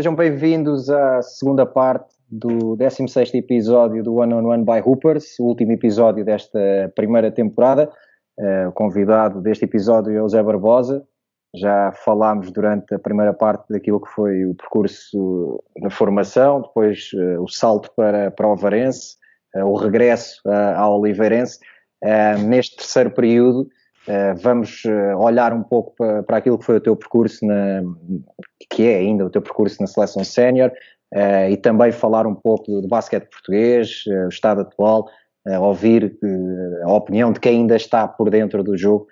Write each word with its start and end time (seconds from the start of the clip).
Sejam 0.00 0.14
bem-vindos 0.14 0.88
à 0.88 1.20
segunda 1.20 1.66
parte 1.66 2.14
do 2.26 2.74
16 2.74 3.34
episódio 3.34 4.02
do 4.02 4.14
One 4.14 4.32
on 4.32 4.46
One 4.46 4.64
by 4.64 4.80
Hoopers, 4.82 5.38
o 5.38 5.44
último 5.44 5.72
episódio 5.72 6.24
desta 6.24 6.58
primeira 6.96 7.30
temporada. 7.30 7.92
Uh, 8.38 8.70
o 8.70 8.72
convidado 8.72 9.42
deste 9.42 9.66
episódio 9.66 10.16
é 10.16 10.22
o 10.22 10.26
Zé 10.26 10.42
Barbosa. 10.42 11.06
Já 11.54 11.92
falámos 11.92 12.50
durante 12.50 12.94
a 12.94 12.98
primeira 12.98 13.34
parte 13.34 13.66
daquilo 13.68 14.00
que 14.00 14.08
foi 14.08 14.46
o 14.46 14.54
percurso 14.54 15.62
na 15.76 15.90
formação, 15.90 16.62
depois 16.62 17.10
uh, 17.12 17.42
o 17.42 17.46
salto 17.46 17.90
para, 17.94 18.30
para 18.30 18.48
o 18.48 18.56
Varense, 18.56 19.16
uh, 19.54 19.66
o 19.66 19.76
regresso 19.76 20.40
ao 20.76 20.98
Oliveirense. 20.98 21.58
neste 22.48 22.74
terceiro 22.76 23.10
período, 23.10 23.68
vamos 24.42 24.82
olhar 25.18 25.52
um 25.52 25.62
pouco 25.62 25.94
para 26.26 26.38
aquilo 26.38 26.58
que 26.58 26.64
foi 26.64 26.76
o 26.78 26.80
teu 26.80 26.96
percurso, 26.96 27.44
na, 27.44 27.82
que 28.70 28.86
é 28.86 28.98
ainda 28.98 29.26
o 29.26 29.30
teu 29.30 29.42
percurso 29.42 29.80
na 29.80 29.86
seleção 29.86 30.22
sénior, 30.24 30.70
uh, 31.14 31.50
e 31.50 31.56
também 31.56 31.92
falar 31.92 32.26
um 32.26 32.34
pouco 32.34 32.70
do, 32.70 32.82
do 32.82 32.88
basquete 32.88 33.28
português, 33.28 34.04
o 34.26 34.28
estado 34.28 34.62
atual, 34.62 35.08
ouvir 35.62 36.18
a 36.84 36.92
opinião 36.92 37.32
de 37.32 37.40
quem 37.40 37.60
ainda 37.60 37.74
está 37.74 38.06
por 38.06 38.28
dentro 38.28 38.62
do 38.62 38.76
jogo, 38.76 39.06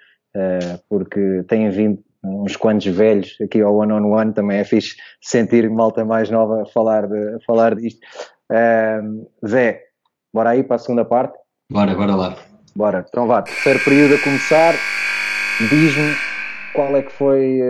porque 0.86 1.42
têm 1.48 1.70
vindo 1.70 1.98
uns 2.22 2.54
quantos 2.54 2.86
velhos 2.86 3.34
aqui 3.42 3.62
ao 3.62 3.74
One 3.74 3.94
on 3.94 4.12
One, 4.12 4.34
também 4.34 4.58
é 4.58 4.64
fixe 4.64 4.94
sentir 5.22 5.70
malta 5.70 6.04
mais 6.04 6.28
nova 6.28 6.62
a 6.62 6.66
falar, 6.66 7.08
de, 7.08 7.16
a 7.16 7.38
falar 7.46 7.74
disto. 7.74 8.00
Zé, 9.44 9.80
bora 10.32 10.50
aí 10.50 10.62
para 10.62 10.76
a 10.76 10.78
segunda 10.78 11.04
parte? 11.04 11.38
Bora, 11.72 11.94
bora 11.94 12.14
lá. 12.14 12.36
Bora, 12.76 13.06
então 13.08 13.26
vá, 13.26 13.40
terceiro 13.40 13.82
período 13.82 14.16
a 14.16 14.18
começar. 14.18 14.74
Diz-me 15.70 16.27
qual 16.72 16.96
é 16.96 17.02
que 17.02 17.12
foi 17.12 17.60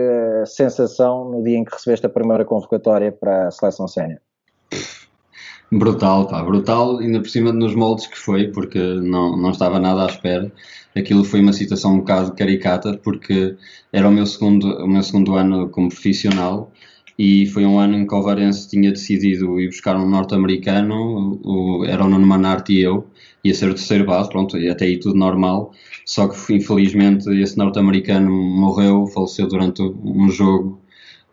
a 0.41 0.45
sensação 0.45 1.29
no 1.29 1.43
dia 1.43 1.57
em 1.57 1.63
que 1.63 1.73
recebeste 1.73 2.05
a 2.05 2.09
primeira 2.09 2.45
convocatória 2.45 3.11
para 3.11 3.47
a 3.47 3.51
seleção 3.51 3.87
sénior? 3.87 4.19
Brutal, 5.71 6.27
pá, 6.27 6.41
brutal, 6.41 6.97
ainda 6.97 7.19
por 7.19 7.29
cima 7.29 7.53
nos 7.53 7.75
moldes 7.75 8.07
que 8.07 8.17
foi, 8.17 8.47
porque 8.47 8.79
não, 8.79 9.37
não 9.37 9.51
estava 9.51 9.79
nada 9.79 10.03
à 10.03 10.07
espera. 10.07 10.51
Aquilo 10.95 11.23
foi 11.23 11.41
uma 11.41 11.53
situação 11.53 11.93
um 11.93 11.99
bocado 11.99 12.33
caricata, 12.33 12.97
porque 12.97 13.55
era 13.93 14.07
o 14.07 14.11
meu 14.11 14.25
segundo, 14.25 14.65
o 14.83 14.87
meu 14.87 15.03
segundo 15.03 15.35
ano 15.35 15.69
como 15.69 15.89
profissional 15.89 16.71
e 17.19 17.45
foi 17.47 17.65
um 17.65 17.77
ano 17.77 17.95
em 17.95 18.07
que 18.07 18.15
o 18.15 18.21
Varense 18.21 18.69
tinha 18.69 18.91
decidido 18.91 19.59
ir 19.59 19.67
buscar 19.67 19.97
um 19.97 20.09
norte-americano, 20.09 21.37
era 21.85 22.05
o 22.05 22.07
Nuno 22.07 22.25
Manarte 22.25 22.71
e 22.71 22.81
eu, 22.81 23.05
ia 23.43 23.53
ser 23.53 23.69
o 23.69 23.73
terceiro 23.73 24.05
base, 24.05 24.29
pronto, 24.29 24.57
e 24.57 24.69
até 24.69 24.85
aí 24.85 24.97
tudo 24.97 25.19
normal, 25.19 25.73
só 26.05 26.29
que 26.29 26.53
infelizmente 26.53 27.29
esse 27.29 27.57
norte-americano 27.57 28.31
morreu, 28.31 29.05
faleceu 29.07 29.49
durante 29.49 29.81
um 29.81 30.29
jogo 30.29 30.79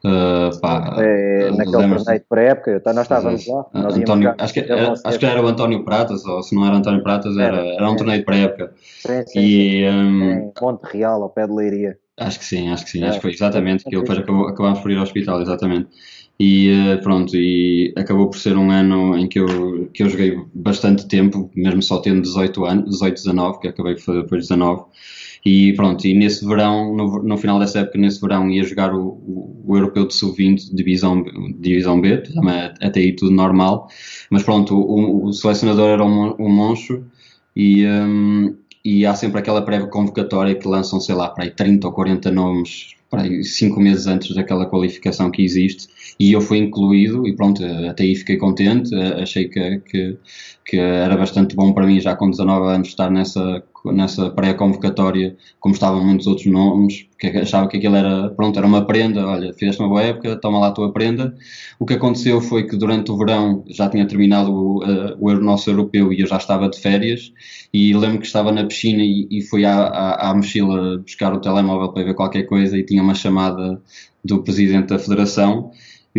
Uh, 0.05 0.61
pá, 0.61 0.95
é, 0.99 1.51
naquele 1.51 1.73
torneio 1.73 2.21
de 2.21 2.27
pré-época, 2.29 2.81
nós 2.87 2.99
estávamos 2.99 3.45
lá. 3.49 3.67
Nós 3.73 3.97
António, 3.97 4.35
acho, 4.39 4.55
que 4.55 4.61
era, 4.61 4.95
acho 5.03 5.19
que 5.19 5.27
era 5.27 5.43
o 5.43 5.47
António 5.49 5.85
Pratas, 5.85 6.25
ou 6.25 6.45
se 6.45 6.55
não 6.55 6.65
era 6.65 6.77
António 6.77 7.03
Pratas, 7.03 7.37
era, 7.37 7.57
era, 7.57 7.75
era 7.75 7.91
um 7.91 7.97
torneio 7.97 8.21
de 8.21 8.25
pré-época. 8.25 8.73
Sim, 8.77 9.27
sim, 9.27 9.41
e, 9.41 9.81
sim. 9.81 9.89
Um, 9.89 10.31
em 10.33 10.53
Monte 10.63 10.85
Real, 10.85 11.23
ao 11.23 11.31
pé 11.31 11.45
de 11.49 11.53
Leiria. 11.53 11.99
Acho 12.19 12.39
que 12.39 12.45
sim, 12.47 12.69
acho 12.69 12.85
que 12.85 12.91
sim, 12.93 13.03
é. 13.03 13.09
acho 13.09 13.19
que 13.19 13.23
foi 13.23 13.33
exatamente 13.33 13.85
aquilo, 13.87 14.03
depois 14.03 14.19
acabou, 14.19 14.49
acabámos 14.49 14.81
por 14.81 14.91
ir 14.91 14.97
ao 14.97 15.03
hospital, 15.03 15.43
exatamente. 15.43 15.89
E 16.39 16.71
uh, 16.71 17.03
pronto, 17.03 17.35
e 17.37 17.93
acabou 17.97 18.29
por 18.31 18.39
ser 18.39 18.57
um 18.57 18.71
ano 18.71 19.17
em 19.19 19.29
que 19.29 19.39
eu, 19.39 19.89
que 19.93 20.03
eu 20.03 20.09
joguei 20.09 20.39
bastante 20.55 21.07
tempo, 21.09 21.51
mesmo 21.55 21.83
só 21.83 21.99
tendo 21.99 22.23
18 22.23 22.65
anos, 22.65 22.91
18, 22.91 23.15
19, 23.17 23.61
que 23.61 23.69
acabei 23.69 23.95
por 23.95 24.03
fazer 24.03 24.23
depois 24.23 24.43
19. 24.49 24.85
E 25.45 25.73
pronto, 25.75 26.07
e 26.07 26.15
nesse 26.15 26.45
verão, 26.45 26.95
no, 26.95 27.23
no 27.23 27.39
final 27.39 27.59
dessa 27.59 27.81
época, 27.81 27.99
nesse 27.99 28.21
verão, 28.21 28.51
ia 28.51 28.65
jogar 28.65 28.95
o, 28.95 29.09
o, 29.09 29.65
o 29.67 29.77
Europeu 29.77 30.07
de 30.07 30.15
Sub-20, 30.15 30.75
divisão, 30.75 31.23
divisão 31.59 32.01
B, 32.01 32.23
até 32.81 33.01
aí 33.01 33.15
tudo 33.15 33.33
normal. 33.33 33.89
Mas 34.31 34.43
pronto, 34.43 34.75
o, 34.75 35.27
o 35.27 35.33
selecionador 35.33 35.89
era 35.89 36.05
um, 36.05 36.35
um 36.39 36.49
monstro 36.49 37.07
e, 37.55 37.87
um, 37.87 38.57
e 38.87 39.05
há 39.05 39.17
sempre 39.17 39.41
aquela 39.41 39.63
prévia 39.63 39.89
convocatória 39.89 40.55
que 40.55 40.69
lançam, 40.69 41.01
sei 41.01 41.17
lá, 41.17 41.29
para 41.29 41.43
aí 41.43 41.51
30 41.51 41.89
ou 41.89 41.93
40 41.93 42.31
nomes, 42.31 42.95
para 43.11 43.23
aí 43.23 43.43
5 43.43 43.81
meses 43.81 44.07
antes 44.07 44.33
daquela 44.33 44.65
qualificação 44.65 45.29
que 45.29 45.43
existe, 45.43 45.89
e 46.21 46.33
eu 46.33 46.41
fui 46.41 46.59
incluído, 46.59 47.27
e 47.27 47.35
pronto, 47.35 47.65
até 47.91 48.05
aí 48.05 48.15
fiquei 48.15 48.37
contente, 48.37 48.95
achei 48.95 49.49
que, 49.49 49.81
que, 49.81 50.17
que 50.65 50.77
era 50.77 51.17
bastante 51.17 51.57
bom 51.57 51.73
para 51.73 51.85
mim, 51.85 52.01
já 52.01 52.15
com 52.15 52.31
19 52.31 52.69
anos, 52.69 52.87
estar 52.87 53.11
nessa 53.11 53.61
nessa 53.93 54.31
pré-convocatória, 54.31 55.37
como 55.61 55.75
estavam 55.75 56.05
muitos 56.05 56.27
outros 56.27 56.47
nomes, 56.47 57.05
porque 57.11 57.29
achava 57.39 57.69
que 57.69 57.77
aquilo 57.77 57.97
era, 57.97 58.31
pronto, 58.31 58.59
era 58.59 58.67
uma 58.67 58.85
prenda, 58.87 59.27
olha, 59.27 59.53
fizeste 59.53 59.81
uma 59.81 59.89
boa 59.89 60.03
época, 60.03 60.37
toma 60.37 60.59
lá 60.59 60.69
a 60.69 60.73
tua 60.73 60.93
prenda. 60.93 61.35
O 61.79 61.87
que 61.87 61.95
aconteceu 61.95 62.41
foi 62.41 62.65
que 62.65 62.77
durante 62.77 63.11
o 63.11 63.17
verão 63.17 63.65
já 63.69 63.89
tinha 63.89 64.07
terminado 64.07 64.53
o, 64.53 64.85
uh, 64.85 65.17
o 65.19 65.35
nosso 65.35 65.71
europeu 65.71 66.13
e 66.13 66.21
eu 66.21 66.27
já 66.27 66.37
estava 66.37 66.69
de 66.69 66.79
férias 66.79 67.33
e 67.73 67.95
lembro 67.95 68.21
que 68.21 68.27
estava 68.27 68.53
na 68.53 68.65
piscina 68.65 69.03
e, 69.03 69.27
e 69.31 69.43
fui 69.43 69.65
à, 69.65 69.87
à, 69.87 70.31
à 70.31 70.35
mochila 70.35 70.99
buscar 70.99 71.33
o 71.33 71.41
telemóvel 71.41 71.93
para 71.93 72.05
ver 72.05 72.15
qualquer 72.15 72.45
coisa 72.45 72.77
e 72.77 72.85
tinha 72.85 73.03
uma 73.03 73.15
chamada 73.15 73.81
do 74.25 74.43
presidente 74.43 74.89
da 74.89 74.99
federação 74.99 75.71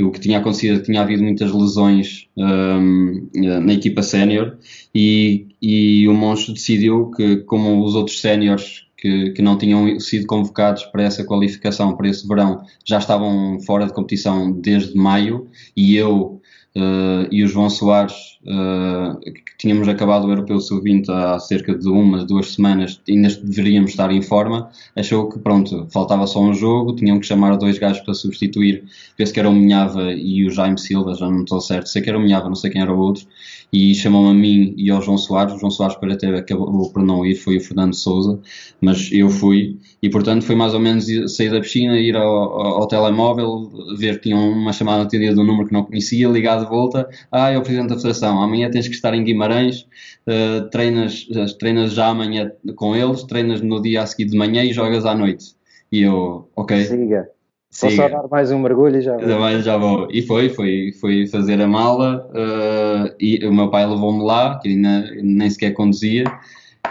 o 0.04 0.12
que 0.12 0.20
tinha 0.20 0.40
acontecido 0.40 0.82
tinha 0.84 1.02
havido 1.02 1.24
muitas 1.24 1.52
lesões 1.52 2.28
um, 2.38 3.30
na 3.34 3.74
equipa 3.74 4.02
sénior 4.02 4.58
e, 4.94 5.48
e 5.62 6.08
o 6.08 6.14
Moncho 6.14 6.54
decidiu 6.54 7.12
que, 7.12 7.38
como 7.38 7.84
os 7.84 7.96
outros 7.96 8.20
séniores 8.20 8.86
que, 8.98 9.32
que 9.32 9.42
não 9.42 9.58
tinham 9.58 10.00
sido 10.00 10.26
convocados 10.26 10.84
para 10.86 11.04
essa 11.04 11.24
qualificação, 11.24 11.96
para 11.96 12.10
esse 12.10 12.28
verão, 12.28 12.64
já 12.86 12.98
estavam 12.98 13.60
fora 13.62 13.86
de 13.86 13.94
competição 13.94 14.52
desde 14.52 14.96
maio 14.98 15.48
e 15.76 15.96
eu 15.96 16.42
uh, 16.78 17.28
e 17.32 17.44
o 17.44 17.48
João 17.48 17.70
Soares, 17.70 18.40
uh, 18.44 19.20
que 19.20 19.58
tínhamos 19.58 19.88
acabado 19.88 20.28
o 20.28 20.32
Europeu 20.32 20.60
Sub-20 20.60 21.10
há 21.10 21.40
cerca 21.40 21.76
de 21.76 21.90
uma, 21.90 22.24
duas 22.24 22.54
semanas, 22.54 23.02
ainda 23.10 23.30
deveríamos 23.30 23.92
estar 23.92 24.12
em 24.12 24.22
forma, 24.22 24.70
achou 24.96 25.28
que 25.30 25.40
pronto, 25.40 25.88
faltava 25.92 26.28
só 26.28 26.40
um 26.42 26.54
jogo, 26.54 26.96
tinham 26.96 27.20
que 27.20 27.26
chamar 27.26 27.58
dois 27.58 27.80
gajos 27.80 28.02
para 28.02 28.14
substituir, 28.14 28.84
penso 29.16 29.34
que 29.34 29.40
era 29.40 29.50
o 29.50 29.54
Minhava 29.54 30.14
e 30.14 30.46
o 30.46 30.52
Jaime 30.52 30.80
Silva, 30.80 31.16
já 31.16 31.30
não 31.30 31.42
estou 31.42 31.60
certo, 31.60 31.90
sei 31.90 32.02
que 32.02 32.10
era 32.10 32.18
o 32.18 32.22
Minhava, 32.22 32.48
não 32.48 32.56
sei 32.56 32.70
quem 32.70 32.82
era 32.82 32.94
o 32.94 33.00
outro, 33.00 33.26
e 33.72 33.94
chamou-me 33.94 34.30
a 34.30 34.34
mim 34.34 34.74
e 34.78 34.90
ao 34.90 35.02
João 35.02 35.18
Soares, 35.18 35.54
o 35.54 35.60
João 35.60 35.70
Soares 35.70 35.96
para 35.98 36.18
ter 36.18 36.34
acabou 36.34 36.92
por 36.92 37.04
não 37.04 37.26
ir, 37.26 37.36
foi 37.36 37.58
o 37.58 37.62
Fernando 37.62 37.94
Souza, 37.94 38.40
mas 38.80 39.10
eu 39.12 39.30
fui, 39.30 39.78
e 40.02 40.10
portanto 40.10 40.44
foi 40.44 40.56
mais 40.56 40.74
ou 40.74 40.80
menos 40.80 41.06
sair 41.36 41.52
da 41.52 41.60
piscina, 41.60 41.98
ir 42.00 42.16
ao, 42.16 42.26
ao, 42.26 42.88
telemóvel, 42.88 43.70
ver 43.98 44.16
que 44.16 44.30
tinham 44.30 44.50
uma 44.50 44.72
chamada 44.72 45.04
atendida 45.04 45.34
de 45.34 45.40
um 45.40 45.44
número 45.44 45.68
que 45.68 45.74
não 45.74 45.84
conhecia, 45.84 46.28
ligar 46.30 46.60
de 46.64 46.70
volta, 46.70 47.08
ah, 47.32 47.50
é 47.50 47.58
o 47.58 47.62
Presidente 47.62 47.90
da 47.90 47.96
Federação, 47.96 48.42
amanhã 48.42 48.70
tens 48.72 48.88
que 48.88 48.96
estar 48.96 49.14
em 49.14 49.24
Guimarães, 49.24 49.86
uh, 50.28 50.70
treinas, 50.70 51.28
treinas 51.60 51.94
já 51.94 52.08
amanhã 52.08 52.52
com 52.76 52.96
eles, 52.96 53.24
treinas 53.24 53.62
no 53.62 53.82
dia 53.82 54.04
a 54.04 54.06
seguir 54.06 54.26
de 54.26 54.38
manhã 54.38 54.64
e 54.64 54.72
jogas 54.72 55.06
à 55.06 55.14
noite. 55.14 55.56
E 55.92 56.02
eu, 56.02 56.50
ok. 56.56 56.84
Siga. 56.84 57.37
Vou 57.82 57.92
só 57.92 58.10
dar 58.10 58.28
mais 58.28 58.52
um 58.52 58.60
mergulho 58.60 58.98
e 58.98 59.02
já 59.02 59.16
vou. 59.16 59.62
Já 59.62 59.78
vou. 59.78 60.08
E 60.12 60.24
foi, 60.24 60.50
foi, 60.50 60.92
foi 61.00 61.28
fazer 61.28 61.62
a 61.62 61.68
mala 61.68 62.28
uh, 62.32 63.16
e 63.20 63.46
o 63.46 63.54
meu 63.54 63.70
pai 63.70 63.86
levou-me 63.86 64.24
lá, 64.24 64.58
que 64.58 64.70
ainda 64.70 65.12
nem 65.22 65.48
sequer 65.50 65.74
conduzia, 65.74 66.24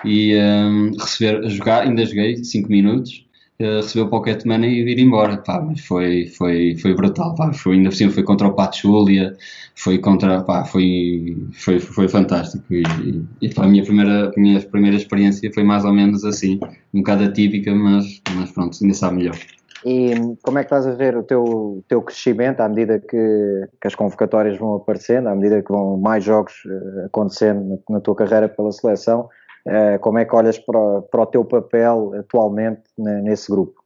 e 0.04 0.36
um, 0.38 0.92
receber, 0.92 1.48
jogar, 1.50 1.82
ainda 1.82 2.06
joguei 2.06 2.36
5 2.36 2.69
minutos, 2.69 3.26
uh, 3.60 3.82
receber 3.82 4.02
o 4.02 4.08
Pocket 4.08 4.44
Money 4.44 4.78
e 4.78 4.84
vir 4.84 5.00
embora. 5.00 5.38
Pá, 5.38 5.60
mas 5.60 5.80
foi, 5.80 6.26
foi, 6.26 6.76
foi 6.76 6.94
brutal. 6.94 7.34
Pá, 7.34 7.53
foi, 7.53 7.76
ainda 7.76 7.88
por 7.88 7.97
cima 7.97 8.12
foi 8.12 8.22
contra 8.22 8.47
o 8.47 8.53
Pachulia, 8.53 9.36
foi 9.74 9.98
contra. 9.98 10.42
Pá, 10.42 10.64
foi, 10.64 11.36
foi, 11.53 11.80
foi 11.80 12.06
fantástico. 12.06 12.65
E, 12.72 12.84
e 13.42 13.48
pá, 13.53 13.65
a 13.65 13.68
minha 13.68 13.82
primeira, 13.82 14.30
minha 14.36 14.60
primeira 14.60 14.97
experiência 14.97 15.53
foi 15.53 15.65
mais 15.65 15.84
ou 15.84 15.92
menos 15.92 16.24
assim, 16.24 16.60
um 16.94 17.00
bocado 17.00 17.24
atípica, 17.24 17.74
mas, 17.74 18.22
mas 18.36 18.53
pronto, 18.53 18.78
ainda 18.80 18.94
sabe 18.94 19.16
melhor. 19.16 19.36
E 19.86 20.36
como 20.42 20.59
é 20.59 20.65
que 20.65 20.66
estás 20.66 20.84
a 20.84 20.97
ver 20.97 21.16
o 21.16 21.22
teu, 21.22 21.84
teu 21.86 22.03
crescimento 22.03 22.59
à 22.59 22.68
medida 22.68 22.98
que, 22.98 23.68
que 23.80 23.86
as 23.86 23.94
convocatórias 23.94 24.59
vão 24.59 24.74
aparecendo, 24.74 25.28
à 25.28 25.34
medida 25.36 25.62
que 25.62 25.71
vão 25.71 25.97
mais 25.97 26.24
jogos 26.24 26.54
uh, 26.66 27.06
acontecendo 27.06 27.65
na, 27.65 27.94
na, 27.94 28.00
tua 28.00 28.16
carreira 28.16 28.48
pela 28.48 28.72
seleção? 28.72 29.28
Uh, 29.65 29.97
como 30.00 30.18
é 30.18 30.24
que 30.24 30.34
olhas 30.34 30.59
para, 30.59 31.03
para 31.03 31.22
o 31.22 31.27
teu 31.27 31.44
papel 31.44 32.15
atualmente 32.18 32.80
nesse 32.98 33.48
grupo? 33.48 33.80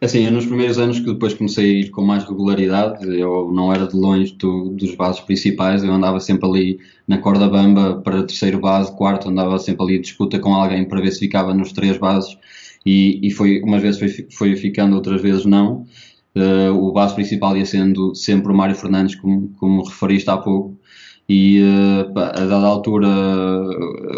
Assim, 0.00 0.24
eu 0.24 0.32
nos 0.32 0.46
primeiros 0.46 0.78
anos 0.78 0.98
que 0.98 1.12
depois 1.12 1.34
comecei 1.34 1.64
a 1.64 1.80
ir 1.80 1.90
com 1.90 2.00
mais 2.00 2.24
regularidade, 2.24 3.06
eu 3.06 3.52
não 3.52 3.70
era 3.70 3.86
de 3.86 3.96
longe 3.96 4.34
do, 4.36 4.70
dos 4.70 4.94
bases 4.94 5.20
principais, 5.20 5.84
eu 5.84 5.92
andava 5.92 6.20
sempre 6.20 6.48
ali 6.48 6.78
na 7.06 7.18
corda 7.18 7.48
bamba 7.48 8.00
para 8.02 8.22
terceiro 8.22 8.60
base, 8.60 8.96
quarto, 8.96 9.28
andava 9.28 9.58
sempre 9.58 9.84
ali 9.84 9.98
disputa 9.98 10.38
com 10.38 10.54
alguém 10.54 10.88
para 10.88 11.02
ver 11.02 11.12
se 11.12 11.18
ficava 11.18 11.52
nos 11.52 11.70
três 11.70 11.98
bases 11.98 12.38
e, 12.84 13.26
e 13.26 13.30
foi, 13.30 13.60
umas 13.62 13.82
vezes 13.82 13.98
foi, 13.98 14.28
foi 14.30 14.56
ficando, 14.56 14.94
outras 14.96 15.20
vezes 15.20 15.44
não. 15.44 15.86
Uh, 16.36 16.72
o 16.72 16.92
base 16.92 17.14
principal 17.14 17.56
ia 17.56 17.64
sendo 17.64 18.14
sempre 18.14 18.52
o 18.52 18.56
Mário 18.56 18.74
Fernandes, 18.74 19.14
como, 19.14 19.50
como 19.56 19.84
referiste 19.84 20.28
há 20.28 20.36
pouco. 20.36 20.76
e 21.28 21.62
uh, 21.62 22.18
a 22.18 22.44
dada 22.44 22.66
altura 22.66 23.08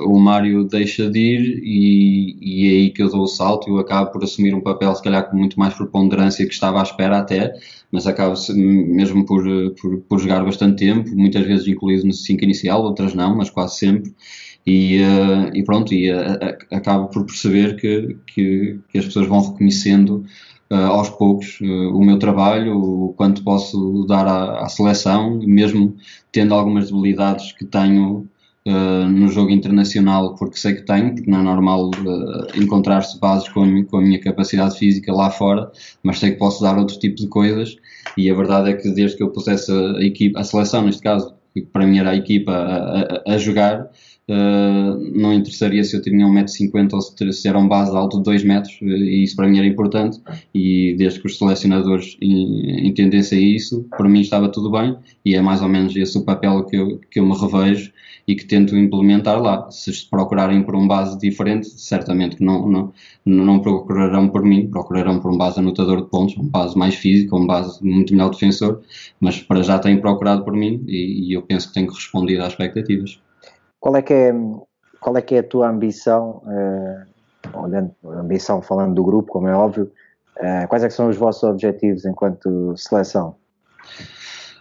o 0.06 0.18
Mário 0.18 0.64
deixa 0.64 1.10
de 1.10 1.18
ir 1.18 1.60
e, 1.62 2.36
e 2.40 2.66
é 2.68 2.70
aí 2.78 2.90
que 2.90 3.02
eu 3.02 3.10
dou 3.10 3.22
o 3.22 3.26
salto 3.26 3.68
eu 3.68 3.78
acabo 3.78 4.10
por 4.12 4.24
assumir 4.24 4.54
um 4.54 4.60
papel 4.60 4.94
se 4.94 5.02
calhar 5.02 5.30
com 5.30 5.36
muito 5.36 5.58
mais 5.58 5.74
preponderância 5.74 6.46
que 6.46 6.54
estava 6.54 6.80
à 6.80 6.82
espera 6.82 7.18
até, 7.18 7.52
mas 7.92 8.06
acabo 8.06 8.34
mesmo 8.54 9.24
por, 9.26 9.44
por, 9.80 9.98
por 10.08 10.18
jogar 10.18 10.44
bastante 10.44 10.78
tempo, 10.84 11.10
muitas 11.14 11.46
vezes 11.46 11.68
incluído 11.68 12.06
no 12.06 12.12
5 12.12 12.42
inicial, 12.44 12.82
outras 12.82 13.14
não, 13.14 13.36
mas 13.36 13.50
quase 13.50 13.76
sempre 13.78 14.14
e, 14.66 15.00
uh, 15.00 15.54
e 15.54 15.62
pronto, 15.62 15.94
e 15.94 16.12
uh, 16.12 16.56
acabo 16.72 17.06
por 17.08 17.24
perceber 17.24 17.76
que, 17.76 18.16
que, 18.26 18.80
que, 18.88 18.98
as 18.98 19.04
pessoas 19.04 19.28
vão 19.28 19.40
reconhecendo 19.40 20.24
uh, 20.70 20.74
aos 20.74 21.08
poucos 21.10 21.60
o 21.60 22.00
meu 22.00 22.18
trabalho, 22.18 22.76
o 22.76 23.14
quanto 23.14 23.44
posso 23.44 24.04
dar 24.08 24.26
à, 24.26 24.64
à, 24.64 24.68
seleção, 24.68 25.38
mesmo 25.38 25.94
tendo 26.32 26.52
algumas 26.52 26.90
debilidades 26.90 27.52
que 27.52 27.64
tenho 27.64 28.28
no 29.08 29.28
jogo 29.28 29.50
internacional, 29.50 30.34
porque 30.34 30.56
sei 30.56 30.74
que 30.74 30.82
tenho, 30.82 31.14
porque 31.14 31.30
não 31.30 31.38
é 31.38 31.42
normal 31.44 31.88
encontrar-se 32.56 33.16
bases 33.20 33.48
com, 33.50 33.84
com 33.84 33.98
a 33.98 34.02
minha 34.02 34.20
capacidade 34.20 34.76
física 34.76 35.12
lá 35.12 35.30
fora, 35.30 35.70
mas 36.02 36.18
sei 36.18 36.32
que 36.32 36.38
posso 36.38 36.64
dar 36.64 36.76
outro 36.76 36.98
tipo 36.98 37.14
de 37.14 37.28
coisas, 37.28 37.76
e 38.18 38.28
a 38.28 38.34
verdade 38.34 38.70
é 38.70 38.72
que 38.72 38.90
desde 38.90 39.16
que 39.16 39.22
eu 39.22 39.30
pusesse 39.30 39.70
a, 39.70 40.04
equipa, 40.04 40.40
a 40.40 40.42
seleção, 40.42 40.84
neste 40.84 41.00
caso, 41.00 41.32
que 41.54 41.62
para 41.62 41.86
mim 41.86 42.00
era 42.00 42.10
a 42.10 42.16
equipa 42.16 42.50
a, 42.50 43.02
a, 43.02 43.34
a 43.34 43.38
jogar, 43.38 43.88
Uh, 44.28 44.98
não 45.14 45.32
interessaria 45.32 45.84
se 45.84 45.94
eu 45.94 46.02
tinha 46.02 46.26
1,50m 46.26 46.92
ou 46.94 47.32
se 47.32 47.48
era 47.48 47.56
um 47.56 47.68
base 47.68 47.96
alto 47.96 48.16
de 48.18 48.24
2 48.24 48.42
metros, 48.42 48.76
e 48.82 49.22
isso 49.22 49.36
para 49.36 49.46
mim 49.46 49.58
era 49.58 49.66
importante. 49.66 50.20
E 50.52 50.94
desde 50.98 51.20
que 51.20 51.26
os 51.26 51.38
selecionadores 51.38 52.16
entendessem 52.20 53.54
isso, 53.54 53.84
para 53.96 54.08
mim 54.08 54.20
estava 54.20 54.48
tudo 54.48 54.70
bem, 54.70 54.96
e 55.24 55.34
é 55.36 55.40
mais 55.40 55.62
ou 55.62 55.68
menos 55.68 55.94
esse 55.94 56.18
o 56.18 56.24
papel 56.24 56.64
que 56.64 56.76
eu, 56.76 56.98
que 57.10 57.20
eu 57.20 57.26
me 57.26 57.36
revejo 57.38 57.92
e 58.26 58.34
que 58.34 58.44
tento 58.44 58.76
implementar 58.76 59.40
lá. 59.40 59.70
Se 59.70 59.92
procurarem 60.10 60.62
por 60.64 60.74
um 60.74 60.88
base 60.88 61.16
diferente, 61.18 61.68
certamente 61.68 62.36
que 62.36 62.44
não, 62.44 62.68
não, 62.68 62.92
não 63.24 63.60
procurarão 63.60 64.28
por 64.28 64.42
mim, 64.42 64.68
procurarão 64.68 65.20
por 65.20 65.32
um 65.32 65.38
base 65.38 65.60
anotador 65.60 66.02
de 66.02 66.10
pontos, 66.10 66.36
um 66.36 66.48
base 66.48 66.76
mais 66.76 66.96
físico, 66.96 67.38
um 67.38 67.46
base 67.46 67.78
muito 67.84 68.12
melhor 68.12 68.30
defensor, 68.30 68.80
mas 69.20 69.40
para 69.40 69.62
já 69.62 69.78
têm 69.78 70.00
procurado 70.00 70.44
por 70.44 70.54
mim 70.54 70.82
e, 70.88 71.28
e 71.28 71.32
eu 71.32 71.42
penso 71.42 71.68
que 71.68 71.74
tenho 71.74 71.90
respondido 71.90 72.42
às 72.42 72.48
expectativas. 72.48 73.20
Qual 73.80 73.96
é 73.96 74.02
que 74.02 74.12
é, 74.12 74.34
qual 75.00 75.16
é, 75.16 75.22
que 75.22 75.34
é 75.34 75.38
a 75.38 75.42
tua 75.42 75.68
ambição, 75.68 76.42
uh, 76.44 77.58
olhando, 77.58 77.94
ambição 78.04 78.60
falando 78.62 78.94
do 78.94 79.04
grupo, 79.04 79.32
como 79.32 79.48
é 79.48 79.54
óbvio, 79.54 79.90
uh, 80.38 80.68
quais 80.68 80.82
é 80.82 80.90
são 80.90 81.08
os 81.08 81.16
vossos 81.16 81.42
objetivos 81.44 82.04
enquanto 82.04 82.76
seleção? 82.76 83.36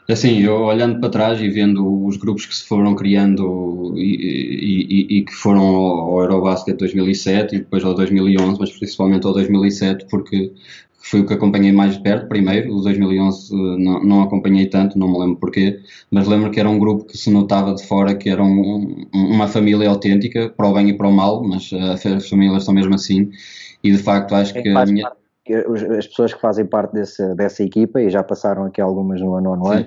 Assim, 0.08 0.40
eu 0.42 0.62
olhando 0.62 1.00
para 1.00 1.10
trás 1.10 1.42
e 1.42 1.50
vendo 1.50 2.06
os 2.06 2.16
grupos 2.18 2.46
que 2.46 2.56
se 2.56 2.68
foram 2.68 2.94
criando 2.94 3.96
e, 3.98 5.08
e, 5.10 5.18
e 5.18 5.26
que 5.26 5.34
foram 5.34 5.64
ao 5.64 6.22
Eurobasket 6.22 6.78
2007 6.78 7.56
e 7.56 7.60
depois 7.60 7.84
ao 7.84 7.96
2011, 7.96 8.60
mas 8.60 8.72
principalmente 8.72 9.26
ao 9.26 9.34
2007, 9.34 10.06
porque 10.06 10.54
foi 11.06 11.20
o 11.20 11.26
que 11.26 11.34
acompanhei 11.36 11.72
mais 11.72 11.94
de 11.94 12.02
perto. 12.02 12.28
Primeiro, 12.28 12.74
o 12.76 12.82
2011 12.82 13.54
eh, 13.54 13.58
não, 13.78 14.04
não 14.04 14.22
acompanhei 14.24 14.66
tanto, 14.66 14.98
não 14.98 15.08
me 15.08 15.20
lembro 15.20 15.36
porquê, 15.36 15.80
mas 16.10 16.28
lembro 16.28 16.50
que 16.50 16.60
era 16.60 16.68
um 16.68 16.80
grupo 16.80 17.06
que 17.06 17.16
se 17.16 17.30
notava 17.30 17.76
de 17.76 17.86
fora 17.86 18.16
que 18.16 18.28
era 18.28 18.44
um, 18.44 19.06
uma 19.14 19.48
família 19.48 19.88
autêntica, 19.88 20.50
para 20.50 20.68
o 20.68 20.74
bem 20.74 20.90
e 20.90 20.98
para 20.98 21.08
o 21.08 21.12
mal, 21.12 21.44
mas 21.44 21.72
uh, 21.72 22.16
as 22.16 22.28
famílias 22.28 22.66
são 22.66 22.74
mesmo 22.74 22.96
assim, 22.96 23.30
e 23.84 23.92
de 23.92 24.00
facto 24.00 24.34
acho 24.34 24.54
que 24.54 24.68
a 24.70 24.86
minha... 24.86 25.12
As 25.96 26.08
pessoas 26.08 26.34
que 26.34 26.42
fazem 26.42 26.66
parte 26.66 26.94
desse, 26.94 27.36
dessa 27.36 27.62
equipa, 27.62 28.02
e 28.02 28.10
já 28.10 28.24
passaram 28.24 28.66
aqui 28.66 28.82
algumas 28.82 29.22
no 29.22 29.36
ano 29.36 29.54
ano, 29.54 29.82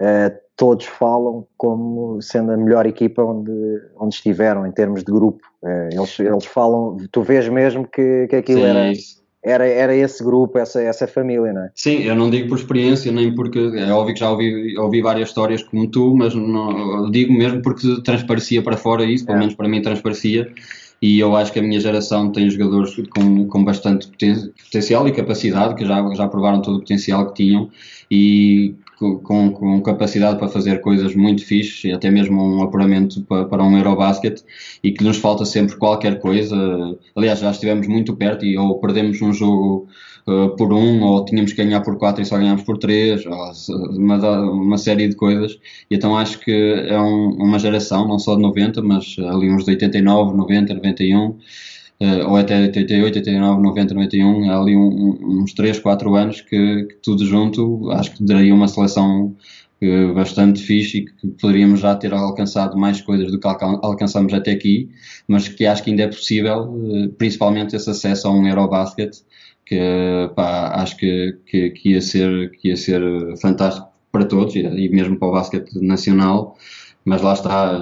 uh, 0.00 0.38
todos 0.56 0.86
falam 0.86 1.46
como 1.58 2.22
sendo 2.22 2.50
a 2.50 2.56
melhor 2.56 2.86
equipa 2.86 3.22
onde, 3.22 3.52
onde 3.98 4.14
estiveram 4.14 4.66
em 4.66 4.72
termos 4.72 5.04
de 5.04 5.12
grupo. 5.12 5.42
Eles, 5.92 6.18
eles 6.18 6.46
falam, 6.46 6.96
tu 7.10 7.22
vês 7.22 7.48
mesmo 7.48 7.86
que, 7.86 8.26
que 8.28 8.36
aquilo 8.36 8.60
Sim, 8.60 8.66
era... 8.66 8.90
Isso 8.92 9.21
era, 9.44 9.66
era 9.66 9.94
esse 9.94 10.22
grupo, 10.22 10.58
essa, 10.58 10.80
essa 10.80 11.06
família, 11.06 11.52
não 11.52 11.62
é? 11.62 11.70
Sim, 11.74 12.02
eu 12.02 12.14
não 12.14 12.30
digo 12.30 12.48
por 12.48 12.58
experiência, 12.58 13.10
nem 13.10 13.34
porque 13.34 13.58
é 13.58 13.92
óbvio 13.92 14.14
que 14.14 14.20
já 14.20 14.30
ouvi, 14.30 14.78
ouvi 14.78 15.02
várias 15.02 15.28
histórias 15.28 15.62
como 15.62 15.88
tu, 15.88 16.14
mas 16.16 16.34
não, 16.34 17.10
digo 17.10 17.32
mesmo 17.32 17.60
porque 17.60 18.00
transparecia 18.02 18.62
para 18.62 18.76
fora 18.76 19.04
isso, 19.04 19.26
pelo 19.26 19.38
é. 19.38 19.40
menos 19.40 19.54
para 19.54 19.68
mim 19.68 19.82
transparecia, 19.82 20.52
e 21.00 21.18
eu 21.18 21.34
acho 21.34 21.52
que 21.52 21.58
a 21.58 21.62
minha 21.62 21.80
geração 21.80 22.30
tem 22.30 22.48
jogadores 22.48 22.94
com, 23.10 23.48
com 23.48 23.64
bastante 23.64 24.06
potencial 24.06 25.08
e 25.08 25.12
capacidade, 25.12 25.74
que 25.74 25.84
já, 25.84 26.08
já 26.14 26.28
provaram 26.28 26.62
todo 26.62 26.76
o 26.76 26.80
potencial 26.80 27.26
que 27.26 27.42
tinham, 27.42 27.68
e 28.08 28.76
com, 29.22 29.50
com, 29.50 29.82
capacidade 29.82 30.38
para 30.38 30.48
fazer 30.48 30.80
coisas 30.80 31.14
muito 31.14 31.44
fixes 31.44 31.92
até 31.92 32.10
mesmo 32.10 32.40
um 32.40 32.62
apuramento 32.62 33.22
para, 33.22 33.44
para 33.44 33.62
um 33.62 33.76
Eurobasket 33.76 34.42
e 34.82 34.92
que 34.92 35.02
nos 35.02 35.16
falta 35.16 35.44
sempre 35.44 35.76
qualquer 35.76 36.18
coisa. 36.20 36.56
Aliás, 37.16 37.40
já 37.40 37.50
estivemos 37.50 37.86
muito 37.86 38.16
perto 38.16 38.44
e 38.44 38.56
ou 38.56 38.78
perdemos 38.78 39.20
um 39.20 39.32
jogo 39.32 39.88
uh, 40.26 40.56
por 40.56 40.72
um 40.72 41.02
ou 41.02 41.24
tínhamos 41.24 41.52
que 41.52 41.62
ganhar 41.64 41.80
por 41.80 41.98
quatro 41.98 42.22
e 42.22 42.26
só 42.26 42.38
ganhámos 42.38 42.62
por 42.62 42.78
três, 42.78 43.24
uma, 43.26 44.16
uma 44.40 44.78
série 44.78 45.08
de 45.08 45.16
coisas. 45.16 45.58
E 45.90 45.96
então 45.96 46.16
acho 46.16 46.38
que 46.38 46.52
é 46.88 47.00
um, 47.00 47.36
uma 47.38 47.58
geração, 47.58 48.06
não 48.06 48.18
só 48.18 48.36
de 48.36 48.42
90, 48.42 48.82
mas 48.82 49.16
ali 49.18 49.50
uns 49.50 49.64
de 49.64 49.72
89, 49.72 50.36
90, 50.36 50.74
91 50.74 51.28
uh, 51.28 51.38
ou 52.26 52.36
até 52.36 52.60
88, 52.62 53.18
89, 53.18 53.62
90, 53.62 53.94
91, 53.94 54.50
há 54.50 54.60
ali 54.60 54.76
um, 54.76 55.42
uns 55.42 55.52
3, 55.52 55.78
4 55.78 56.14
anos 56.14 56.40
que, 56.40 56.84
que, 56.84 56.94
tudo 57.02 57.24
junto 57.24 57.90
acho 57.92 58.12
que 58.12 58.24
daria 58.24 58.54
uma 58.54 58.66
seleção 58.66 59.36
uh, 59.82 60.14
bastante 60.14 60.62
fixe 60.62 60.98
e 60.98 61.04
que 61.04 61.26
poderíamos 61.40 61.80
já 61.80 61.94
ter 61.94 62.12
alcançado 62.12 62.76
mais 62.76 63.00
coisas 63.00 63.30
do 63.30 63.38
que 63.38 63.46
alcan 63.46 63.78
alcançamos 63.82 64.32
até 64.32 64.52
aqui, 64.52 64.90
mas 65.28 65.48
que 65.48 65.66
acho 65.66 65.82
que 65.82 65.90
ainda 65.90 66.02
é 66.04 66.08
possível, 66.08 66.62
uh, 66.62 67.08
principalmente 67.10 67.76
esse 67.76 67.90
acesso 67.90 68.28
a 68.28 68.32
um 68.32 68.46
Eurobasket, 68.46 69.22
que 69.64 69.78
pá, 70.34 70.72
acho 70.82 70.96
que, 70.96 71.38
que, 71.46 71.70
que, 71.70 71.90
ia 71.90 72.00
ser, 72.00 72.50
que 72.52 72.68
ia 72.68 72.76
ser 72.76 73.02
fantástico 73.40 73.88
para 74.10 74.24
todos 74.24 74.54
e 74.54 74.88
mesmo 74.88 75.18
para 75.18 75.28
o 75.28 75.32
basquete 75.32 75.72
nacional 75.80 76.56
mas 77.04 77.20
lá 77.20 77.32
está, 77.32 77.80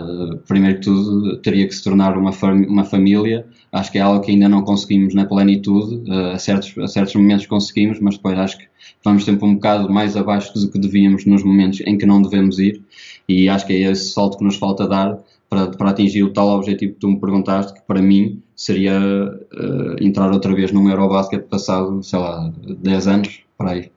primeiro 0.48 0.78
que 0.78 0.84
tudo, 0.84 1.36
teria 1.38 1.66
que 1.66 1.74
se 1.74 1.84
tornar 1.84 2.16
uma, 2.16 2.32
fam 2.32 2.66
uma 2.66 2.84
família. 2.84 3.46
Acho 3.70 3.92
que 3.92 3.98
é 3.98 4.00
algo 4.00 4.20
que 4.20 4.30
ainda 4.30 4.48
não 4.48 4.62
conseguimos 4.62 5.14
na 5.14 5.26
plenitude, 5.26 6.10
a 6.10 6.38
certos, 6.38 6.76
a 6.78 6.88
certos 6.88 7.14
momentos 7.14 7.46
conseguimos, 7.46 8.00
mas 8.00 8.16
depois 8.16 8.38
acho 8.38 8.58
que 8.58 8.66
vamos 9.04 9.24
sempre 9.24 9.46
um 9.46 9.54
bocado 9.54 9.92
mais 9.92 10.16
abaixo 10.16 10.52
do 10.54 10.70
que 10.70 10.78
devíamos 10.78 11.26
nos 11.26 11.44
momentos 11.44 11.80
em 11.82 11.98
que 11.98 12.06
não 12.06 12.22
devemos 12.22 12.58
ir, 12.58 12.82
e 13.28 13.48
acho 13.48 13.66
que 13.66 13.72
é 13.72 13.90
esse 13.90 14.12
salto 14.12 14.38
que 14.38 14.44
nos 14.44 14.56
falta 14.56 14.88
dar 14.88 15.18
para, 15.48 15.68
para 15.68 15.90
atingir 15.90 16.22
o 16.22 16.32
tal 16.32 16.48
objetivo 16.48 16.94
que 16.94 17.00
tu 17.00 17.08
me 17.08 17.20
perguntaste, 17.20 17.74
que 17.74 17.80
para 17.86 18.00
mim 18.00 18.42
seria 18.54 18.98
uh, 18.98 20.02
entrar 20.04 20.30
outra 20.32 20.54
vez 20.54 20.72
num 20.72 20.88
Eurobasket 20.88 21.44
passado, 21.48 22.02
sei 22.02 22.18
lá, 22.18 22.52
10 22.78 23.06
anos, 23.08 23.40
para 23.58 23.72
aí. 23.72 23.90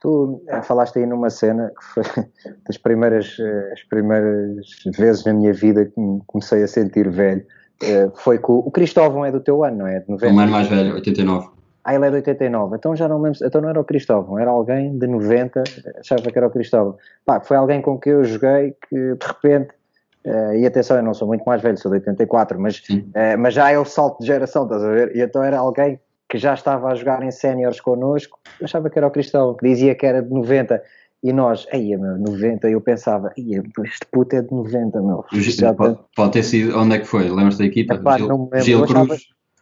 Tu 0.00 0.42
eh, 0.48 0.62
falaste 0.62 0.98
aí 0.98 1.06
numa 1.06 1.28
cena 1.28 1.70
que 1.78 1.84
foi 1.84 2.02
das 2.66 2.78
primeiras, 2.78 3.36
eh, 3.38 3.72
as 3.72 3.82
primeiras 3.84 4.66
vezes 4.96 5.24
na 5.24 5.34
minha 5.34 5.52
vida 5.52 5.84
que 5.84 6.00
me 6.00 6.20
comecei 6.26 6.62
a 6.62 6.66
sentir 6.66 7.08
velho. 7.10 7.44
Eh, 7.82 8.10
foi 8.14 8.38
que 8.38 8.50
o 8.50 8.70
Cristóvão 8.70 9.24
é 9.24 9.30
do 9.30 9.40
teu 9.40 9.62
ano, 9.62 9.78
não 9.78 9.86
é? 9.86 10.00
De 10.00 10.08
90. 10.08 10.34
Um 10.34 10.40
ano 10.40 10.52
mais 10.52 10.68
velho, 10.68 10.94
89. 10.94 11.48
Ah, 11.84 11.94
ele 11.94 12.06
é 12.06 12.10
de 12.10 12.16
89. 12.16 12.76
Então 12.76 12.96
já 12.96 13.08
não 13.08 13.20
lembro. 13.20 13.38
Então 13.42 13.60
não 13.60 13.68
era 13.68 13.80
o 13.80 13.84
Cristóvão, 13.84 14.38
era 14.38 14.50
alguém 14.50 14.98
de 14.98 15.06
90. 15.06 15.62
Achava 15.98 16.22
que 16.22 16.38
era 16.38 16.46
o 16.46 16.50
Cristóvão. 16.50 16.96
Pá, 17.24 17.40
foi 17.40 17.56
alguém 17.56 17.82
com 17.82 17.98
quem 17.98 18.12
eu 18.12 18.24
joguei 18.24 18.74
que 18.88 18.96
de 18.96 19.26
repente. 19.26 19.74
Uh, 20.22 20.54
e 20.54 20.66
atenção, 20.66 20.98
eu 20.98 21.02
não 21.02 21.14
sou 21.14 21.26
muito 21.26 21.42
mais 21.44 21.62
velho, 21.62 21.78
sou 21.78 21.90
de 21.90 21.96
84, 21.96 22.60
mas, 22.60 22.76
uh, 22.76 23.38
mas 23.38 23.54
já 23.54 23.70
é 23.70 23.78
o 23.78 23.86
salto 23.86 24.20
de 24.20 24.26
geração, 24.26 24.64
estás 24.64 24.84
a 24.84 24.90
ver? 24.90 25.16
E 25.16 25.22
então 25.22 25.42
era 25.42 25.58
alguém 25.58 25.98
que 26.30 26.38
já 26.38 26.54
estava 26.54 26.88
a 26.88 26.94
jogar 26.94 27.24
em 27.24 27.30
séniores 27.32 27.80
connosco, 27.80 28.38
achava 28.62 28.88
que 28.88 28.96
era 28.96 29.08
o 29.08 29.10
Cristóvão, 29.10 29.56
que 29.56 29.68
dizia 29.68 29.96
que 29.96 30.06
era 30.06 30.22
de 30.22 30.30
90. 30.30 30.80
E 31.22 31.32
nós, 31.32 31.66
aí 31.72 31.94
meu, 31.96 32.16
90, 32.16 32.70
eu 32.70 32.80
pensava, 32.80 33.30
este 33.36 34.06
puto 34.10 34.36
é 34.36 34.40
de 34.40 34.50
90, 34.50 35.02
meu. 35.02 35.24
Já 35.32 35.74
pode, 35.74 35.98
pode, 36.16 36.32
ter 36.32 36.44
sido, 36.44 36.78
onde 36.78 36.94
é 36.94 36.98
que 37.00 37.04
foi? 37.04 37.28
Lembras 37.28 37.58
da 37.58 37.64
equipa? 37.66 37.94
Epá, 37.94 38.16
Gil, 38.16 38.50
Gil 38.62 38.86
Cruz? 38.86 39.10
Achava, 39.10 39.16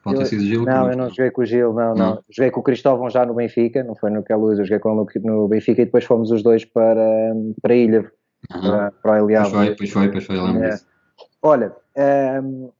pode 0.04 0.18
ter 0.18 0.26
sido 0.26 0.44
Gil 0.44 0.64
Não, 0.64 0.82
Cruz, 0.82 0.90
eu 0.90 0.96
não 0.98 1.08
joguei 1.08 1.30
com 1.30 1.40
o 1.40 1.46
Gil, 1.46 1.72
não, 1.72 1.94
não, 1.94 1.94
não. 1.94 2.24
Joguei 2.30 2.50
com 2.50 2.60
o 2.60 2.62
Cristóvão 2.62 3.10
já 3.10 3.24
no 3.24 3.34
Benfica, 3.34 3.82
não 3.82 3.96
foi 3.96 4.10
no 4.10 4.22
Queluz, 4.22 4.58
eu 4.58 4.64
joguei 4.66 4.78
com 4.78 4.90
ele 4.90 5.26
no 5.26 5.48
Benfica 5.48 5.82
e 5.82 5.86
depois 5.86 6.04
fomos 6.04 6.30
os 6.30 6.42
dois 6.42 6.66
para, 6.66 7.34
para 7.62 7.72
a 7.72 7.76
Ilha, 7.76 8.12
uhum. 8.54 8.60
para, 8.60 8.92
para 9.02 9.24
o. 9.24 9.26
Pois 9.26 9.48
foi, 9.48 9.74
pois 9.74 9.90
foi, 9.90 10.08
pois 10.12 10.24
foi, 10.26 10.36
lembro 10.36 10.64
é. 10.64 10.78
Olha, 11.42 11.72
um, 12.44 12.70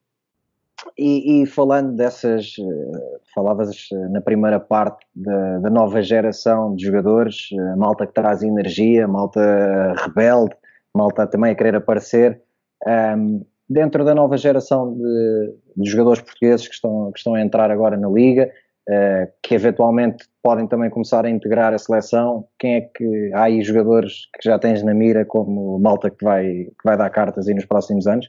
e, 0.97 1.43
e, 1.43 1.47
falando 1.47 1.95
dessas, 1.97 2.55
eh, 2.59 3.19
falavas 3.35 3.89
eh, 3.93 4.09
na 4.09 4.21
primeira 4.21 4.61
parte 4.61 5.07
da, 5.15 5.59
da, 5.59 5.71
nova 5.71 6.03
geração 6.03 6.75
de 6.75 6.85
jogadores, 6.85 7.49
eh, 7.53 7.77
malta 7.77 8.07
que 8.07 8.15
traz 8.15 8.43
energia, 8.43 9.09
malta 9.09 9.95
rebelde, 9.97 10.55
malta 10.95 11.27
também 11.27 11.53
a 11.53 11.55
querer 11.55 11.77
aparecer. 11.77 12.41
Um, 12.87 12.91
ehm, 12.91 13.41
dentro 13.69 14.05
da 14.05 14.15
nova 14.15 14.37
geração 14.37 14.95
de, 14.95 15.55
de, 15.77 15.91
jogadores 15.91 16.23
portugueses 16.23 16.67
que 16.67 16.75
estão, 16.75 17.13
que 17.13 17.19
estão 17.19 17.35
a 17.35 17.43
entrar 17.43 17.71
agora 17.71 17.97
na 17.97 18.09
Liga, 18.09 18.51
uh, 18.89 19.31
que 19.43 19.55
eventualmente 19.55 20.25
podem 20.43 20.67
também 20.67 20.89
começar 20.89 21.25
a 21.27 21.31
integrar 21.31 21.75
a 21.75 21.79
seleção? 21.79 22.47
Quem 22.59 22.77
é 22.77 22.81
que 22.81 23.31
há 23.35 23.45
aí 23.45 23.63
jogadores 23.63 24.29
que 24.41 24.49
já 24.49 24.59
tens 24.59 24.83
na 24.83 24.95
mira 24.95 25.25
como 25.25 25.79
malta 25.79 26.11
que 26.11 26.25
vai, 26.25 26.45
que 26.47 26.85
vai 26.85 26.97
dar 26.97 27.11
cartas 27.11 27.47
aí 27.49 27.55
nos 27.55 27.67
próximos 27.67 28.07
anos? 28.07 28.29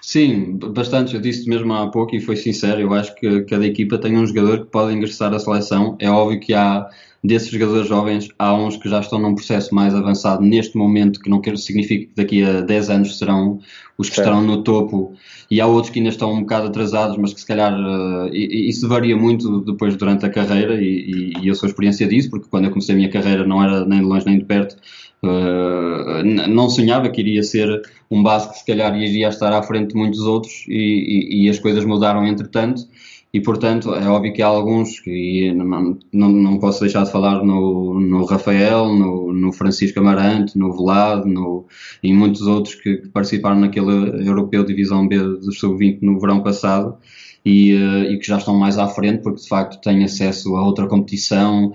Sim, 0.00 0.58
bastante. 0.58 1.14
Eu 1.14 1.20
disse 1.20 1.48
mesmo 1.48 1.72
há 1.72 1.90
pouco 1.90 2.14
e 2.14 2.20
foi 2.20 2.36
sincero. 2.36 2.80
Eu 2.80 2.92
acho 2.94 3.14
que 3.14 3.42
cada 3.42 3.66
equipa 3.66 3.98
tem 3.98 4.16
um 4.16 4.26
jogador 4.26 4.60
que 4.60 4.70
pode 4.70 4.94
ingressar 4.94 5.32
à 5.32 5.38
seleção. 5.38 5.96
É 5.98 6.10
óbvio 6.10 6.40
que 6.40 6.54
há 6.54 6.88
desses 7.22 7.50
jogadores 7.50 7.88
jovens, 7.88 8.28
há 8.38 8.54
uns 8.54 8.76
que 8.76 8.88
já 8.88 9.00
estão 9.00 9.18
num 9.18 9.34
processo 9.34 9.74
mais 9.74 9.94
avançado 9.94 10.42
neste 10.42 10.76
momento, 10.76 11.20
que 11.20 11.28
não 11.28 11.40
quero 11.40 11.56
significa 11.56 12.06
que 12.06 12.12
daqui 12.14 12.44
a 12.44 12.60
10 12.60 12.90
anos 12.90 13.18
serão 13.18 13.58
os 13.96 14.08
que 14.08 14.14
certo. 14.14 14.28
estarão 14.28 14.46
no 14.46 14.62
topo, 14.62 15.14
e 15.50 15.60
há 15.60 15.66
outros 15.66 15.92
que 15.92 15.98
ainda 15.98 16.10
estão 16.10 16.32
um 16.32 16.40
bocado 16.40 16.68
atrasados, 16.68 17.16
mas 17.16 17.34
que 17.34 17.40
se 17.40 17.46
calhar 17.46 17.74
uh, 17.74 18.32
isso 18.32 18.86
varia 18.88 19.16
muito 19.16 19.62
depois 19.62 19.96
durante 19.96 20.24
a 20.24 20.30
carreira, 20.30 20.80
e, 20.80 20.84
e, 20.86 21.32
e 21.42 21.48
eu 21.48 21.54
sou 21.56 21.68
experiência 21.68 22.06
disso, 22.06 22.30
porque 22.30 22.46
quando 22.48 22.66
eu 22.66 22.70
comecei 22.70 22.94
a 22.94 22.98
minha 22.98 23.10
carreira 23.10 23.44
não 23.44 23.62
era 23.62 23.84
nem 23.84 23.98
de 23.98 24.06
longe 24.06 24.24
nem 24.24 24.38
de 24.38 24.44
perto 24.44 24.76
Uh, 25.22 26.22
não 26.48 26.70
sonhava 26.70 27.08
que 27.08 27.20
iria 27.20 27.42
ser 27.42 27.82
um 28.10 28.22
base 28.22 28.50
que 28.50 28.58
se 28.58 28.66
calhar 28.66 28.96
iria 28.96 29.28
estar 29.28 29.52
à 29.52 29.62
frente 29.62 29.92
de 29.92 29.96
muitos 29.96 30.20
outros 30.20 30.64
e, 30.68 31.42
e, 31.42 31.44
e 31.44 31.48
as 31.48 31.58
coisas 31.58 31.84
mudaram 31.84 32.26
entretanto. 32.26 32.82
E 33.32 33.40
portanto 33.40 33.94
é 33.94 34.08
óbvio 34.08 34.32
que 34.32 34.40
há 34.40 34.46
alguns 34.46 35.00
que 35.00 35.52
não, 35.52 35.98
não, 36.12 36.28
não 36.30 36.58
posso 36.58 36.80
deixar 36.80 37.04
de 37.04 37.12
falar 37.12 37.44
no, 37.44 38.00
no 38.00 38.24
Rafael, 38.24 38.86
no, 38.94 39.32
no 39.32 39.52
Francisco 39.52 40.00
Amarante, 40.00 40.56
no 40.56 40.72
Velado 40.72 41.26
no, 41.26 41.66
e 42.02 42.12
muitos 42.12 42.42
outros 42.42 42.74
que, 42.76 42.96
que 42.96 43.08
participaram 43.08 43.60
naquele 43.60 44.26
Europeu 44.26 44.64
Divisão 44.64 45.06
B 45.06 45.18
do 45.18 45.52
Sub-20 45.52 45.98
no 46.00 46.18
verão 46.18 46.42
passado 46.42 46.96
e, 47.44 47.74
uh, 47.74 48.12
e, 48.12 48.18
que 48.18 48.26
já 48.26 48.38
estão 48.38 48.56
mais 48.56 48.78
à 48.78 48.88
frente, 48.88 49.22
porque 49.22 49.40
de 49.40 49.48
facto 49.48 49.80
têm 49.80 50.04
acesso 50.04 50.56
a 50.56 50.64
outra 50.64 50.86
competição, 50.86 51.72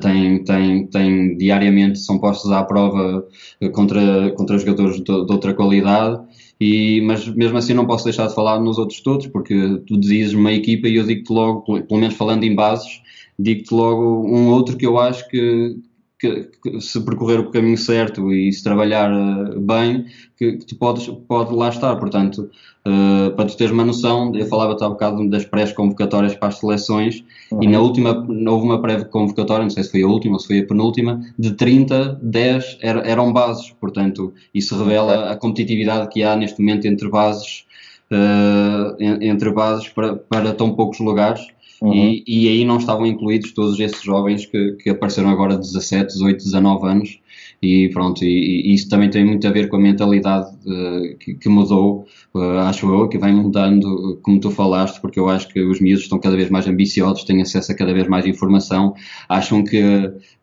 têm, 0.00 0.44
têm, 0.44 0.86
têm 0.86 1.36
diariamente 1.36 1.98
são 1.98 2.18
postos 2.18 2.50
à 2.50 2.62
prova 2.62 3.26
eh, 3.60 3.68
contra, 3.68 4.30
contra 4.32 4.58
jogadores 4.58 4.96
de, 4.96 5.04
de 5.04 5.32
outra 5.32 5.54
qualidade. 5.54 6.20
E, 6.60 7.00
mas 7.02 7.26
mesmo 7.28 7.58
assim 7.58 7.74
não 7.74 7.86
posso 7.86 8.04
deixar 8.04 8.26
de 8.26 8.34
falar 8.34 8.60
nos 8.60 8.78
outros 8.78 9.00
todos, 9.00 9.26
porque 9.26 9.82
tu 9.86 9.98
dizes 9.98 10.34
uma 10.34 10.52
equipa 10.52 10.88
e 10.88 10.96
eu 10.96 11.04
digo-te 11.04 11.32
logo, 11.32 11.62
pelo 11.82 12.00
menos 12.00 12.14
falando 12.14 12.44
em 12.44 12.54
bases, 12.54 13.02
digo-te 13.38 13.74
logo 13.74 14.26
um 14.26 14.48
outro 14.48 14.76
que 14.76 14.86
eu 14.86 14.98
acho 14.98 15.28
que, 15.28 15.76
que, 16.24 16.48
que, 16.62 16.80
se 16.80 17.00
percorrer 17.00 17.40
o 17.40 17.50
caminho 17.50 17.76
certo 17.76 18.32
e 18.32 18.50
se 18.52 18.62
trabalhar 18.62 19.12
uh, 19.12 19.60
bem, 19.60 20.06
que, 20.36 20.52
que, 20.52 20.66
tu 20.66 20.76
podes 20.76 21.06
pode 21.28 21.54
lá 21.54 21.68
estar. 21.68 21.94
Portanto, 21.96 22.50
uh, 22.86 23.30
para 23.34 23.44
tu 23.46 23.56
teres 23.56 23.72
uma 23.72 23.84
noção, 23.84 24.34
eu 24.34 24.46
falava-te 24.46 24.82
há 24.82 24.86
um 24.86 24.92
bocado 24.92 25.28
das 25.28 25.44
pré-convocatórias 25.44 26.34
para 26.34 26.48
as 26.48 26.58
seleções 26.58 27.24
uhum. 27.52 27.62
e 27.62 27.68
na 27.68 27.80
última, 27.80 28.16
houve 28.16 28.64
uma 28.64 28.80
pré-convocatória, 28.80 29.64
não 29.64 29.70
sei 29.70 29.84
se 29.84 29.90
foi 29.90 30.02
a 30.02 30.06
última 30.06 30.34
ou 30.34 30.40
se 30.40 30.46
foi 30.46 30.60
a 30.60 30.66
penúltima, 30.66 31.20
de 31.38 31.52
30, 31.52 32.18
10 32.22 32.78
era, 32.80 33.00
eram 33.00 33.32
bases. 33.32 33.70
Portanto, 33.78 34.32
isso 34.54 34.76
revela 34.78 35.30
a 35.30 35.36
competitividade 35.36 36.08
que 36.08 36.22
há 36.22 36.34
neste 36.34 36.60
momento 36.60 36.86
entre 36.86 37.08
bases. 37.08 37.64
Uh, 38.12 38.94
entre 39.00 39.50
bases 39.50 39.88
para, 39.88 40.14
para 40.14 40.52
tão 40.52 40.74
poucos 40.74 41.00
lugares 41.00 41.53
Uhum. 41.84 41.92
E, 41.92 42.24
e, 42.26 42.48
aí 42.48 42.64
não 42.64 42.78
estavam 42.78 43.04
incluídos 43.06 43.52
todos 43.52 43.78
esses 43.78 44.02
jovens 44.02 44.46
que, 44.46 44.72
que 44.82 44.88
apareceram 44.88 45.28
agora 45.28 45.54
de 45.54 45.60
17, 45.60 46.14
18, 46.14 46.44
19 46.44 46.86
anos. 46.86 47.18
E 47.62 47.88
pronto, 47.88 48.24
e, 48.24 48.70
e 48.70 48.74
isso 48.74 48.88
também 48.88 49.10
tem 49.10 49.24
muito 49.24 49.46
a 49.46 49.50
ver 49.50 49.68
com 49.68 49.76
a 49.76 49.80
mentalidade 49.80 50.50
uh, 50.66 51.16
que, 51.18 51.34
que, 51.34 51.48
mudou, 51.48 52.06
uh, 52.34 52.58
acho 52.60 52.92
eu, 52.92 53.08
que 53.08 53.18
vem 53.18 53.34
mudando, 53.34 54.18
como 54.22 54.38
tu 54.38 54.50
falaste, 54.50 55.00
porque 55.00 55.18
eu 55.18 55.28
acho 55.28 55.48
que 55.48 55.60
os 55.60 55.80
miúdos 55.80 56.04
estão 56.04 56.18
cada 56.18 56.36
vez 56.36 56.50
mais 56.50 56.66
ambiciosos, 56.66 57.24
têm 57.24 57.40
acesso 57.42 57.72
a 57.72 57.74
cada 57.74 57.94
vez 57.94 58.06
mais 58.06 58.26
informação, 58.26 58.94
acham 59.28 59.64
que 59.64 59.82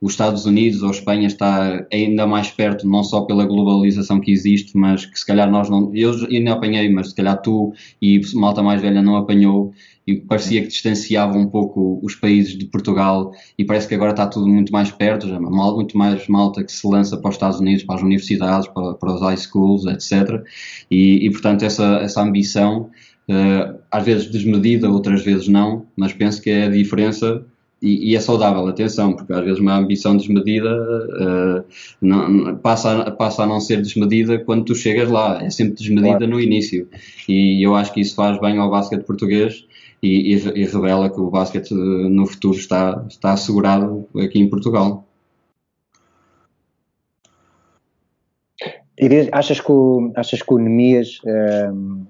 os 0.02 0.14
Estados 0.14 0.46
Unidos 0.46 0.82
ou 0.82 0.92
Espanha 0.92 1.28
está 1.28 1.86
ainda 1.92 2.26
mais 2.26 2.50
perto, 2.50 2.88
não 2.88 3.04
só 3.04 3.22
pela 3.22 3.46
globalização 3.46 4.20
que 4.20 4.32
existe, 4.32 4.78
mas 4.78 5.06
que 5.06 5.20
se 5.20 5.26
calhar 5.26 5.50
nós 5.50 5.70
não, 5.70 5.92
eu 5.94 6.12
ainda 6.30 6.54
apanhei, 6.54 6.90
mas 6.90 7.10
se 7.10 7.16
calhar 7.16 7.40
tu 7.42 7.74
e 8.02 8.20
malta 8.34 8.64
mais 8.64 8.82
velha 8.82 9.02
não 9.02 9.16
apanhou, 9.16 9.74
e 10.06 10.16
parecia 10.16 10.62
que 10.62 10.68
distanciava 10.68 11.38
um 11.38 11.48
pouco 11.48 12.00
os 12.04 12.16
países 12.16 12.58
de 12.58 12.66
Portugal 12.66 13.32
e 13.58 13.64
parece 13.64 13.88
que 13.88 13.96
agora 13.96 14.12
está 14.12 14.26
tudo 14.26 14.48
muito 14.48 14.72
mais 14.72 14.92
perto, 14.92 15.28
já 15.28 15.40
muito 15.40 15.98
mais 15.98 16.28
malta 16.28 16.64
que 16.64 16.72
se 16.72 16.82
lança 16.92 17.18
para 17.18 17.30
os 17.30 17.36
Estados 17.36 17.60
Unidos, 17.60 17.84
para 17.84 17.96
as 17.96 18.02
universidades, 18.02 18.68
para, 18.68 18.94
para 18.94 19.14
os 19.14 19.22
high 19.22 19.38
schools, 19.38 19.86
etc. 19.86 20.44
E, 20.90 21.26
e 21.26 21.32
portanto 21.32 21.64
essa, 21.64 22.00
essa 22.02 22.22
ambição, 22.22 22.90
uh, 23.30 23.80
às 23.90 24.04
vezes 24.04 24.30
desmedida, 24.30 24.90
outras 24.90 25.24
vezes 25.24 25.48
não, 25.48 25.86
mas 25.96 26.14
penso 26.14 26.42
que 26.42 26.50
é 26.50 26.66
a 26.66 26.70
diferença 26.70 27.44
e, 27.82 28.12
e, 28.12 28.16
é 28.16 28.20
saudável, 28.20 28.68
atenção, 28.68 29.14
porque 29.14 29.34
às 29.34 29.44
vezes 29.44 29.60
uma 29.60 29.76
ambição 29.76 30.16
desmedida 30.16 30.70
uh, 30.70 31.64
não, 32.00 32.56
passa, 32.58 33.02
a, 33.02 33.12
passa 33.12 33.42
a 33.42 33.48
não 33.48 33.60
ser 33.60 33.82
desmedida 33.82 34.38
quando 34.38 34.66
tu 34.66 34.76
chegas 34.76 35.10
lá, 35.10 35.44
é 35.44 35.50
sempre 35.50 35.74
desmedida 35.74 36.20
claro. 36.20 36.28
no 36.28 36.40
início. 36.40 36.88
E 37.28 37.66
eu 37.66 37.74
acho 37.74 37.92
que 37.92 38.00
isso 38.00 38.14
faz 38.16 38.40
bem 38.40 38.60
ao 38.60 38.70
basquete 38.70 39.04
português 39.04 39.66
e, 40.02 40.36
e, 40.36 40.62
e, 40.62 40.66
revela 40.66 41.10
que 41.10 41.20
o 41.20 41.32
basquete 41.32 41.74
no 41.74 42.28
futuro 42.28 42.56
está, 42.56 43.04
está 43.10 43.34
assegurado 43.34 44.08
aqui 44.16 44.38
em 44.40 44.48
Portugal. 44.48 45.08
Achas 49.32 49.60
que 49.60 49.72
o, 49.72 50.12
achas 50.16 50.42
que 50.42 50.54
o 50.54 50.58
Nemias 50.58 51.20
um, 51.26 52.06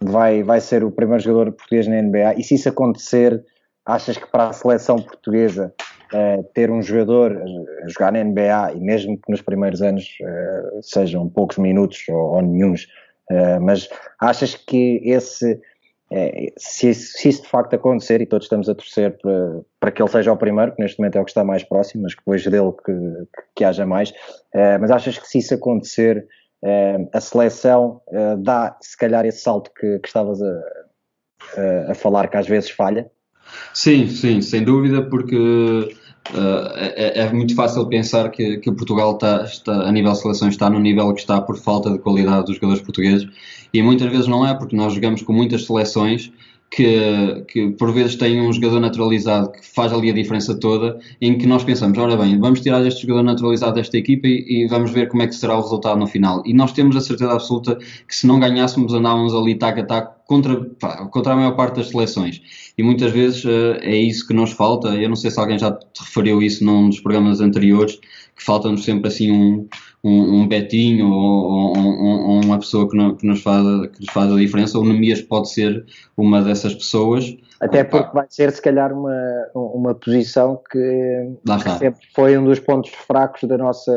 vai, 0.00 0.42
vai 0.42 0.60
ser 0.60 0.84
o 0.84 0.90
primeiro 0.90 1.22
jogador 1.22 1.52
português 1.52 1.86
na 1.86 2.00
NBA? 2.02 2.34
E 2.38 2.42
se 2.42 2.54
isso 2.54 2.68
acontecer, 2.68 3.44
achas 3.84 4.16
que 4.16 4.26
para 4.26 4.48
a 4.48 4.52
seleção 4.52 4.96
portuguesa 4.96 5.72
uh, 6.12 6.42
ter 6.54 6.70
um 6.70 6.82
jogador 6.82 7.42
a 7.84 7.88
jogar 7.88 8.12
na 8.12 8.22
NBA 8.22 8.74
e 8.76 8.80
mesmo 8.80 9.16
que 9.16 9.30
nos 9.30 9.42
primeiros 9.42 9.82
anos 9.82 10.04
uh, 10.22 10.82
sejam 10.82 11.28
poucos 11.28 11.58
minutos 11.58 12.04
ou, 12.08 12.34
ou 12.34 12.42
nenhums, 12.42 12.84
uh, 13.30 13.60
mas 13.60 13.88
achas 14.20 14.54
que 14.54 15.00
esse 15.04 15.60
é, 16.10 16.52
se, 16.56 16.94
se, 16.94 17.28
isso 17.28 17.42
de 17.42 17.48
facto 17.48 17.74
acontecer, 17.74 18.20
e 18.20 18.26
todos 18.26 18.46
estamos 18.46 18.68
a 18.68 18.74
torcer 18.74 19.18
para, 19.18 19.60
para 19.78 19.90
que 19.90 20.02
ele 20.02 20.10
seja 20.10 20.32
o 20.32 20.36
primeiro, 20.36 20.74
que 20.74 20.82
neste 20.82 20.98
momento 20.98 21.16
é 21.16 21.20
o 21.20 21.24
que 21.24 21.30
está 21.30 21.44
mais 21.44 21.62
próximo, 21.62 22.02
mas 22.04 22.14
que 22.14 22.20
depois 22.20 22.44
dele 22.44 22.72
que, 22.84 22.92
que 23.56 23.64
haja 23.64 23.84
mais, 23.84 24.12
é, 24.54 24.78
mas 24.78 24.90
achas 24.90 25.18
que 25.18 25.28
se 25.28 25.38
isso 25.38 25.54
acontecer, 25.54 26.26
é, 26.64 26.96
a 27.12 27.20
seleção 27.20 28.00
é, 28.10 28.36
dá 28.36 28.76
se 28.80 28.96
calhar 28.96 29.24
esse 29.26 29.40
salto 29.40 29.70
que, 29.78 29.98
que 29.98 30.08
estavas 30.08 30.40
a, 30.42 30.62
a, 31.56 31.92
a, 31.92 31.94
falar 31.94 32.28
que 32.28 32.36
às 32.36 32.48
vezes 32.48 32.70
falha? 32.70 33.10
Sim, 33.74 34.08
sim, 34.08 34.40
sem 34.40 34.64
dúvida, 34.64 35.08
porque 35.08 35.94
Uh, 36.30 36.68
é, 36.76 37.20
é, 37.20 37.32
muito 37.32 37.54
fácil 37.54 37.86
pensar 37.86 38.30
que, 38.30 38.58
que 38.58 38.70
Portugal 38.70 39.12
está, 39.12 39.44
está, 39.44 39.72
a 39.72 39.92
nível 39.92 40.12
de 40.12 40.20
seleção 40.20 40.48
está 40.48 40.68
no 40.68 40.78
nível 40.78 41.12
que 41.14 41.20
está 41.20 41.40
por 41.40 41.56
falta 41.56 41.90
de 41.90 41.98
qualidade 41.98 42.46
dos 42.46 42.56
jogadores 42.56 42.82
portugueses. 42.82 43.28
E 43.72 43.82
muitas 43.82 44.10
vezes 44.10 44.26
não 44.26 44.46
é, 44.46 44.54
porque 44.54 44.76
nós 44.76 44.92
jogamos 44.92 45.22
com 45.22 45.32
muitas 45.32 45.64
seleções 45.64 46.30
que, 46.70 47.44
que 47.48 47.70
por 47.70 47.92
vezes 47.92 48.16
têm 48.16 48.40
um 48.40 48.52
jogador 48.52 48.80
naturalizado 48.80 49.52
que 49.52 49.66
faz 49.66 49.92
ali 49.92 50.10
a 50.10 50.12
diferença 50.12 50.54
toda, 50.54 50.98
em 51.20 51.38
que 51.38 51.46
nós 51.46 51.64
pensamos, 51.64 51.96
ora 51.98 52.16
bem, 52.16 52.38
vamos 52.38 52.60
tirar 52.60 52.84
este 52.86 53.02
jogador 53.02 53.22
naturalizado 53.22 53.74
desta 53.74 53.96
equipa 53.96 54.26
e, 54.26 54.64
e, 54.64 54.68
vamos 54.68 54.90
ver 54.90 55.08
como 55.08 55.22
é 55.22 55.26
que 55.26 55.34
será 55.34 55.56
o 55.56 55.62
resultado 55.62 55.98
no 55.98 56.06
final. 56.06 56.42
E 56.44 56.52
nós 56.52 56.72
temos 56.72 56.94
a 56.96 57.00
certeza 57.00 57.32
absoluta 57.32 57.76
que 57.76 58.14
se 58.14 58.26
não 58.26 58.38
ganhássemos 58.38 58.92
andávamos 58.92 59.34
ali 59.34 59.54
tac 59.54 59.80
a 59.80 59.84
tac 59.84 60.18
contra, 60.26 60.62
contra 61.10 61.32
a 61.32 61.36
maior 61.36 61.56
parte 61.56 61.76
das 61.76 61.88
seleções. 61.88 62.42
E 62.76 62.82
muitas 62.82 63.12
vezes 63.12 63.44
uh, 63.44 63.78
é 63.80 63.96
isso 63.96 64.26
que 64.26 64.34
nos 64.34 64.52
falta. 64.52 64.88
Eu 64.88 65.08
não 65.08 65.16
sei 65.16 65.30
se 65.30 65.40
alguém 65.40 65.58
já 65.58 65.72
te 65.72 66.00
referiu 66.00 66.42
isso 66.42 66.62
num 66.64 66.90
dos 66.90 67.00
programas 67.00 67.40
anteriores, 67.40 67.96
que 68.36 68.44
falta-nos 68.44 68.84
sempre 68.84 69.08
assim 69.08 69.32
um, 69.32 69.66
um, 70.02 70.40
um 70.40 70.48
Betinho 70.48 71.10
ou, 71.10 71.76
ou, 71.76 72.00
ou, 72.28 72.44
uma 72.44 72.58
pessoa 72.58 72.88
que, 72.88 72.96
não, 72.96 73.14
que, 73.14 73.26
nos 73.26 73.42
faz, 73.42 73.64
que 73.92 74.00
nos 74.00 74.12
faz 74.12 74.32
a 74.32 74.36
diferença. 74.36 74.78
O 74.78 74.84
Nemias 74.84 75.20
pode 75.20 75.50
ser 75.50 75.84
uma 76.16 76.42
dessas 76.42 76.74
pessoas. 76.74 77.36
Até 77.60 77.82
porque 77.82 78.14
vai 78.14 78.26
ser, 78.28 78.52
se 78.52 78.62
calhar, 78.62 78.92
uma, 78.92 79.12
uma 79.54 79.94
posição 79.94 80.60
que, 80.70 81.32
que 81.44 81.78
sempre 81.78 82.00
foi 82.14 82.38
um 82.38 82.44
dos 82.44 82.60
pontos 82.60 82.90
fracos 82.90 83.48
da 83.48 83.58
nossa, 83.58 83.92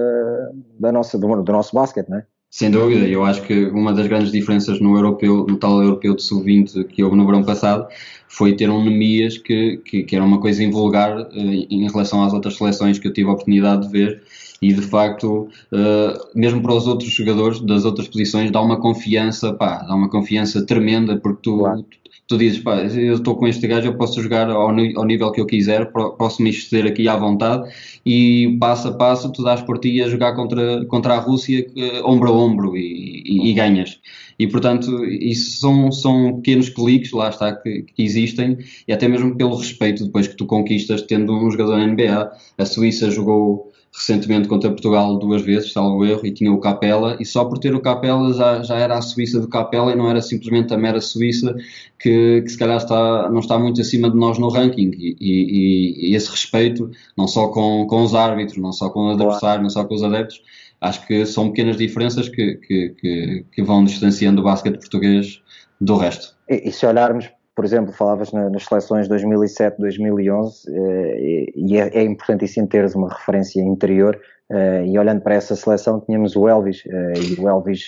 da 0.79 0.91
nossa, 0.91 1.17
do, 1.17 1.43
do 1.43 1.51
nosso 1.51 1.75
basquete, 1.75 2.09
não 2.09 2.17
é? 2.17 2.25
Sem 2.53 2.69
dúvida, 2.69 3.07
eu 3.07 3.23
acho 3.23 3.43
que 3.43 3.67
uma 3.67 3.93
das 3.93 4.07
grandes 4.07 4.29
diferenças 4.29 4.81
no 4.81 4.97
europeu, 4.97 5.45
no 5.47 5.55
tal 5.55 5.81
europeu 5.81 6.13
de 6.13 6.21
sub-20 6.21 6.83
que 6.83 7.01
houve 7.01 7.15
no 7.15 7.25
verão 7.25 7.45
passado, 7.45 7.87
foi 8.27 8.53
ter 8.53 8.69
um 8.69 8.83
Nemias 8.83 9.37
que, 9.37 9.77
que, 9.77 10.03
que 10.03 10.15
era 10.17 10.25
uma 10.25 10.37
coisa 10.37 10.61
invulgar 10.61 11.17
uh, 11.17 11.31
em 11.33 11.89
relação 11.89 12.21
às 12.21 12.33
outras 12.33 12.57
seleções 12.57 12.99
que 12.99 13.07
eu 13.07 13.13
tive 13.13 13.29
a 13.29 13.31
oportunidade 13.31 13.87
de 13.87 13.91
ver 13.93 14.21
e 14.61 14.71
de 14.71 14.81
facto, 14.81 15.47
uh, 15.71 16.29
mesmo 16.35 16.61
para 16.61 16.75
os 16.75 16.85
outros 16.85 17.11
jogadores 17.11 17.59
das 17.61 17.83
outras 17.83 18.07
posições, 18.07 18.51
dá 18.51 18.61
uma 18.61 18.79
confiança, 18.79 19.51
pá, 19.53 19.79
dá 19.79 19.95
uma 19.95 20.07
confiança 20.07 20.63
tremenda, 20.63 21.17
porque 21.17 21.39
tu, 21.41 21.57
claro. 21.57 21.81
tu, 21.81 21.97
tu, 22.27 22.37
dizes, 22.37 22.59
pá, 22.59 22.75
eu 22.83 23.15
estou 23.15 23.35
com 23.35 23.47
este 23.47 23.65
gajo, 23.67 23.87
eu 23.87 23.97
posso 23.97 24.21
jogar 24.21 24.51
ao, 24.51 24.69
ao 24.69 25.05
nível 25.05 25.31
que 25.31 25.41
eu 25.41 25.47
quiser, 25.47 25.91
posso 25.91 26.43
me 26.43 26.51
exceder 26.51 26.85
aqui 26.85 27.07
à 27.07 27.17
vontade 27.17 27.73
e 28.05 28.55
passo 28.59 28.89
a 28.89 28.93
passo 28.93 29.31
tu 29.31 29.43
dás 29.43 29.63
por 29.63 29.79
ti 29.79 29.99
a 29.99 30.07
jogar 30.07 30.35
contra, 30.35 30.85
contra 30.85 31.15
a 31.15 31.19
Rússia 31.19 31.65
uh, 31.75 32.07
ombro 32.07 32.29
a 32.29 32.31
ombro 32.31 32.77
e, 32.77 33.23
e, 33.25 33.49
e 33.49 33.53
ganhas. 33.53 33.99
E, 34.37 34.47
portanto, 34.47 35.05
isso 35.05 35.59
são, 35.59 35.91
são 35.91 36.35
pequenos 36.37 36.69
cliques, 36.69 37.11
lá 37.11 37.29
está, 37.29 37.53
que, 37.53 37.83
que, 37.83 38.03
existem, 38.03 38.57
e 38.87 38.93
até 38.93 39.07
mesmo 39.07 39.35
pelo 39.35 39.55
respeito 39.55 40.05
depois 40.05 40.27
que 40.27 40.35
tu 40.35 40.45
conquistas 40.47 41.03
tendo 41.03 41.31
um 41.31 41.51
jogador 41.51 41.77
na 41.77 41.85
NBA. 41.85 42.31
A 42.57 42.65
Suíça 42.65 43.11
jogou 43.11 43.70
recentemente 43.93 44.47
contra 44.47 44.69
Portugal 44.69 45.17
duas 45.17 45.41
vezes, 45.41 45.73
salvo 45.73 46.05
erro, 46.05 46.25
e 46.25 46.31
tinha 46.31 46.51
o 46.51 46.59
Capela, 46.59 47.17
e 47.19 47.25
só 47.25 47.43
por 47.43 47.57
ter 47.59 47.75
o 47.75 47.81
Capela 47.81 48.33
já, 48.33 48.63
já 48.63 48.77
era 48.77 48.97
a 48.97 49.01
Suíça 49.01 49.39
do 49.39 49.49
Capela 49.49 49.91
e 49.91 49.95
não 49.95 50.09
era 50.09 50.21
simplesmente 50.21 50.73
a 50.73 50.77
mera 50.77 51.01
Suíça 51.01 51.55
que, 51.99 52.41
que 52.41 52.49
se 52.49 52.57
calhar 52.57 52.77
está, 52.77 53.29
não 53.29 53.39
está 53.39 53.59
muito 53.59 53.81
acima 53.81 54.09
de 54.09 54.15
nós 54.15 54.37
no 54.37 54.47
ranking. 54.47 54.91
E, 54.97 55.17
e, 55.19 56.11
e 56.11 56.15
esse 56.15 56.31
respeito, 56.31 56.89
não 57.17 57.27
só 57.27 57.49
com, 57.49 57.85
com 57.85 58.03
os 58.03 58.15
árbitros, 58.15 58.57
não 58.57 58.71
só 58.71 58.89
com 58.89 59.07
os 59.07 59.15
adversários, 59.15 59.63
não 59.63 59.69
só 59.69 59.83
com 59.83 59.93
os 59.93 60.03
adeptos, 60.03 60.41
acho 60.79 61.05
que 61.05 61.25
são 61.25 61.49
pequenas 61.49 61.75
diferenças 61.75 62.29
que, 62.29 62.55
que, 62.55 62.89
que, 62.89 63.45
que 63.51 63.61
vão 63.61 63.83
distanciando 63.83 64.41
o 64.41 64.43
basquete 64.45 64.79
português 64.79 65.41
do 65.81 65.97
resto. 65.97 66.33
E, 66.49 66.69
e 66.69 66.71
se 66.71 66.85
olharmos 66.85 67.29
por 67.61 67.65
exemplo, 67.65 67.93
falavas 67.93 68.31
nas 68.31 68.65
seleções 68.65 69.07
2007, 69.07 69.77
2011, 69.77 70.63
eh, 70.67 71.45
e 71.55 71.77
é, 71.77 71.89
é 71.95 72.01
importantíssimo 72.01 72.65
teres 72.65 72.95
uma 72.95 73.07
referência 73.07 73.61
interior. 73.61 74.19
Eh, 74.49 74.85
e 74.87 74.97
olhando 74.97 75.21
para 75.21 75.35
essa 75.35 75.55
seleção, 75.55 75.99
tínhamos 75.99 76.35
o 76.35 76.47
Elvis, 76.47 76.81
eh, 76.87 77.13
e 77.19 77.39
o 77.39 77.47
Elvis 77.47 77.85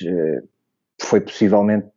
foi 1.02 1.22
possivelmente, 1.22 1.88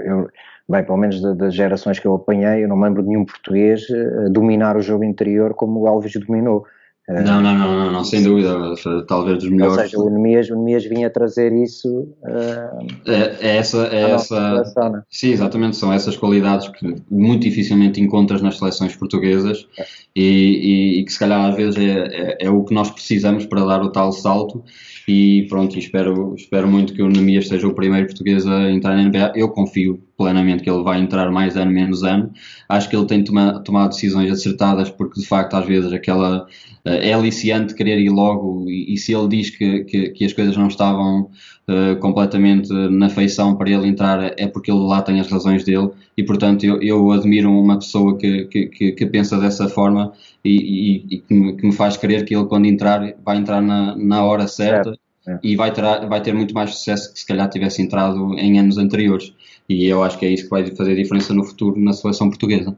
eu, 0.00 0.28
bem, 0.68 0.82
pelo 0.82 0.98
menos 0.98 1.22
das 1.36 1.54
gerações 1.54 2.00
que 2.00 2.08
eu 2.08 2.14
apanhei, 2.16 2.64
eu 2.64 2.68
não 2.68 2.80
lembro 2.80 3.04
de 3.04 3.08
nenhum 3.08 3.24
português 3.24 3.86
dominar 4.32 4.76
o 4.76 4.82
jogo 4.82 5.04
interior 5.04 5.54
como 5.54 5.82
o 5.82 5.86
Elvis 5.86 6.14
dominou. 6.14 6.66
Não, 7.08 7.40
não, 7.40 7.56
não, 7.56 7.76
não, 7.76 7.92
não, 7.92 8.04
sem 8.04 8.20
dúvida, 8.20 8.74
talvez 9.06 9.38
dos 9.38 9.48
melhores. 9.48 9.76
Ou 9.76 9.82
seja, 9.82 9.98
o 10.00 10.10
Nemias, 10.10 10.50
o 10.50 10.56
Nemias 10.56 10.84
vinha 10.84 11.08
trazer 11.08 11.52
isso. 11.52 11.88
Uh, 12.20 12.86
é, 13.06 13.36
é, 13.40 13.56
essa, 13.58 13.86
é 13.86 14.10
essa. 14.10 14.90
Né? 14.90 15.02
Sim, 15.08 15.30
exatamente, 15.30 15.76
são 15.76 15.92
essas 15.92 16.16
qualidades 16.16 16.66
que 16.66 16.96
muito 17.08 17.42
dificilmente 17.42 18.00
encontras 18.00 18.42
nas 18.42 18.58
seleções 18.58 18.96
portuguesas 18.96 19.68
é. 19.78 19.84
e, 20.16 20.24
e, 20.24 21.00
e, 21.00 21.04
que 21.04 21.12
se 21.12 21.18
calhar 21.20 21.48
às 21.48 21.54
vezes 21.54 21.76
é, 21.76 21.82
é, 21.82 22.36
é, 22.46 22.50
o 22.50 22.64
que 22.64 22.74
nós 22.74 22.90
precisamos 22.90 23.46
para 23.46 23.64
dar 23.64 23.82
o 23.82 23.92
tal 23.92 24.10
salto. 24.10 24.64
E 25.08 25.46
pronto, 25.48 25.78
espero, 25.78 26.34
espero 26.34 26.66
muito 26.66 26.92
que 26.92 27.00
o 27.00 27.08
Nemias 27.08 27.46
seja 27.46 27.68
o 27.68 27.74
primeiro 27.74 28.06
português 28.06 28.44
a 28.44 28.70
entrar 28.70 28.96
na 28.96 29.04
NBA. 29.04 29.32
Eu 29.36 29.50
confio 29.50 30.02
plenamente 30.16 30.64
que 30.64 30.70
ele 30.70 30.82
vai 30.82 31.00
entrar 31.00 31.30
mais 31.30 31.56
ano 31.56 31.70
menos 31.70 32.02
ano. 32.02 32.32
Acho 32.68 32.90
que 32.90 32.96
ele 32.96 33.06
tem 33.06 33.22
toma, 33.22 33.60
tomado 33.62 33.90
decisões 33.90 34.30
acertadas 34.32 34.90
porque 34.90 35.20
de 35.20 35.26
facto 35.26 35.54
às 35.54 35.64
vezes 35.64 35.92
aquela 35.92 36.46
é 36.84 37.12
aliciante 37.12 37.74
querer 37.74 37.98
ir 37.98 38.10
logo 38.10 38.68
e, 38.68 38.94
e 38.94 38.96
se 38.96 39.12
ele 39.12 39.28
diz 39.28 39.50
que, 39.50 39.84
que, 39.84 40.10
que, 40.10 40.24
as 40.24 40.32
coisas 40.32 40.56
não 40.56 40.68
estavam 40.68 41.30
uh, 41.68 41.96
completamente 41.98 42.72
na 42.72 43.08
feição 43.08 43.56
para 43.56 43.70
ele 43.70 43.88
entrar 43.88 44.34
é 44.38 44.46
porque 44.46 44.70
ele 44.70 44.80
lá 44.80 45.02
tem 45.02 45.20
as 45.20 45.30
razões 45.30 45.64
dele 45.64 45.90
e 46.16 46.22
portanto 46.22 46.64
eu, 46.64 46.80
eu 46.80 47.12
admiro 47.12 47.50
uma 47.50 47.78
pessoa 47.78 48.16
que, 48.16 48.44
que, 48.46 48.92
que 48.92 49.06
pensa 49.06 49.38
dessa 49.38 49.68
forma 49.68 50.12
e, 50.44 50.56
e, 50.56 51.14
e 51.16 51.18
que, 51.18 51.34
me, 51.34 51.56
que, 51.56 51.66
me, 51.66 51.72
faz 51.72 51.96
crer 51.96 52.24
que 52.24 52.34
ele 52.34 52.46
quando 52.46 52.66
entrar 52.66 53.14
vai 53.24 53.36
entrar 53.36 53.60
na, 53.60 53.96
na 53.96 54.24
hora 54.24 54.46
certa 54.46 54.92
é. 55.26 55.38
e 55.42 55.56
vai 55.56 55.72
ter, 55.72 55.82
vai 56.08 56.20
ter 56.20 56.32
muito 56.32 56.54
mais 56.54 56.70
sucesso 56.70 57.12
que 57.12 57.20
se 57.20 57.26
calhar 57.26 57.48
tivesse 57.48 57.82
entrado 57.82 58.34
em 58.34 58.58
anos 58.58 58.78
anteriores 58.78 59.34
e 59.68 59.86
eu 59.86 60.02
acho 60.02 60.18
que 60.18 60.26
é 60.26 60.30
isso 60.30 60.44
que 60.44 60.50
vai 60.50 60.64
fazer 60.74 60.94
diferença 60.94 61.34
no 61.34 61.44
futuro 61.44 61.78
na 61.78 61.92
seleção 61.92 62.28
portuguesa. 62.28 62.76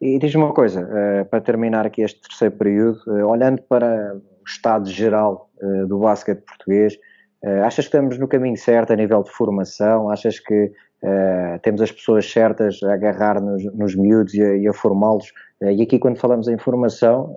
E 0.00 0.18
diz-me 0.18 0.42
uma 0.42 0.52
coisa, 0.52 0.82
uh, 0.82 1.24
para 1.26 1.40
terminar 1.40 1.86
aqui 1.86 2.02
este 2.02 2.20
terceiro 2.20 2.54
período, 2.56 3.00
uh, 3.06 3.26
olhando 3.26 3.62
para 3.62 4.16
o 4.16 4.44
estado 4.44 4.90
geral 4.90 5.48
do 5.86 6.00
basquete 6.00 6.40
português, 6.40 6.98
achas 7.64 7.86
que 7.86 7.96
estamos 7.96 8.18
no 8.18 8.28
caminho 8.28 8.56
certo 8.56 8.92
a 8.92 8.96
nível 8.96 9.22
de 9.22 9.30
formação? 9.30 10.10
Achas 10.10 10.38
que 10.38 10.72
temos 11.62 11.80
as 11.80 11.90
pessoas 11.90 12.30
certas 12.30 12.80
a 12.84 12.94
agarrar 12.94 13.40
nos, 13.40 13.64
nos 13.74 13.96
miúdos 13.96 14.34
e 14.34 14.66
a, 14.66 14.70
a 14.70 14.72
formá-los? 14.72 15.32
e 15.60 15.82
aqui 15.82 15.98
quando 15.98 16.18
falamos 16.18 16.48
em 16.48 16.58
formação, 16.58 17.36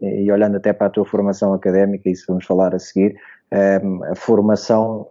e 0.00 0.30
olhando 0.32 0.56
até 0.56 0.72
para 0.72 0.86
a 0.86 0.90
tua 0.90 1.04
formação 1.04 1.52
académica, 1.52 2.08
isso 2.08 2.24
vamos 2.28 2.46
falar 2.46 2.74
a 2.74 2.78
seguir, 2.78 3.14
a 3.50 4.14
formação 4.14 5.08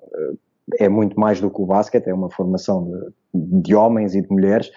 é 0.80 0.90
muito 0.90 1.20
mais 1.20 1.40
do 1.40 1.50
que 1.50 1.62
o 1.62 1.66
basquete, 1.66 2.08
é 2.08 2.14
uma 2.14 2.30
formação 2.30 2.92
de, 3.34 3.62
de 3.62 3.76
homens 3.76 4.16
e 4.16 4.22
de 4.22 4.30
mulheres 4.32 4.72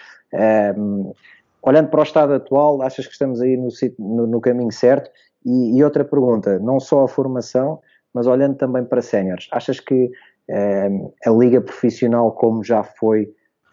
olhando 1.63 1.89
para 1.89 2.01
o 2.01 2.03
estado 2.03 2.33
atual, 2.33 2.81
achas 2.81 3.07
que 3.07 3.13
estamos 3.13 3.41
aí 3.41 3.55
no, 3.55 3.69
no, 3.97 4.27
no 4.27 4.41
caminho 4.41 4.71
certo? 4.71 5.09
E, 5.45 5.77
e, 5.77 5.83
outra 5.83 6.03
pergunta, 6.03 6.59
não 6.59 6.79
só 6.79 7.03
a 7.03 7.07
formação, 7.07 7.79
mas 8.13 8.27
olhando 8.27 8.55
também 8.55 8.83
para 8.83 9.01
séniores, 9.01 9.47
achas 9.51 9.79
que 9.79 10.11
eh, 10.49 10.89
a 11.25 11.29
liga 11.31 11.61
profissional, 11.61 12.31
como 12.31 12.63
já 12.63 12.83
foi, 12.83 13.29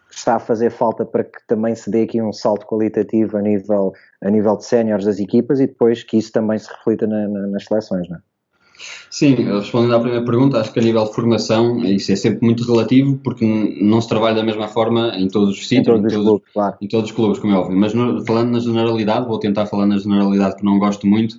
está 0.09 0.35
a 0.35 0.39
fazer 0.39 0.69
falta 0.71 1.05
para 1.05 1.23
que 1.23 1.39
também 1.47 1.73
se 1.75 1.89
dê 1.89 2.03
aqui 2.03 2.21
um 2.21 2.33
salto 2.33 2.65
qualitativo 2.65 3.37
a 3.37 3.41
nível, 3.41 3.93
a 4.21 4.29
nível 4.29 4.57
de 4.57 4.65
séniores 4.65 5.05
das 5.05 5.19
equipas 5.19 5.59
e 5.59 5.67
depois 5.67 6.03
que 6.03 6.17
isso 6.17 6.31
também 6.31 6.59
se 6.59 6.69
reflita 6.69 7.07
na, 7.07 7.27
na, 7.27 7.47
nas 7.47 7.65
seleções, 7.65 8.09
não 8.09 8.17
é? 8.17 8.19
Sim, 9.09 9.35
respondendo 9.35 9.95
à 9.95 9.99
primeira 9.99 10.25
pergunta, 10.25 10.59
acho 10.59 10.73
que 10.73 10.79
a 10.79 10.81
nível 10.81 11.03
de 11.03 11.13
formação 11.13 11.83
isso 11.83 12.11
é 12.11 12.15
sempre 12.15 12.43
muito 12.43 12.63
relativo 12.63 13.19
porque 13.23 13.45
não 13.79 14.01
se 14.01 14.09
trabalha 14.09 14.35
da 14.35 14.43
mesma 14.43 14.67
forma 14.67 15.11
em 15.15 15.27
todos 15.27 15.49
os 15.49 15.67
sítios, 15.67 15.99
em 15.99 16.01
todos, 16.01 16.13
em 16.13 16.15
todos, 16.15 16.25
clubes, 16.25 16.53
claro. 16.53 16.77
em 16.81 16.87
todos 16.87 17.09
os 17.09 17.15
clubes, 17.15 17.39
como 17.39 17.53
é 17.53 17.57
óbvio. 17.57 17.77
Mas 17.77 17.93
no, 17.93 18.25
falando 18.25 18.51
na 18.51 18.59
generalidade, 18.59 19.27
vou 19.27 19.37
tentar 19.37 19.67
falar 19.67 19.85
na 19.85 19.97
generalidade 19.97 20.55
que 20.55 20.65
não 20.65 20.79
gosto 20.79 21.05
muito, 21.05 21.35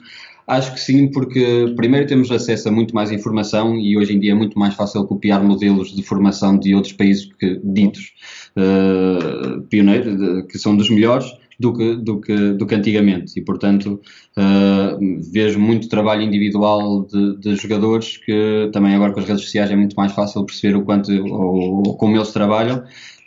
acho 0.52 0.74
que 0.74 0.80
sim, 0.80 1.08
porque 1.08 1.72
primeiro 1.76 2.06
temos 2.06 2.30
acesso 2.30 2.68
a 2.68 2.72
muito 2.72 2.94
mais 2.94 3.10
informação 3.10 3.76
e 3.76 3.96
hoje 3.96 4.14
em 4.14 4.20
dia 4.20 4.32
é 4.32 4.34
muito 4.34 4.58
mais 4.58 4.74
fácil 4.74 5.04
copiar 5.04 5.42
modelos 5.42 5.94
de 5.94 6.02
formação 6.02 6.58
de 6.58 6.74
outros 6.74 6.92
países 6.92 7.30
que, 7.38 7.60
ditos 7.64 8.12
uh, 8.56 9.62
pioneiros, 9.62 10.16
de, 10.16 10.42
que 10.44 10.58
são 10.58 10.76
dos 10.76 10.90
melhores 10.90 11.26
do 11.58 11.72
que, 11.72 11.96
do 11.96 12.20
que, 12.20 12.52
do 12.54 12.66
que 12.66 12.74
antigamente. 12.74 13.38
E, 13.38 13.42
portanto, 13.42 14.00
uh, 14.36 15.30
vejo 15.32 15.58
muito 15.58 15.88
trabalho 15.88 16.22
individual 16.22 17.04
de, 17.04 17.36
de, 17.38 17.56
jogadores 17.56 18.16
que 18.16 18.68
também 18.72 18.94
agora 18.94 19.12
com 19.12 19.20
as 19.20 19.26
redes 19.26 19.44
sociais 19.44 19.70
é 19.70 19.76
muito 19.76 19.94
mais 19.94 20.12
fácil 20.12 20.44
perceber 20.44 20.76
o 20.76 20.82
quanto 20.82 21.12
ou, 21.12 21.86
ou 21.86 21.96
como 21.96 22.16
eles 22.16 22.32
trabalham. 22.32 22.82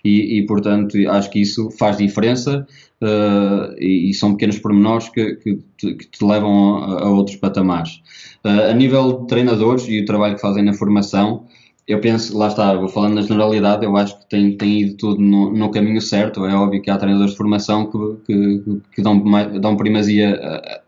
E, 0.06 0.38
e, 0.38 0.46
portanto 0.46 0.96
acho 1.10 1.32
que 1.32 1.42
isso 1.42 1.72
faz 1.72 1.98
diferença 1.98 2.68
uh, 3.02 3.74
e, 3.80 4.12
e, 4.12 4.14
são 4.14 4.34
pequenos 4.34 4.60
pormenores 4.60 5.10
que, 5.10 5.36
que, 5.38 5.60
te, 5.76 5.96
que 5.96 6.08
te 6.08 6.24
levam 6.24 6.78
a, 6.78 7.06
a, 7.06 7.10
outros 7.10 7.38
patamares. 7.38 8.04
Uh, 8.46 8.70
a 8.70 8.74
nível 8.74 9.22
de 9.22 9.28
treinadores 9.28 9.88
e 9.88 10.02
o 10.02 10.06
trabalho 10.06 10.36
que 10.36 10.42
fazem 10.42 10.64
na 10.64 10.74
formação, 10.74 11.48
eu 11.88 12.00
penso, 12.00 12.38
lá 12.38 12.50
está, 12.50 12.76
vou 12.76 12.88
falando 12.88 13.16
na 13.16 13.22
generalidade, 13.24 13.84
eu 13.84 13.98
acho 13.98 14.20
que 14.20 14.30
tem, 14.30 14.56
tem 14.56 14.82
ido 14.82 14.98
tudo 14.98 15.20
no, 15.20 15.52
no 15.52 15.72
caminho 15.72 16.02
certo. 16.02 16.46
É 16.46 16.54
óbvio 16.54 16.84
que 16.84 16.92
há 16.92 16.98
treinadores 16.98 17.32
de 17.32 17.38
formação 17.38 17.90
que, 17.90 18.26
que, 18.28 18.82
que 18.96 19.02
dão, 19.02 19.24
dão 19.60 19.76
primazia 19.76 20.36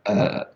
a, 0.06 0.12
a, 0.12 0.48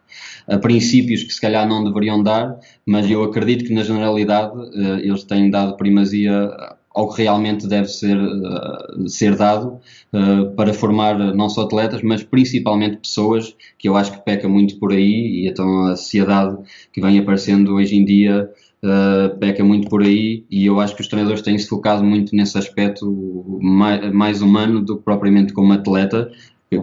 a, 0.56 0.58
princípios 0.60 1.24
que 1.24 1.34
se 1.34 1.42
calhar 1.42 1.68
não 1.68 1.84
deveriam 1.84 2.22
dar, 2.22 2.60
mas 2.86 3.10
eu 3.10 3.24
acredito 3.24 3.66
que 3.66 3.74
na 3.74 3.84
generalidade 3.84 4.56
uh, 4.56 5.00
eles 5.00 5.24
têm 5.24 5.50
dado 5.50 5.78
primazia 5.78 6.52
ao 6.94 7.10
que 7.14 7.24
realmente 7.24 7.68
deve 7.68 7.88
ser, 7.88 8.18
uh, 8.18 9.08
ser 9.08 9.36
dado 9.36 9.80
uh, 10.14 10.54
para 10.56 10.74
formar 10.74 11.18
não 11.34 11.50
só 11.50 11.62
atletas, 11.62 12.02
mas 12.02 12.24
principalmente 12.24 12.98
pessoas, 12.98 13.56
que 13.78 13.88
eu 13.88 13.96
acho 13.96 14.12
que 14.12 14.26
peca 14.26 14.48
muito 14.48 14.78
por 14.78 14.92
aí, 14.92 15.44
e 15.44 15.48
então 15.48 15.86
a 15.86 15.96
sociedade 15.96 16.58
que 16.92 17.02
vem 17.02 17.18
aparecendo 17.20 17.74
hoje 17.74 17.96
em 17.96 18.04
dia 18.04 18.50
uh, 18.84 19.38
peca 19.40 19.64
muito 19.64 19.90
por 19.90 20.02
aí 20.02 20.46
e 20.50 20.66
eu 20.66 20.80
acho 20.80 20.96
que 20.96 21.02
os 21.02 21.08
treinadores 21.08 21.42
têm 21.42 21.58
se 21.58 21.68
focado 21.68 22.04
muito 22.04 22.36
nesse 22.36 22.58
aspecto 22.58 23.60
mais, 23.62 24.12
mais 24.14 24.42
humano 24.42 24.82
do 24.82 24.98
que 24.98 25.04
propriamente 25.04 25.54
como 25.54 25.74
atleta. 25.74 26.30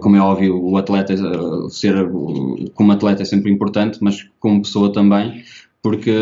Como 0.01 0.17
é 0.17 0.21
óbvio, 0.21 0.63
o 0.63 0.77
atleta 0.77 1.15
ser 1.71 1.95
como 2.75 2.93
atleta 2.93 3.23
é 3.23 3.25
sempre 3.25 3.51
importante, 3.51 3.99
mas 4.03 4.29
como 4.39 4.61
pessoa 4.61 4.93
também, 4.93 5.43
porque 5.89 6.13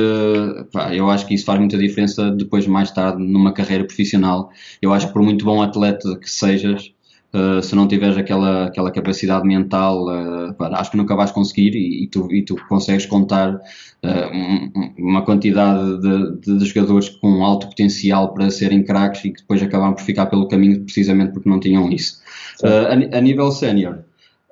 pá, 0.72 0.94
eu 0.94 1.10
acho 1.10 1.26
que 1.26 1.34
isso 1.34 1.44
faz 1.44 1.58
muita 1.58 1.76
diferença 1.76 2.30
depois, 2.30 2.68
mais 2.68 2.92
tarde, 2.92 3.20
numa 3.20 3.52
carreira 3.52 3.84
profissional. 3.84 4.48
Eu 4.80 4.92
acho 4.92 5.08
que 5.08 5.12
por 5.12 5.22
muito 5.22 5.44
bom 5.44 5.60
atleta 5.60 6.16
que 6.16 6.30
sejas, 6.30 6.92
Uh, 7.34 7.60
se 7.60 7.74
não 7.74 7.86
tiveres 7.86 8.16
aquela, 8.16 8.66
aquela 8.66 8.90
capacidade 8.90 9.46
mental, 9.46 10.06
uh, 10.06 10.54
acho 10.72 10.92
que 10.92 10.96
nunca 10.96 11.14
vais 11.14 11.30
conseguir 11.32 11.74
e, 11.74 12.04
e, 12.04 12.06
tu, 12.06 12.32
e 12.32 12.42
tu 12.42 12.56
consegues 12.66 13.04
contar 13.04 13.56
uh, 13.56 14.92
uma 14.96 15.22
quantidade 15.22 16.00
de, 16.00 16.40
de, 16.40 16.58
de, 16.58 16.64
jogadores 16.64 17.10
com 17.10 17.44
alto 17.44 17.66
potencial 17.66 18.32
para 18.32 18.48
serem 18.48 18.82
craques 18.82 19.22
e 19.24 19.32
que 19.32 19.40
depois 19.40 19.60
acabam 19.62 19.92
por 19.92 20.02
ficar 20.02 20.26
pelo 20.26 20.48
caminho 20.48 20.80
precisamente 20.84 21.32
porque 21.32 21.48
não 21.48 21.60
tinham 21.60 21.90
isso. 21.90 22.22
A, 22.64 23.18
a, 23.18 23.20
nível 23.20 23.50
sénior, 23.50 23.98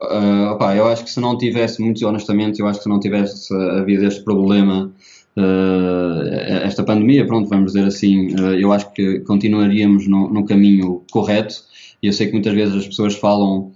eu 0.01 0.87
acho 0.87 1.05
que 1.05 1.11
se 1.11 1.21
não 1.21 1.39
tivesse, 1.39 1.81
muito 1.81 2.07
honestamente, 2.07 2.61
eu 2.61 2.67
acho 2.67 2.81
que 2.81 2.85
se 2.85 2.89
não 2.89 3.01
tivesse 3.01 3.55
havido 3.55 4.07
este 4.07 4.23
problema 4.23 4.93
esta 6.63 6.85
pandemia, 6.85 7.27
pronto, 7.27 7.49
vamos 7.49 7.73
dizer 7.73 7.87
assim, 7.87 8.29
eu 8.59 8.73
acho 8.73 8.93
que 8.93 9.21
continuaríamos 9.21 10.07
no, 10.07 10.29
no 10.33 10.45
caminho 10.45 11.03
correto. 11.11 11.57
E 12.03 12.07
eu 12.07 12.13
sei 12.13 12.27
que 12.27 12.33
muitas 12.35 12.55
vezes 12.55 12.77
as 12.77 12.87
pessoas 12.87 13.17
falam 13.17 13.73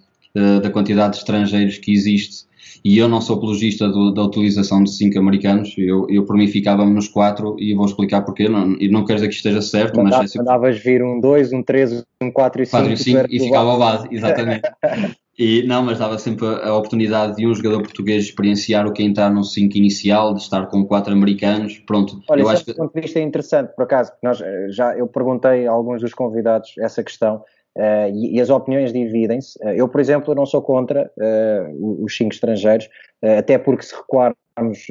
da 0.63 0.71
quantidade 0.71 1.15
de 1.15 1.19
estrangeiros 1.19 1.79
que 1.79 1.93
existe. 1.93 2.47
E 2.85 2.97
eu 2.97 3.09
não 3.09 3.21
sou 3.21 3.37
apologista 3.37 3.89
do, 3.89 4.13
da 4.13 4.23
utilização 4.23 4.85
de 4.85 4.93
cinco 4.93 5.19
americanos, 5.19 5.75
eu, 5.77 6.07
eu 6.09 6.25
por 6.25 6.37
mim 6.37 6.47
ficava-me 6.47 6.95
nos 6.95 7.09
quatro 7.09 7.57
e 7.59 7.75
vou 7.75 7.85
explicar 7.85 8.23
porquê, 8.23 8.49
não, 8.49 8.77
e 8.79 8.89
não 8.89 9.05
quero 9.05 9.17
dizer 9.17 9.29
que 9.29 9.35
esteja 9.35 9.61
certo, 9.61 9.97
Mandava, 9.97 10.23
mas... 10.23 10.35
Mandavas 10.37 10.79
vir 10.79 11.03
um 11.03 11.21
2, 11.21 11.53
um 11.53 11.63
3, 11.63 12.05
um 12.23 12.31
4 12.31 12.63
e 12.63 12.67
5 12.67 12.77
4 12.79 12.93
e 12.93 12.97
5 12.97 13.27
e 13.31 13.41
ficava 13.41 13.71
ao 13.71 13.79
base, 13.79 14.09
exatamente. 14.13 14.63
E, 15.39 15.63
não, 15.63 15.85
mas 15.85 16.01
dava 16.01 16.19
sempre 16.19 16.45
a, 16.47 16.69
a, 16.69 16.77
oportunidade 16.77 17.37
de 17.37 17.47
um 17.47 17.55
jogador 17.55 17.83
português 17.83 18.25
experienciar 18.25 18.87
o 18.89 18.93
que 18.93 19.03
é 19.03 19.07
entrar 19.07 19.31
no 19.31 19.45
5 19.45 19.79
inicial, 19.79 20.35
de 20.35 20.43
estar 20.43 20.67
com 20.67 20.85
quatro 20.85 21.13
americanos, 21.13 21.79
pronto. 21.87 22.21
Olha, 22.29 22.41
eu 22.41 22.49
acho 22.49 22.65
que... 22.65 22.75
ponto 22.75 22.93
de 22.93 23.01
vista 23.01 23.21
é 23.21 23.23
interessante, 23.23 23.73
por 23.77 23.85
acaso, 23.85 24.11
porque 24.11 24.27
nós 24.27 24.41
eh, 24.41 24.67
já, 24.71 24.99
eu 24.99 25.07
perguntei 25.07 25.69
a 25.69 25.71
alguns 25.71 26.01
dos 26.01 26.13
convidados 26.13 26.75
essa 26.79 27.03
questão, 27.05 27.43
Uh, 27.77 28.11
e, 28.13 28.35
e, 28.35 28.41
as 28.41 28.51
opiniões 28.51 28.93
dividem-se. 28.93 29.57
Uh, 29.63 29.69
eu, 29.69 29.89
por 29.89 30.01
exemplo, 30.01 30.35
não 30.35 30.45
sou 30.45 30.61
contra 30.61 31.13
uh, 31.17 32.05
os 32.05 32.17
cinco 32.17 32.35
estrangeiros, 32.35 32.89
até 33.23 33.57
porque 33.57 33.85
se 33.85 33.95
recuarmos 33.95 34.89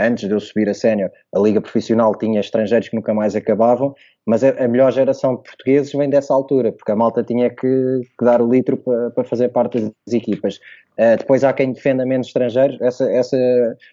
antes 0.00 0.28
de 0.28 0.34
eu 0.34 0.40
subir 0.40 0.68
a 0.68 0.74
sénior, 0.74 1.10
a 1.34 1.38
liga 1.38 1.60
profissional 1.60 2.16
tinha 2.16 2.40
estrangeiros 2.40 2.88
que 2.88 2.96
nunca 2.96 3.14
mais 3.14 3.36
acabavam, 3.36 3.94
mas 4.26 4.44
a, 4.44 4.68
melhor 4.68 4.92
geração 4.92 5.36
de 5.36 5.42
portugueses 5.42 5.92
vem 5.92 6.08
dessa 6.08 6.32
altura, 6.32 6.72
porque 6.72 6.92
a 6.92 6.96
malta 6.96 7.22
tinha 7.22 7.50
que, 7.50 8.00
que 8.18 8.24
dar 8.24 8.40
o 8.40 8.50
litro 8.50 8.76
para, 8.76 9.10
para 9.10 9.24
fazer 9.24 9.48
parte 9.48 9.80
das 9.80 10.14
equipas. 10.14 10.60
Uh, 11.00 11.16
depois 11.16 11.42
há 11.42 11.52
quem 11.54 11.72
defenda 11.72 12.04
menos 12.04 12.26
estrangeiros. 12.26 12.78
Essa, 12.78 13.10
essa, 13.10 13.36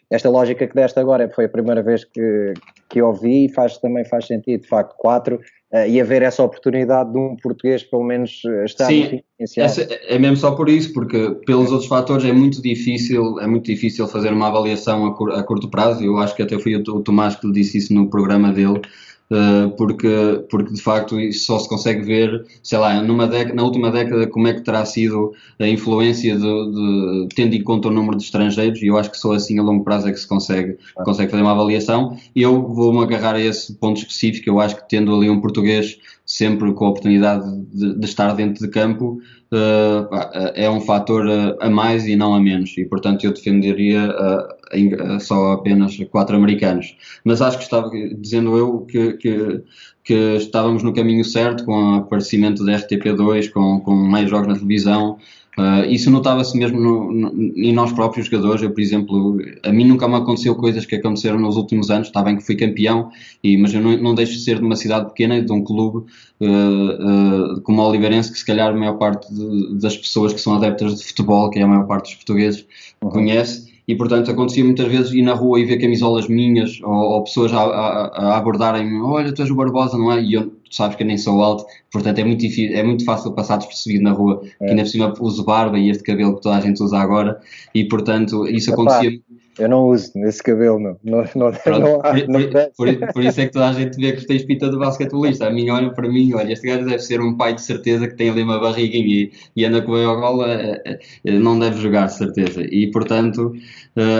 esta 0.09 0.29
lógica 0.29 0.67
que 0.67 0.75
deste 0.75 0.99
agora 0.99 1.29
foi 1.29 1.45
a 1.45 1.49
primeira 1.49 1.81
vez 1.81 2.03
que, 2.03 2.53
que 2.89 3.01
ouvi 3.01 3.45
e 3.45 3.49
faz, 3.49 3.77
também 3.77 4.03
faz 4.03 4.27
sentido. 4.27 4.63
De 4.63 4.67
facto, 4.67 4.93
quatro 4.97 5.39
uh, 5.71 5.87
e 5.87 6.01
haver 6.01 6.21
essa 6.21 6.43
oportunidade 6.43 7.13
de 7.13 7.17
um 7.17 7.37
português 7.41 7.81
pelo 7.81 8.03
menos 8.03 8.41
estar 8.65 8.87
Sim, 8.87 9.21
essa, 9.57 9.83
é 9.83 10.19
mesmo 10.19 10.35
só 10.35 10.51
por 10.51 10.67
isso, 10.67 10.91
porque 10.91 11.31
pelos 11.45 11.71
outros 11.71 11.87
fatores 11.87 12.25
é 12.25 12.33
muito 12.33 12.61
difícil, 12.61 13.39
é 13.39 13.47
muito 13.47 13.67
difícil 13.67 14.05
fazer 14.07 14.33
uma 14.33 14.47
avaliação 14.47 15.05
a, 15.05 15.15
cur, 15.15 15.31
a 15.31 15.41
curto 15.43 15.69
prazo. 15.69 16.03
Eu 16.03 16.17
acho 16.17 16.35
que 16.35 16.41
até 16.41 16.59
foi 16.59 16.75
o, 16.75 16.79
o 16.79 17.01
Tomás 17.01 17.37
que 17.37 17.47
lhe 17.47 17.53
disse 17.53 17.77
isso 17.77 17.93
no 17.93 18.09
programa 18.09 18.51
dele. 18.51 18.81
Uh, 19.29 19.69
porque, 19.75 20.45
porque 20.49 20.71
de 20.71 20.81
facto 20.81 21.19
isso 21.19 21.47
só 21.47 21.59
se 21.59 21.67
consegue 21.67 22.01
ver, 22.01 22.45
sei 22.63 22.77
lá, 22.77 23.01
numa 23.01 23.27
década, 23.27 23.53
na 23.55 23.63
última 23.63 23.91
década, 23.91 24.25
como 24.27 24.47
é 24.47 24.53
que 24.53 24.61
terá 24.61 24.85
sido 24.85 25.33
a 25.59 25.67
influência 25.67 26.33
de, 26.37 26.41
de, 26.41 27.27
tendo 27.35 27.53
em 27.53 27.61
conta 27.61 27.89
o 27.89 27.91
número 27.91 28.15
de 28.15 28.23
estrangeiros, 28.23 28.81
e 28.81 28.87
eu 28.87 28.97
acho 28.97 29.11
que 29.11 29.17
só 29.17 29.33
assim 29.33 29.59
a 29.59 29.63
longo 29.63 29.83
prazo 29.83 30.07
é 30.07 30.13
que 30.13 30.19
se 30.19 30.27
consegue, 30.27 30.77
consegue 31.03 31.29
fazer 31.29 31.43
uma 31.43 31.51
avaliação. 31.51 32.17
Eu 32.33 32.69
vou-me 32.69 33.03
agarrar 33.03 33.35
a 33.35 33.41
esse 33.41 33.73
ponto 33.73 33.97
específico, 33.97 34.49
eu 34.49 34.61
acho 34.61 34.77
que 34.77 34.87
tendo 34.87 35.13
ali 35.13 35.29
um 35.29 35.41
português 35.41 35.97
sempre 36.27 36.73
com 36.73 36.85
a 36.85 36.89
oportunidade 36.89 37.49
de, 37.73 37.97
de 37.97 38.05
estar 38.05 38.33
dentro 38.33 38.63
de 38.63 38.69
campo, 38.69 39.19
uh, 39.53 40.51
é 40.53 40.69
um 40.69 40.81
fator 40.81 41.25
a 41.61 41.69
mais 41.69 42.05
e 42.05 42.17
não 42.17 42.35
a 42.35 42.39
menos, 42.39 42.77
e 42.77 42.83
portanto 42.83 43.23
eu 43.23 43.33
defenderia 43.33 44.09
uh, 44.11 45.19
só 45.21 45.53
apenas 45.53 45.97
quatro 46.11 46.35
americanos. 46.35 46.97
Mas 47.23 47.41
acho 47.41 47.57
que 47.57 47.63
estava 47.63 47.89
dizendo 48.19 48.57
eu 48.57 48.81
que, 48.81 49.13
que, 49.13 49.63
que 50.03 50.35
estávamos 50.35 50.83
no 50.83 50.93
caminho 50.93 51.23
certo 51.23 51.63
com 51.63 51.71
o 51.71 51.95
aparecimento 51.95 52.65
da 52.65 52.73
RTP2, 52.73 53.49
com, 53.49 53.79
com 53.79 53.95
mais 53.95 54.29
jogos 54.29 54.49
na 54.49 54.55
televisão, 54.55 55.17
Uh, 55.57 55.89
isso 55.89 56.11
notava-se 56.11 56.55
mesmo 56.55 56.79
no, 56.79 57.11
no, 57.11 57.29
em 57.57 57.73
nós 57.73 57.91
próprios 57.91 58.27
jogadores. 58.27 58.61
Eu, 58.61 58.69
por 58.69 58.79
exemplo, 58.79 59.39
a 59.63 59.71
mim 59.71 59.85
nunca 59.85 60.07
me 60.07 60.15
aconteceu 60.15 60.53
coisas 60.55 60.85
que 60.85 60.95
aconteceram 60.95 61.39
nos 61.39 61.57
últimos 61.57 61.89
anos. 61.89 62.07
Está 62.07 62.21
bem 62.21 62.37
que 62.37 62.45
fui 62.45 62.55
campeão, 62.55 63.09
e, 63.43 63.57
mas 63.57 63.73
eu 63.73 63.81
não, 63.81 63.97
não 63.97 64.13
deixo 64.13 64.33
de 64.33 64.39
ser 64.41 64.59
de 64.59 64.65
uma 64.65 64.75
cidade 64.75 65.07
pequena, 65.07 65.41
de 65.41 65.51
um 65.51 65.63
clube 65.63 66.05
uh, 66.39 67.55
uh, 67.55 67.61
como 67.61 67.81
o 67.81 67.87
Oliveirense, 67.87 68.31
que 68.31 68.37
se 68.37 68.45
calhar 68.45 68.69
a 68.69 68.77
maior 68.77 68.99
parte 68.99 69.33
de, 69.33 69.79
das 69.79 69.97
pessoas 69.97 70.31
que 70.31 70.39
são 70.39 70.53
adeptas 70.53 70.99
de 70.99 71.03
futebol, 71.05 71.49
que 71.49 71.57
é 71.57 71.63
a 71.63 71.67
maior 71.67 71.87
parte 71.87 72.05
dos 72.05 72.15
portugueses, 72.15 72.63
uhum. 73.01 73.09
conhece. 73.09 73.66
E, 73.87 73.95
portanto, 73.95 74.29
acontecia 74.29 74.65
muitas 74.65 74.87
vezes 74.87 75.13
ir 75.13 75.21
na 75.21 75.33
rua 75.33 75.59
e 75.59 75.65
ver 75.65 75.77
camisolas 75.77 76.27
minhas 76.27 76.79
ou, 76.83 76.91
ou 76.91 77.23
pessoas 77.23 77.53
a, 77.53 77.59
a, 77.59 78.07
a 78.07 78.37
abordarem-me: 78.37 79.01
Olha, 79.01 79.33
tu 79.33 79.41
és 79.41 79.49
o 79.49 79.55
Barbosa, 79.55 79.97
não 79.97 80.11
é? 80.11 80.21
E 80.21 80.33
eu, 80.33 80.47
tu 80.47 80.75
sabes 80.75 80.97
que 80.97 81.03
eu 81.03 81.07
nem 81.07 81.17
sou 81.17 81.41
alto, 81.41 81.65
portanto 81.91 82.19
é 82.19 82.23
muito, 82.25 82.41
difícil, 82.41 82.75
é 82.75 82.83
muito 82.83 83.05
fácil 83.05 83.31
passar 83.31 83.57
despercebido 83.57 84.03
na 84.03 84.11
rua, 84.11 84.41
é. 84.59 84.65
que 84.65 84.71
ainda 84.71 84.83
por 84.83 84.89
cima 84.89 85.13
uso 85.21 85.43
barba 85.45 85.79
e 85.79 85.89
este 85.89 86.03
cabelo 86.03 86.35
que 86.35 86.41
toda 86.41 86.57
a 86.57 86.61
gente 86.61 86.83
usa 86.83 86.97
agora, 86.97 87.39
e 87.73 87.85
portanto 87.85 88.45
isso 88.47 88.71
Epá, 88.71 88.81
acontecia. 88.81 89.21
Eu 89.59 89.69
não 89.69 89.87
uso 89.87 90.11
esse 90.17 90.41
cabelo, 90.41 90.79
não. 90.79 90.97
não, 91.03 91.23
não, 91.35 91.51
Pronto, 91.51 91.79
não, 91.79 91.95
há, 92.01 92.13
por, 92.13 92.27
não 92.27 92.41
por, 92.75 93.13
por, 93.13 93.23
isso 93.23 93.41
é 93.41 93.45
que 93.45 93.53
toda 93.53 93.69
a 93.69 93.73
gente 93.73 93.97
vê 93.97 94.13
que 94.13 94.25
tens 94.25 94.43
pinta 94.43 94.69
de 94.69 94.77
basquetebolista. 94.77 95.47
A 95.47 95.49
mim 95.49 95.69
olha 95.69 95.91
para 95.91 96.07
mim, 96.07 96.33
olha, 96.33 96.53
este 96.53 96.67
gajo 96.67 96.85
deve 96.85 96.99
ser 96.99 97.21
um 97.21 97.35
pai 97.35 97.53
de 97.53 97.61
certeza 97.61 98.07
que 98.07 98.15
tem 98.15 98.29
ali 98.29 98.43
uma 98.43 98.59
barriguinha 98.59 99.05
e, 99.05 99.31
e 99.55 99.65
anda 99.65 99.81
com 99.81 99.95
a 99.95 100.15
gola, 100.15 100.47
eh, 100.51 100.99
eh, 101.25 101.39
não 101.39 101.57
deve 101.57 101.81
jogar, 101.81 102.05
de 102.05 102.13
certeza. 102.13 102.61
E 102.61 102.91
portanto 102.91 103.53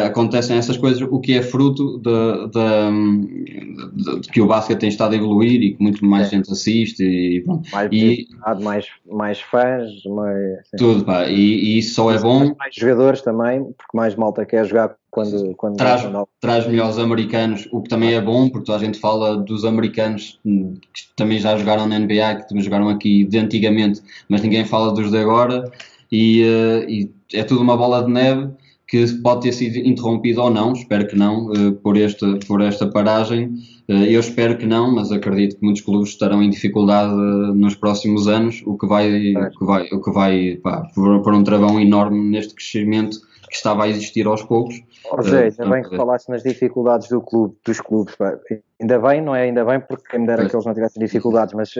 acontecem 0.05 0.57
essas 0.57 0.75
coisas, 0.77 1.01
o 1.01 1.19
que 1.19 1.37
é 1.37 1.41
fruto 1.41 1.99
de, 1.99 2.47
de, 2.47 3.93
de, 3.93 4.21
de, 4.21 4.29
que 4.29 4.41
o 4.41 4.47
basquete 4.47 4.79
tem 4.79 4.89
estado 4.89 5.13
a 5.13 5.15
evoluir 5.15 5.61
e 5.61 5.73
que 5.75 5.83
muito 5.83 6.03
mais 6.03 6.27
é. 6.27 6.29
gente 6.31 6.51
assiste 6.51 7.03
e 7.03 7.41
pronto. 7.41 7.69
Mais, 7.71 7.89
e, 7.91 8.27
mais, 8.61 8.87
mais 9.05 9.39
fãs, 9.39 9.91
mais, 10.05 10.67
tudo, 10.77 11.05
pá, 11.05 11.27
e, 11.27 11.35
e 11.35 11.77
isso 11.77 11.93
só 11.93 12.11
é 12.11 12.19
bom. 12.19 12.55
Mais 12.57 12.73
jogadores 12.73 13.21
também, 13.21 13.63
porque 13.63 13.95
mais 13.95 14.15
malta 14.15 14.45
quer 14.45 14.65
jogar 14.65 14.95
quando, 15.17 15.55
quando 15.55 15.77
traz, 15.77 16.07
traz 16.39 16.67
melhores 16.67 16.99
americanos, 16.99 17.67
o 17.71 17.81
que 17.81 17.89
também 17.89 18.13
é 18.13 18.21
bom, 18.21 18.49
porque 18.49 18.71
a 18.71 18.77
gente 18.77 18.99
fala 18.99 19.35
dos 19.35 19.65
americanos 19.65 20.39
que 20.43 21.07
também 21.15 21.39
já 21.39 21.57
jogaram 21.57 21.87
na 21.87 21.97
NBA, 21.97 22.35
que 22.35 22.49
também 22.49 22.63
jogaram 22.63 22.87
aqui 22.87 23.23
de 23.23 23.39
antigamente, 23.39 23.99
mas 24.29 24.43
ninguém 24.43 24.63
fala 24.63 24.93
dos 24.93 25.09
de 25.09 25.17
agora, 25.17 25.71
e, 26.11 26.43
uh, 26.43 26.87
e 26.87 27.11
é 27.33 27.43
tudo 27.43 27.61
uma 27.61 27.75
bola 27.75 28.03
de 28.03 28.11
neve 28.11 28.49
que 28.87 29.07
pode 29.23 29.41
ter 29.41 29.53
sido 29.53 29.77
interrompido 29.79 30.39
ou 30.39 30.51
não, 30.51 30.73
espero 30.73 31.07
que 31.07 31.15
não, 31.15 31.47
uh, 31.47 31.71
por, 31.81 31.97
esta, 31.97 32.37
por 32.47 32.61
esta 32.61 32.85
paragem. 32.85 33.55
Uh, 33.89 34.03
eu 34.03 34.19
espero 34.19 34.55
que 34.55 34.67
não, 34.67 34.93
mas 34.93 35.11
acredito 35.11 35.57
que 35.57 35.65
muitos 35.65 35.81
clubes 35.81 36.09
estarão 36.09 36.43
em 36.43 36.49
dificuldade 36.51 37.15
nos 37.55 37.73
próximos 37.73 38.27
anos, 38.27 38.61
o 38.67 38.77
que 38.77 38.85
vai, 38.85 39.33
o 39.33 39.49
que 39.49 39.65
vai, 39.65 39.87
o 39.91 39.99
que 39.99 40.11
vai 40.11 40.59
pá, 40.61 40.87
por, 40.93 41.23
por 41.23 41.33
um 41.33 41.43
travão 41.43 41.79
enorme 41.81 42.19
neste 42.29 42.53
crescimento 42.53 43.17
que 43.47 43.55
estava 43.55 43.85
a 43.85 43.87
existir 43.87 44.25
aos 44.27 44.43
poucos. 44.43 44.75
Oh, 45.11 45.21
Zé, 45.21 45.45
ainda 45.45 45.69
bem 45.69 45.83
que 45.83 45.95
falaste 45.95 46.29
nas 46.29 46.43
dificuldades 46.43 47.07
do 47.09 47.21
clube, 47.21 47.55
dos 47.65 47.79
clubes. 47.81 48.15
Pá. 48.15 48.37
Ainda 48.79 48.99
bem, 48.99 49.21
não 49.21 49.35
é? 49.35 49.43
Ainda 49.43 49.63
bem, 49.65 49.79
porque 49.79 50.09
quem 50.09 50.21
me 50.21 50.27
dera 50.27 50.39
pois. 50.39 50.51
que 50.51 50.55
eles 50.55 50.65
não 50.65 50.73
tivessem 50.73 51.03
dificuldades, 51.03 51.53
mas 51.53 51.73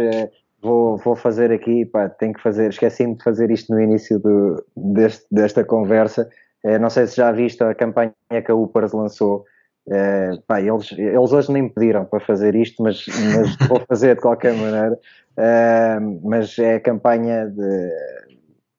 vou, 0.61 0.97
vou 0.97 1.15
fazer 1.15 1.51
aqui, 1.51 1.85
pá, 1.85 2.09
tenho 2.09 2.33
que 2.33 2.41
fazer, 2.41 2.69
esqueci-me 2.69 3.15
de 3.15 3.23
fazer 3.23 3.51
isto 3.51 3.73
no 3.73 3.81
início 3.81 4.19
do, 4.19 4.63
deste, 4.75 5.25
desta 5.31 5.63
conversa 5.63 6.27
é, 6.63 6.77
não 6.79 6.89
sei 6.89 7.07
se 7.07 7.15
já 7.15 7.31
viste 7.31 7.63
a 7.63 7.73
campanha 7.73 8.13
que 8.43 8.51
a 8.51 8.55
Upers 8.55 8.91
lançou. 8.91 9.45
É, 9.89 10.31
pá, 10.45 10.59
eles, 10.59 10.91
eles 10.91 11.31
hoje 11.31 11.51
nem 11.51 11.69
pediram 11.69 12.03
para 12.03 12.19
fazer 12.19 12.55
isto, 12.55 12.83
mas, 12.83 13.05
mas 13.07 13.55
vou 13.69 13.79
fazer 13.87 14.15
de 14.15 14.21
qualquer 14.21 14.53
maneira. 14.53 14.99
É, 15.37 15.97
mas 16.23 16.57
é 16.59 16.75
a 16.75 16.79
campanha 16.79 17.45
de 17.47 17.91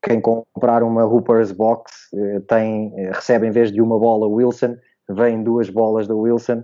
quem 0.02 0.20
comprar 0.20 0.82
uma 0.82 1.04
Hoopers 1.04 1.52
Box 1.52 2.08
tem, 2.46 2.92
recebe 3.12 3.46
em 3.46 3.50
vez 3.50 3.72
de 3.72 3.80
uma 3.80 3.98
bola 3.98 4.26
Wilson, 4.26 4.76
vem 5.08 5.42
duas 5.42 5.68
bolas 5.70 6.06
da 6.06 6.14
Wilson 6.14 6.62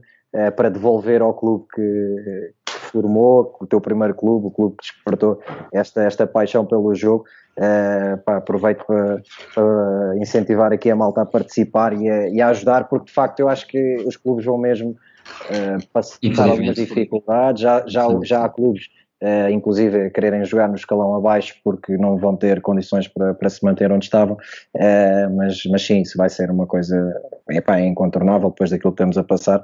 para 0.57 0.69
devolver 0.69 1.23
ao 1.23 1.35
clube 1.35 1.65
que, 1.75 2.53
que 2.65 2.79
formou, 2.95 3.57
o 3.61 3.67
teu 3.67 3.81
primeiro 3.81 4.15
clube, 4.15 4.47
o 4.47 4.51
clube 4.51 4.77
que 4.77 4.85
despertou 4.85 5.41
esta, 5.73 6.03
esta 6.03 6.27
paixão 6.27 6.65
pelo 6.65 6.95
jogo. 6.95 7.25
Uh, 7.57 8.19
pá, 8.25 8.39
aproveito 8.39 8.85
para, 8.85 9.23
para, 9.55 10.17
incentivar 10.17 10.73
aqui 10.73 10.91
a 10.91 10.97
malta 10.97 11.23
a 11.23 11.27
participar 11.27 11.93
e 11.93 12.11
a, 12.11 12.29
e 12.29 12.41
a, 12.41 12.49
ajudar, 12.49 12.89
porque 12.89 13.07
de 13.07 13.13
facto 13.13 13.39
eu 13.39 13.49
acho 13.49 13.69
que 13.69 13.97
os 14.05 14.17
clubes 14.17 14.45
vão 14.45 14.59
mesmo 14.59 14.91
uh, 14.91 15.87
passar 15.93 16.49
algumas 16.51 16.75
dificuldades. 16.75 17.63
Já, 17.63 17.85
já, 17.87 18.09
já 18.25 18.45
há 18.45 18.49
clubes, 18.49 18.89
uh, 19.25 19.51
inclusive, 19.51 20.11
quererem 20.11 20.45
jogar 20.45 20.69
no 20.69 20.75
escalão 20.75 21.17
abaixo 21.17 21.55
porque 21.65 21.97
não 21.97 22.17
vão 22.19 22.37
ter 22.37 22.61
condições 22.61 23.09
para, 23.09 23.35
para 23.35 23.49
se 23.49 23.65
manter 23.65 23.91
onde 23.91 24.05
estavam. 24.05 24.37
Uh, 24.75 25.37
mas, 25.37 25.63
mas 25.71 25.87
sim, 25.87 26.03
isso 26.03 26.17
vai 26.17 26.29
ser 26.29 26.51
uma 26.51 26.67
coisa 26.67 27.13
epá, 27.51 27.81
incontornável 27.81 28.51
depois 28.51 28.71
daquilo 28.71 28.93
que 28.93 29.03
estamos 29.03 29.19
a 29.19 29.25
passar. 29.25 29.63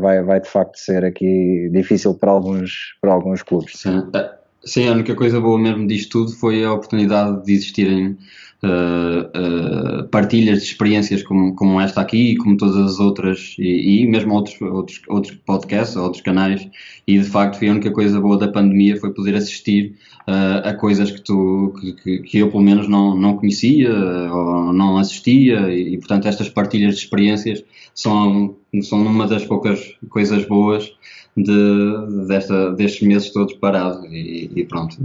vai, 0.00 0.22
vai 0.22 0.40
de 0.40 0.48
facto 0.48 0.76
ser 0.76 1.04
aqui 1.04 1.68
difícil 1.72 2.14
para 2.14 2.30
alguns, 2.30 2.96
para 3.00 3.12
alguns 3.12 3.42
clubes. 3.42 3.78
Sim. 3.78 4.10
Sim, 4.64 4.88
a 4.88 4.92
única 4.92 5.14
coisa 5.14 5.40
boa 5.40 5.58
mesmo 5.58 5.86
disto 5.86 6.10
tudo 6.10 6.32
foi 6.36 6.64
a 6.64 6.72
oportunidade 6.72 7.44
de 7.44 7.52
existirem 7.52 8.18
uh, 8.62 10.02
uh, 10.02 10.08
partilhas 10.08 10.58
de 10.58 10.64
experiências 10.64 11.22
como, 11.22 11.54
como 11.54 11.80
esta 11.80 12.02
aqui 12.02 12.32
e 12.32 12.36
como 12.36 12.58
todas 12.58 12.76
as 12.76 13.00
outras, 13.00 13.56
e, 13.58 14.02
e, 14.02 14.06
mesmo 14.06 14.34
outros, 14.34 14.60
outros, 14.60 15.00
outros 15.08 15.34
podcasts, 15.46 15.96
outros 15.96 16.22
canais, 16.22 16.68
e 17.06 17.18
de 17.18 17.24
facto 17.24 17.58
foi 17.58 17.68
a 17.68 17.72
única 17.72 17.90
coisa 17.90 18.20
boa 18.20 18.36
da 18.36 18.48
pandemia 18.48 18.98
foi 18.98 19.14
poder 19.14 19.34
assistir 19.34 19.96
uh, 20.28 20.68
a 20.68 20.74
coisas 20.74 21.10
que, 21.10 21.22
tu, 21.22 21.74
que, 22.02 22.18
que, 22.18 22.38
eu 22.38 22.50
pelo 22.50 22.62
menos 22.62 22.86
não, 22.86 23.16
não 23.16 23.38
conhecia 23.38 23.90
ou 24.30 24.72
não 24.74 24.98
assistia, 24.98 25.72
e, 25.72 25.94
e 25.94 25.98
portanto 25.98 26.28
estas 26.28 26.50
partilhas 26.50 26.96
de 26.96 27.00
experiências 27.00 27.64
são 27.94 28.56
são 28.82 29.00
uma 29.02 29.26
das 29.26 29.44
poucas 29.44 29.96
coisas 30.08 30.44
boas 30.46 30.92
de, 31.36 32.26
desta, 32.26 32.72
destes 32.72 33.06
meses 33.06 33.32
todos 33.32 33.54
parados 33.54 34.04
e, 34.10 34.50
e 34.54 34.64
pronto. 34.64 34.96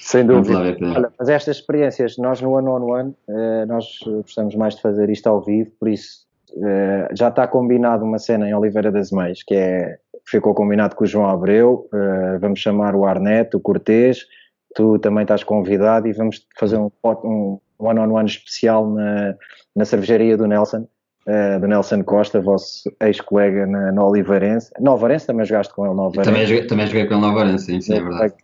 Sem 0.00 0.26
dúvida. 0.26 0.58
Olha, 0.58 1.12
mas 1.18 1.28
estas 1.28 1.58
experiências, 1.58 2.16
nós 2.16 2.40
no 2.40 2.50
One 2.52 2.68
on 2.68 2.82
One, 2.82 3.14
uh, 3.28 3.66
nós 3.66 3.86
gostamos 4.06 4.54
mais 4.54 4.74
de 4.74 4.82
fazer 4.82 5.08
isto 5.10 5.26
ao 5.28 5.40
vivo, 5.40 5.70
por 5.78 5.88
isso 5.88 6.26
uh, 6.52 7.14
já 7.14 7.28
está 7.28 7.46
combinado 7.46 8.04
uma 8.04 8.18
cena 8.18 8.48
em 8.48 8.54
Oliveira 8.54 8.90
das 8.90 9.12
Meias, 9.12 9.42
que 9.42 9.54
é, 9.54 9.98
ficou 10.24 10.54
combinado 10.54 10.96
com 10.96 11.04
o 11.04 11.06
João 11.06 11.26
Abreu, 11.26 11.88
uh, 11.92 12.38
vamos 12.40 12.60
chamar 12.60 12.94
o 12.96 13.04
Arneto, 13.04 13.58
o 13.58 13.60
Cortês, 13.60 14.26
tu 14.74 14.98
também 14.98 15.22
estás 15.22 15.44
convidado 15.44 16.08
e 16.08 16.12
vamos 16.12 16.46
fazer 16.58 16.76
um, 16.78 16.90
um 17.04 17.60
one 17.78 18.00
on 18.00 18.12
one 18.12 18.28
especial 18.28 18.88
na, 18.90 19.34
na 19.76 19.84
cervejaria 19.84 20.36
do 20.36 20.46
Nelson, 20.46 20.88
uh, 21.30 21.60
do 21.60 21.66
Nelson 21.68 22.02
Costa, 22.02 22.40
vosso 22.40 22.90
ex-colega 23.00 23.66
na, 23.66 23.92
na 23.92 24.04
Oliveirense. 24.04 24.70
No 24.80 24.92
Alvarense 24.92 25.26
também 25.26 25.46
jogaste 25.46 25.72
com 25.72 25.86
ele 25.86 25.94
no 25.94 26.02
Alvarense. 26.02 26.30
Também 26.30 26.46
joguei, 26.46 26.66
também 26.66 26.86
joguei 26.86 27.06
com 27.06 27.14
ele 27.14 27.20
no 27.20 27.26
Alvarense, 27.28 27.66
sim, 27.66 27.80
sim, 27.80 27.94
é 27.94 28.00
verdade. 28.02 28.34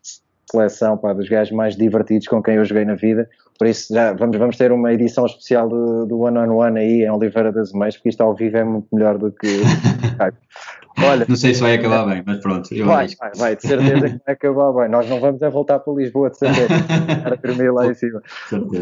Seleção, 0.50 0.96
pá, 0.96 1.12
dos 1.12 1.28
gajos 1.28 1.52
mais 1.52 1.76
divertidos 1.76 2.28
com 2.28 2.40
quem 2.40 2.54
eu 2.54 2.64
joguei 2.64 2.84
na 2.84 2.94
vida. 2.94 3.28
Por 3.58 3.66
isso, 3.66 3.92
já 3.92 4.12
vamos, 4.12 4.36
vamos 4.36 4.56
ter 4.56 4.70
uma 4.70 4.92
edição 4.92 5.26
especial 5.26 5.68
do, 5.68 6.06
do 6.06 6.20
One 6.20 6.38
on 6.38 6.56
One 6.56 6.78
aí 6.78 7.02
em 7.02 7.10
Oliveira 7.10 7.50
das 7.50 7.72
Meias, 7.72 7.96
porque 7.96 8.10
isto 8.10 8.20
ao 8.20 8.34
vivo 8.34 8.56
é 8.56 8.64
muito 8.64 8.86
melhor 8.92 9.18
do 9.18 9.32
que. 9.32 9.48
Olha, 11.02 11.26
não 11.28 11.36
sei 11.36 11.54
se 11.54 11.60
vai 11.60 11.74
acabar 11.74 12.06
bem, 12.06 12.22
mas 12.26 12.38
pronto. 12.38 12.68
vai, 12.84 13.06
vai, 13.18 13.30
vai, 13.36 13.56
de 13.56 13.62
certeza 13.62 14.08
que 14.08 14.20
vai 14.24 14.34
acabar 14.34 14.72
bem. 14.72 14.88
Nós 14.88 15.08
não 15.08 15.20
vamos 15.20 15.42
é 15.42 15.50
voltar 15.50 15.78
para 15.78 15.92
Lisboa 15.92 16.30
de 16.30 16.38
certeza. 16.38 16.68
Para 17.22 17.36
dormir 17.36 17.70
lá 17.70 17.86
em 17.86 17.94
cima. 17.94 18.22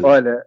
Olha, 0.03 0.45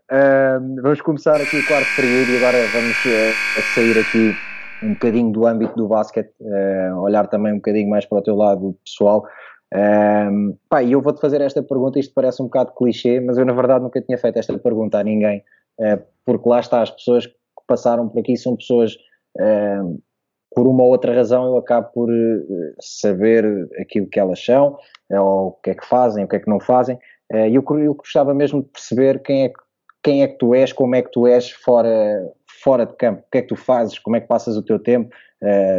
um, 0.61 0.77
vamos 0.83 1.01
começar 1.01 1.41
aqui 1.41 1.57
o 1.57 1.65
quarto 1.65 1.95
período 1.95 2.31
e 2.31 2.37
agora 2.37 2.69
vamos 2.69 3.05
uh, 3.05 3.63
sair 3.75 3.99
aqui 3.99 4.41
um 4.81 4.93
bocadinho 4.93 5.33
do 5.33 5.47
âmbito 5.47 5.75
do 5.75 5.89
basquete, 5.89 6.33
uh, 6.41 6.99
olhar 7.01 7.27
também 7.27 7.53
um 7.53 7.57
bocadinho 7.57 7.91
mais 7.91 8.07
para 8.07 8.19
o 8.19 8.23
teu 8.23 8.37
lado 8.37 8.77
pessoal. 8.85 9.27
Um, 9.75 10.57
pá, 10.69 10.83
e 10.83 10.93
eu 10.93 11.03
vou-te 11.03 11.21
fazer 11.21 11.41
esta 11.41 11.63
pergunta, 11.63 11.99
isto 11.99 12.15
parece 12.15 12.41
um 12.41 12.47
bocado 12.47 12.73
clichê, 12.73 13.21
mas 13.21 13.37
eu 13.37 13.45
na 13.45 13.53
verdade 13.53 13.83
nunca 13.83 14.01
tinha 14.01 14.17
feito 14.17 14.39
esta 14.39 14.59
pergunta 14.59 14.99
a 14.99 15.05
ninguém, 15.05 15.43
uh, 15.79 16.03
porque 16.25 16.49
lá 16.49 16.61
está, 16.61 16.81
as 16.81 16.91
pessoas 16.91 17.27
que 17.27 17.35
passaram 17.67 18.09
por 18.09 18.21
aqui 18.21 18.37
são 18.37 18.57
pessoas, 18.57 18.95
uh, 19.37 20.01
por 20.59 20.67
uma 20.67 20.83
ou 20.83 20.91
outra 20.91 21.15
razão 21.15 21.47
eu 21.47 21.57
acabo 21.57 21.89
por 21.93 22.11
uh, 22.11 22.75
saber 22.81 23.69
aquilo 23.81 24.09
que 24.09 24.19
elas 24.19 24.45
são, 24.45 24.77
ou 25.09 25.51
o 25.51 25.53
que 25.53 25.71
é 25.71 25.75
que 25.77 25.87
fazem, 25.87 26.25
o 26.25 26.29
que 26.29 26.35
é 26.35 26.41
que 26.41 26.51
não 26.51 26.59
fazem, 26.59 26.99
e 27.33 27.55
eu, 27.55 27.65
eu 27.79 27.95
gostava 27.95 28.35
mesmo 28.35 28.65
de 28.65 28.69
perceber 28.71 29.23
quem 29.23 29.45
é, 29.45 29.53
quem 30.03 30.25
é 30.25 30.27
que 30.27 30.37
tu 30.37 30.53
és, 30.57 30.73
como 30.73 30.97
é 30.97 31.03
que 31.03 31.13
tu 31.13 31.29
és 31.29 31.49
fora, 31.49 31.89
fora 32.61 32.85
de 32.85 32.97
campo, 32.97 33.21
o 33.21 33.31
que 33.31 33.39
é 33.39 33.43
que 33.43 33.47
tu 33.47 33.55
fazes, 33.55 34.01
como 34.01 34.17
é 34.17 34.21
que 34.21 34.27
passas 34.27 34.57
o 34.57 34.63
teu 34.65 34.81
tempo, 34.81 35.15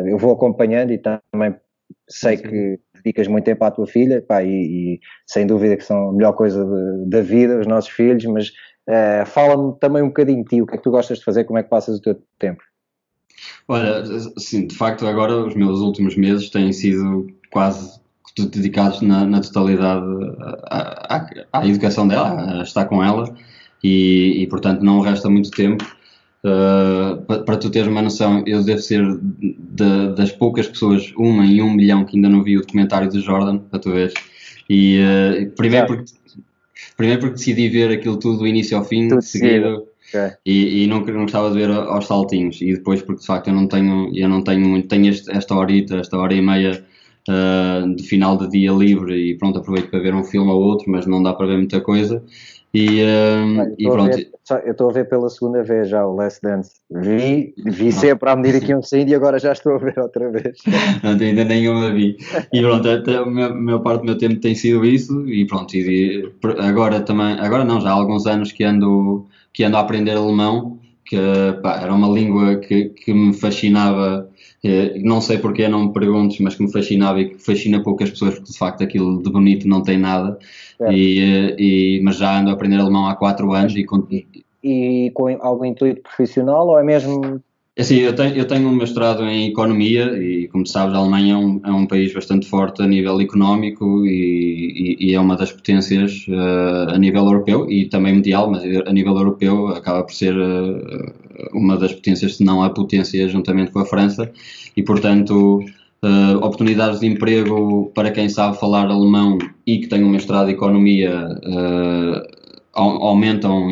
eu 0.06 0.18
vou 0.18 0.32
acompanhando 0.32 0.94
e 0.94 0.98
também 0.98 1.54
sei 2.08 2.38
que 2.38 2.80
dedicas 2.96 3.28
muito 3.28 3.44
tempo 3.44 3.66
à 3.66 3.72
tua 3.72 3.86
filha, 3.86 4.22
pá, 4.22 4.42
e, 4.44 4.48
e, 4.94 5.00
sem 5.28 5.46
dúvida 5.46 5.76
que 5.76 5.84
são 5.84 6.10
a 6.10 6.14
melhor 6.14 6.32
coisa 6.32 6.66
da 7.06 7.20
vida, 7.20 7.60
os 7.60 7.68
nossos 7.68 7.90
filhos, 7.92 8.24
mas 8.28 8.52
fala-me 9.26 9.78
também 9.78 10.04
um 10.04 10.08
bocadinho 10.08 10.44
de 10.46 10.50
ti, 10.50 10.62
o 10.62 10.66
que 10.66 10.76
é 10.76 10.78
que 10.78 10.84
tu 10.84 10.92
gostas 10.92 11.18
de 11.18 11.26
fazer, 11.26 11.44
como 11.44 11.60
é 11.60 11.64
que 11.64 11.70
passas 11.70 11.98
o 11.98 12.02
teu 12.02 12.16
tempo? 12.40 12.64
Olha, 13.68 14.04
sim, 14.38 14.68
de 14.68 14.76
facto 14.76 15.06
agora 15.06 15.46
os 15.46 15.56
meus 15.56 15.80
últimos 15.80 16.16
meses 16.16 16.50
têm 16.50 16.74
sido 16.74 17.28
quase 17.52 18.00
dedicados 18.38 19.02
na, 19.02 19.26
na 19.26 19.42
totalidade 19.42 20.06
à, 20.70 21.18
à, 21.18 21.30
à, 21.54 21.68
educação 21.68 22.08
dela, 22.08 22.60
a 22.60 22.64
estar 22.64 22.86
com 22.86 23.04
ela, 23.04 23.36
e, 23.84 24.42
e 24.42 24.48
portanto 24.48 24.82
não 24.82 25.00
resta 25.02 25.30
muito 25.30 25.52
tempo. 25.52 25.86
Uh, 26.42 27.22
para, 27.44 27.58
tu 27.58 27.70
teres 27.70 27.90
uma 27.90 28.02
noção, 28.02 28.44
eu 28.46 28.64
devo 28.64 28.80
ser 28.80 29.04
de, 29.20 30.14
das 30.16 30.32
poucas 30.32 30.68
pessoas, 30.68 31.12
uma 31.18 31.46
em 31.46 31.62
um 31.62 31.74
milhão, 31.74 32.06
que 32.06 32.16
ainda 32.16 32.30
não 32.30 32.42
vi 32.42 32.58
o 32.58 32.62
documentário 32.62 33.10
de 33.10 33.20
Jordan, 33.20 33.58
para 33.58 33.80
tu 33.80 33.92
veres. 33.92 34.14
E 34.70 35.00
uh, 35.02 35.52
primeiro, 35.52 35.88
porque, 35.88 36.12
primeiro 36.96 37.22
porque 37.22 37.36
decidi 37.36 37.68
ver 37.68 37.92
aquilo 37.92 38.18
tudo 38.18 38.40
do 38.40 38.48
início 38.48 38.78
ao 38.78 38.86
fim, 38.86 39.10
tudo 39.10 39.22
seguido, 39.22 39.89
okay. 40.10 40.32
e, 40.46 40.84
e 40.84 40.88
não, 40.88 41.02
não 41.02 41.22
gostava 41.24 41.50
de 41.52 41.58
ver 41.58 41.72
aos 41.72 42.06
saltinhos. 42.06 42.62
E 42.62 42.74
depois, 42.74 43.02
porque 43.02 43.22
de 43.22 43.28
facto 43.28 43.48
eu 43.48 43.54
não 43.54 43.68
tenho, 43.68 44.12
eu 44.16 44.28
não 44.28 44.44
tenho 44.44 44.68
muito, 44.68 44.88
tenho 44.88 45.10
este, 45.10 45.32
esta 45.32 45.56
horita, 45.56 45.98
esta 45.98 46.18
hora 46.18 46.34
e 46.34 46.42
meia 46.42 46.84
uh, 47.30 47.96
de 47.96 48.04
final 48.04 48.38
de 48.38 48.50
dia 48.50 48.72
livre, 48.72 49.16
e 49.16 49.38
pronto, 49.38 49.60
aproveito 49.60 49.90
para 49.90 50.00
ver 50.00 50.14
um 50.14 50.24
filme 50.24 50.52
ou 50.52 50.62
outro, 50.62 50.92
mas 50.92 51.06
não 51.06 51.24
dá 51.24 51.34
para 51.34 51.48
ver 51.48 51.58
muita 51.58 51.82
coisa. 51.82 52.24
E, 52.74 53.04
um, 53.04 53.76
e 53.78 53.90
pronto. 53.90 54.16
Ver, 54.16 54.32
eu 54.66 54.72
estou 54.72 54.90
a 54.90 54.94
ver 54.94 55.10
pela 55.10 55.30
segunda 55.30 55.64
vez 55.64 55.90
já 55.90 56.06
o 56.06 56.16
Last 56.16 56.42
Dance. 56.42 56.72
Vi, 56.90 57.54
vi 57.58 57.92
sempre 57.92 58.30
à 58.30 58.36
medida 58.36 58.60
que 58.60 58.72
iam 58.72 58.82
saindo 58.82 59.10
e 59.10 59.16
agora 59.16 59.40
já 59.40 59.52
estou 59.52 59.74
a 59.74 59.78
ver 59.78 59.98
outra 59.98 60.30
vez. 60.30 60.58
Não, 61.04 61.12
ainda 61.12 61.44
nenhuma 61.44 61.92
vi. 61.92 62.18
E 62.54 62.62
pronto, 62.62 62.88
até 62.88 63.18
a 63.18 63.26
maior 63.26 63.80
parte 63.80 64.02
do 64.02 64.06
meu 64.06 64.18
tempo 64.18 64.40
tem 64.40 64.54
sido 64.54 64.86
isso 64.86 65.28
e 65.28 65.46
pronto. 65.48 65.76
E 65.76 66.32
agora 66.60 67.02
também, 67.02 67.40
agora 67.40 67.64
não, 67.64 67.82
já 67.82 67.90
há 67.90 67.94
alguns 67.94 68.26
anos 68.28 68.52
que 68.52 68.64
ando, 68.64 69.28
que 69.52 69.64
ando 69.64 69.78
a 69.78 69.80
aprender 69.80 70.16
alemão, 70.16 70.80
que 71.10 71.18
pá, 71.64 71.82
era 71.82 71.94
uma 71.94 72.08
língua 72.08 72.58
que, 72.58 72.90
que 72.90 73.14
me 73.14 73.34
fascinava 73.34 74.30
eh, 74.64 75.00
não 75.00 75.22
sei 75.22 75.38
porque, 75.38 75.68
não 75.68 75.88
me 75.88 75.94
perguntes, 75.94 76.40
mas 76.40 76.56
que 76.56 76.64
me 76.64 76.72
fascinava 76.72 77.20
e 77.22 77.30
que 77.30 77.38
fascina 77.38 77.82
poucas 77.82 78.10
pessoas, 78.10 78.36
porque 78.36 78.52
de 78.52 78.58
facto 78.58 78.84
aquilo 78.84 79.22
de 79.24 79.30
bonito 79.32 79.68
não 79.68 79.82
tem 79.82 79.98
nada. 79.98 80.38
É. 80.82 80.94
E, 80.94 81.56
e, 81.98 82.02
mas 82.04 82.18
já 82.18 82.40
ando 82.40 82.50
a 82.50 82.54
aprender 82.54 82.78
alemão 82.78 83.08
há 83.08 83.16
4 83.16 83.52
anos 83.54 83.76
e, 83.76 83.86
e, 84.12 85.08
e 85.08 85.12
com 85.12 85.28
algum 85.42 85.66
intuito 85.66 86.02
profissional 86.02 86.68
ou 86.68 86.80
é 86.80 86.84
mesmo 86.84 87.42
assim, 87.82 87.98
eu 87.98 88.14
tenho, 88.14 88.36
eu 88.36 88.46
tenho 88.46 88.68
um 88.68 88.76
mestrado 88.76 89.24
em 89.24 89.48
Economia 89.48 90.18
e, 90.22 90.48
como 90.48 90.66
sabes, 90.66 90.94
a 90.94 90.98
Alemanha 90.98 91.34
é 91.34 91.38
um, 91.38 91.62
é 91.64 91.72
um 91.72 91.86
país 91.86 92.14
bastante 92.14 92.48
forte 92.48 92.82
a 92.82 92.88
nível 92.88 93.20
económico 93.22 94.06
e, 94.06 94.98
e, 95.00 95.10
e 95.10 95.14
é 95.16 95.20
uma 95.20 95.36
das 95.36 95.52
potências 95.52 96.26
uh, 96.28 96.94
a 96.94 96.98
nível 96.98 97.24
europeu 97.24 97.72
e 97.72 97.86
também 97.86 98.14
mundial, 98.14 98.50
mas 98.52 98.64
a 98.64 98.92
nível 98.92 99.16
europeu 99.16 99.68
acaba 99.70 100.04
por 100.04 100.14
ser 100.14 100.36
uh, 100.36 101.14
uma 101.54 101.78
das 101.78 101.94
potências, 101.94 102.38
se 102.38 102.44
não 102.44 102.62
a 102.62 102.70
potência, 102.70 103.30
juntamente 103.30 103.72
com 103.72 103.80
a 103.80 103.86
França. 103.86 104.30
E, 104.76 104.84
portanto, 104.84 105.64
uh, 106.04 106.38
oportunidades 106.38 107.00
de 107.00 107.08
emprego 107.08 107.92
para 107.96 108.12
quem 108.12 108.28
sabe 108.30 108.60
falar 108.60 108.88
alemão 108.88 109.38
e 109.66 109.80
que 109.80 109.88
tem 109.88 110.04
um 110.04 110.10
mestrado 110.10 110.50
em 110.50 110.54
Economia 110.54 111.40
aumentam 112.74 113.70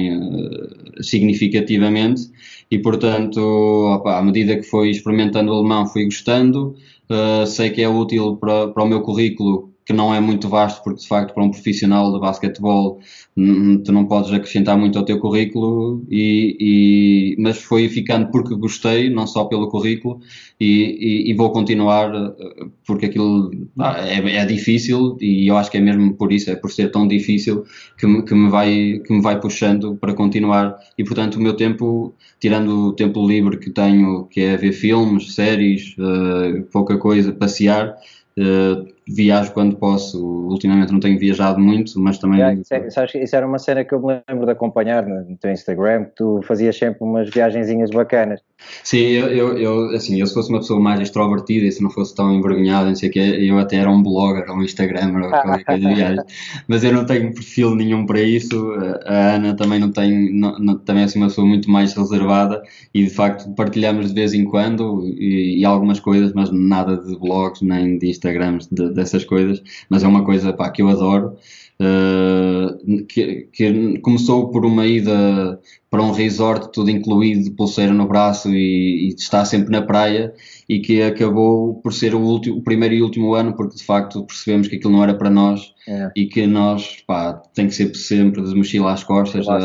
significativamente 1.01 2.29
e 2.69 2.79
portanto, 2.79 3.39
opa, 3.39 4.17
à 4.17 4.21
medida 4.21 4.55
que 4.57 4.63
fui 4.63 4.91
experimentando 4.91 5.51
o 5.51 5.55
alemão, 5.55 5.87
fui 5.87 6.05
gostando. 6.05 6.75
Uh, 7.09 7.47
sei 7.47 7.69
que 7.69 7.81
é 7.81 7.87
útil 7.87 8.35
para, 8.35 8.67
para 8.67 8.83
o 8.83 8.87
meu 8.87 9.01
currículo 9.01 9.73
que 9.87 9.93
não 9.93 10.13
é 10.13 10.19
muito 10.19 10.49
vasto, 10.49 10.83
porque 10.83 10.99
de 10.99 11.07
facto 11.07 11.33
para 11.33 11.41
um 11.41 11.49
profissional 11.49 12.11
de 12.11 12.19
basquetebol 12.19 12.99
tu 13.85 13.91
não 13.93 14.05
podes 14.05 14.33
acrescentar 14.33 14.77
muito 14.77 14.99
ao 14.99 15.05
teu 15.05 15.17
currículo, 15.17 16.05
e, 16.09 16.57
e, 16.59 17.41
mas 17.41 17.59
foi 17.59 17.87
ficando 17.87 18.29
porque 18.29 18.53
gostei, 18.53 19.09
não 19.09 19.25
só 19.25 19.45
pelo 19.45 19.69
currículo, 19.69 20.19
e, 20.59 21.31
e 21.31 21.33
vou 21.35 21.51
continuar 21.51 22.11
porque 22.85 23.05
aquilo 23.05 23.49
é, 23.79 24.39
é, 24.39 24.45
difícil 24.45 25.17
e 25.21 25.47
eu 25.47 25.55
acho 25.55 25.71
que 25.71 25.77
é 25.77 25.79
mesmo 25.79 26.15
por 26.15 26.33
isso, 26.33 26.51
é 26.51 26.55
por 26.55 26.69
ser 26.69 26.91
tão 26.91 27.07
difícil 27.07 27.63
que 27.97 28.05
me, 28.05 28.23
que 28.23 28.35
me, 28.35 28.49
vai, 28.49 28.99
que 29.05 29.13
me 29.13 29.21
vai 29.21 29.39
puxando 29.39 29.95
para 29.95 30.13
continuar. 30.13 30.75
E 30.97 31.03
portanto 31.05 31.35
o 31.35 31.41
meu 31.41 31.55
tempo, 31.55 32.13
tirando 32.41 32.87
o 32.87 32.93
tempo 32.93 33.25
livre 33.25 33.57
que 33.57 33.69
tenho, 33.69 34.25
que 34.25 34.41
é 34.41 34.57
ver 34.57 34.73
filmes, 34.73 35.33
séries, 35.33 35.95
uh, 35.97 36.63
pouca 36.73 36.97
coisa, 36.97 37.31
passear, 37.31 37.95
Uh, 38.39 38.96
viajo 39.07 39.51
quando 39.53 39.75
posso. 39.77 40.23
Ultimamente 40.47 40.91
não 40.91 40.99
tenho 40.99 41.19
viajado 41.19 41.59
muito, 41.59 41.99
mas 41.99 42.17
também. 42.17 42.39
Yeah, 42.39 42.61
é, 42.71 42.89
sabes, 42.89 43.15
isso 43.15 43.35
era 43.35 43.47
uma 43.47 43.59
cena 43.59 43.83
que 43.83 43.93
eu 43.93 43.99
me 43.99 44.21
lembro 44.27 44.45
de 44.45 44.51
acompanhar 44.51 45.05
no, 45.05 45.37
teu 45.37 45.51
Instagram, 45.51 46.05
que 46.05 46.15
tu 46.15 46.41
fazias 46.43 46.77
sempre 46.77 47.03
umas 47.03 47.29
viagenzinhas 47.29 47.89
bacanas. 47.89 48.41
Sim, 48.83 48.99
eu, 48.99 49.27
eu, 49.27 49.57
eu, 49.57 49.89
assim, 49.95 50.19
eu 50.19 50.25
se 50.25 50.33
fosse 50.33 50.49
uma 50.49 50.59
pessoa 50.59 50.79
mais 50.79 50.99
extrovertida 50.99 51.65
e 51.65 51.71
se 51.71 51.81
não 51.83 51.89
fosse 51.89 52.15
tão 52.15 52.33
envergonhado, 52.33 52.87
não 52.87 52.95
sei 52.95 53.09
o 53.09 53.11
quê, 53.11 53.19
eu 53.19 53.57
até 53.59 53.77
era 53.77 53.89
um 53.89 54.01
blogger 54.01 54.49
ou 54.49 54.57
um 54.57 54.63
Instagramer 54.63 55.25
ou 55.25 55.29
qualquer 55.29 55.63
coisa 55.63 55.87
de 55.87 55.95
viagem. 55.95 56.23
Mas 56.67 56.83
eu 56.83 56.93
não 56.93 57.05
tenho 57.05 57.33
perfil 57.33 57.75
nenhum 57.75 58.05
para 58.05 58.21
isso. 58.21 58.71
A 59.05 59.35
Ana 59.35 59.55
também 59.55 59.79
não 59.79 59.91
tem, 59.91 60.33
não, 60.33 60.57
não, 60.59 60.77
também 60.77 61.03
é 61.03 61.05
assim, 61.05 61.19
uma 61.19 61.27
pessoa 61.27 61.45
muito 61.45 61.69
mais 61.69 61.93
reservada 61.93 62.61
e 62.93 63.03
de 63.03 63.09
facto 63.09 63.53
partilhamos 63.55 64.07
de 64.09 64.13
vez 64.13 64.33
em 64.33 64.43
quando 64.45 65.05
e, 65.05 65.59
e 65.59 65.65
algumas 65.65 65.99
coisas, 65.99 66.33
mas 66.33 66.49
nada 66.51 66.97
de 66.97 67.17
blogs 67.17 67.61
nem 67.61 67.97
de 67.97 68.09
Instagrams 68.09 68.67
de, 68.71 68.93
dessas 68.93 69.23
coisas. 69.23 69.61
Mas 69.89 70.03
é 70.03 70.07
uma 70.07 70.23
coisa 70.23 70.53
pá, 70.53 70.69
que 70.69 70.81
eu 70.81 70.89
adoro 70.89 71.35
uh, 71.81 73.05
que, 73.07 73.47
que, 73.51 73.99
começou 73.99 74.49
por 74.49 74.65
uma 74.65 74.85
ida 74.85 75.59
para 75.89 76.03
um 76.03 76.11
resort, 76.11 76.71
tudo 76.73 76.91
incluído, 76.91 77.51
pulseira 77.51 77.93
no 77.93 78.07
braço 78.07 78.53
e, 78.53 79.07
e 79.07 79.15
está 79.15 79.45
sempre 79.45 79.71
na 79.71 79.81
praia, 79.81 80.33
e 80.67 80.79
que 80.79 81.01
acabou 81.01 81.75
por 81.81 81.93
ser 81.93 82.13
o, 82.13 82.19
último, 82.19 82.57
o 82.57 82.61
primeiro 82.61 82.93
e 82.93 83.01
último 83.01 83.33
ano, 83.33 83.55
porque 83.55 83.77
de 83.77 83.83
facto 83.83 84.25
percebemos 84.25 84.67
que 84.67 84.75
aquilo 84.75 84.91
não 84.91 85.03
era 85.03 85.13
para 85.13 85.29
nós 85.29 85.73
é. 85.87 86.11
e 86.13 86.25
que 86.25 86.45
nós, 86.45 87.01
pá, 87.07 87.41
tem 87.53 87.67
que 87.67 87.73
ser 87.73 87.95
sempre 87.95 88.41
de 88.41 88.53
mochila 88.53 88.91
às 88.91 89.03
costas, 89.03 89.47
a, 89.47 89.57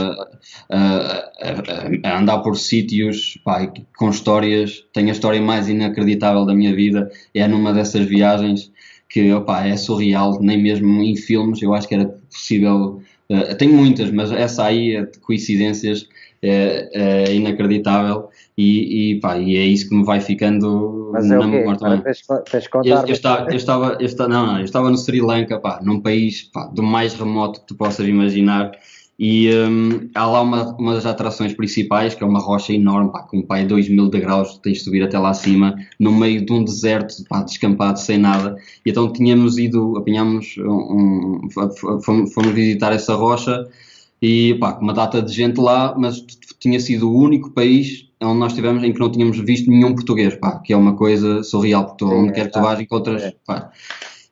a, 0.70 0.78
a, 0.78 2.08
a, 2.08 2.18
andar 2.20 2.38
por 2.38 2.56
sítios, 2.56 3.36
pá, 3.44 3.66
com 3.96 4.10
histórias. 4.10 4.84
Tenho 4.92 5.08
a 5.08 5.12
história 5.12 5.42
mais 5.42 5.68
inacreditável 5.68 6.46
da 6.46 6.54
minha 6.54 6.74
vida, 6.74 7.10
é 7.34 7.48
numa 7.48 7.72
dessas 7.72 8.06
viagens 8.06 8.70
que, 9.12 9.32
opá, 9.32 9.66
é 9.66 9.76
surreal, 9.76 10.38
nem 10.40 10.60
mesmo 10.60 11.02
em 11.02 11.14
filmes 11.14 11.60
eu 11.60 11.74
acho 11.74 11.86
que 11.86 11.94
era 11.94 12.06
possível. 12.06 13.00
Uh, 13.28 13.54
tenho 13.56 13.74
muitas, 13.74 14.10
mas 14.10 14.32
essa 14.32 14.64
aí 14.64 14.96
é 14.96 15.04
de 15.04 15.18
coincidências 15.18 16.08
é, 16.42 16.88
é 16.92 17.34
inacreditável 17.34 18.28
e, 18.56 19.12
e, 19.12 19.20
pá, 19.20 19.38
e 19.38 19.56
é 19.56 19.64
isso 19.64 19.88
que 19.88 19.94
me 19.94 20.04
vai 20.04 20.20
ficando 20.20 21.10
Mas 21.12 21.30
é 21.30 21.36
na 21.36 21.46
memória 21.46 21.78
também. 21.78 22.02
Contar, 22.70 22.84
eu, 22.84 22.96
eu, 22.96 23.12
estava, 23.12 23.50
eu, 23.50 23.56
estava, 23.56 23.96
eu, 24.00 24.06
estava, 24.06 24.28
não, 24.28 24.46
não, 24.46 24.58
eu 24.58 24.64
estava 24.64 24.90
no 24.90 24.96
Sri 24.96 25.20
Lanka, 25.20 25.58
pá, 25.60 25.80
num 25.82 26.00
país 26.00 26.42
pá, 26.42 26.66
do 26.66 26.82
mais 26.82 27.14
remoto 27.14 27.60
que 27.60 27.66
tu 27.68 27.74
possas 27.76 28.06
imaginar 28.06 28.72
e 29.24 29.48
um, 29.54 30.10
há 30.16 30.26
lá 30.26 30.40
uma, 30.40 30.76
uma 30.76 30.94
das 30.94 31.06
atrações 31.06 31.54
principais, 31.54 32.12
que 32.12 32.24
é 32.24 32.26
uma 32.26 32.40
rocha 32.40 32.72
enorme, 32.72 33.12
pá, 33.12 33.22
com 33.22 33.38
um 33.38 33.42
pai 33.42 33.64
2 33.64 33.88
mil 33.88 34.10
degraus, 34.10 34.58
tens 34.58 34.78
de 34.78 34.82
subir 34.82 35.00
até 35.00 35.16
lá 35.16 35.30
acima, 35.30 35.76
no 35.96 36.10
meio 36.10 36.44
de 36.44 36.52
um 36.52 36.64
deserto, 36.64 37.22
pá, 37.28 37.40
descampado, 37.40 38.00
sem 38.00 38.18
nada. 38.18 38.56
E 38.84 38.90
então 38.90 39.12
tínhamos 39.12 39.58
ido, 39.58 39.96
apanhámos, 39.96 40.56
um, 40.58 41.44
um, 41.44 41.50
fomos, 42.04 42.34
fomos 42.34 42.52
visitar 42.52 42.92
essa 42.92 43.14
rocha 43.14 43.64
e 44.20 44.56
pá, 44.56 44.76
uma 44.82 44.92
data 44.92 45.22
de 45.22 45.32
gente 45.32 45.60
lá, 45.60 45.94
mas 45.96 46.20
tinha 46.58 46.80
sido 46.80 47.08
o 47.08 47.16
único 47.16 47.50
país 47.50 48.08
onde 48.20 48.40
nós 48.40 48.54
tivemos 48.54 48.82
em 48.82 48.92
que 48.92 48.98
não 48.98 49.08
tínhamos 49.08 49.38
visto 49.38 49.70
nenhum 49.70 49.94
português, 49.94 50.34
pá, 50.34 50.58
que 50.58 50.72
é 50.72 50.76
uma 50.76 50.96
coisa 50.96 51.44
surreal, 51.44 51.86
porque 51.86 52.04
Sim, 52.04 52.12
onde 52.12 52.30
é, 52.30 52.32
quer 52.32 52.46
que 52.46 52.52
tu 52.54 52.60
vás 52.60 52.80
encontras. 52.80 53.22
É. 53.22 53.34
Pá. 53.46 53.70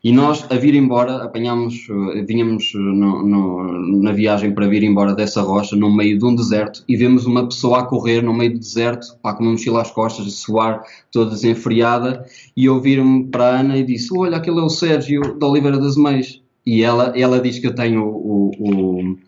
E 0.03 0.13
nós, 0.13 0.47
a 0.51 0.55
vir 0.55 0.75
embora, 0.75 1.25
apanhámos, 1.25 1.87
eh, 2.15 2.23
vinhamos 2.23 2.73
no, 2.75 3.23
no, 3.23 4.03
na 4.03 4.13
viagem 4.13 4.55
para 4.55 4.67
vir 4.67 4.83
embora 4.83 5.15
dessa 5.15 5.43
rocha, 5.43 5.77
no 5.77 5.95
meio 5.95 6.19
de 6.19 6.25
um 6.25 6.35
deserto, 6.35 6.83
e 6.89 6.97
vemos 6.97 7.27
uma 7.27 7.47
pessoa 7.47 7.81
a 7.81 7.85
correr 7.85 8.23
no 8.23 8.33
meio 8.33 8.55
do 8.55 8.59
deserto, 8.59 9.19
pá, 9.23 9.35
com 9.35 9.43
uma 9.43 9.53
mochila 9.53 9.83
às 9.83 9.91
costas, 9.91 10.27
a 10.27 10.31
suar, 10.31 10.83
toda 11.13 11.33
desenfreada, 11.33 12.25
e 12.57 12.65
eu 12.65 12.81
vir-me 12.81 13.25
para 13.25 13.45
a 13.45 13.61
Ana 13.61 13.77
e 13.77 13.85
disse: 13.85 14.09
Olha, 14.17 14.39
aquele 14.39 14.59
é 14.59 14.63
o 14.63 14.71
Sérgio 14.71 15.39
da 15.39 15.47
Oliveira 15.47 15.79
das 15.79 15.97
Meias. 15.97 16.41
E 16.65 16.83
ela, 16.83 17.13
ela 17.15 17.41
diz 17.41 17.59
que 17.59 17.67
eu 17.67 17.75
tenho 17.75 18.03
o, 18.05 18.51
o 18.59 19.03
que, 19.03 19.19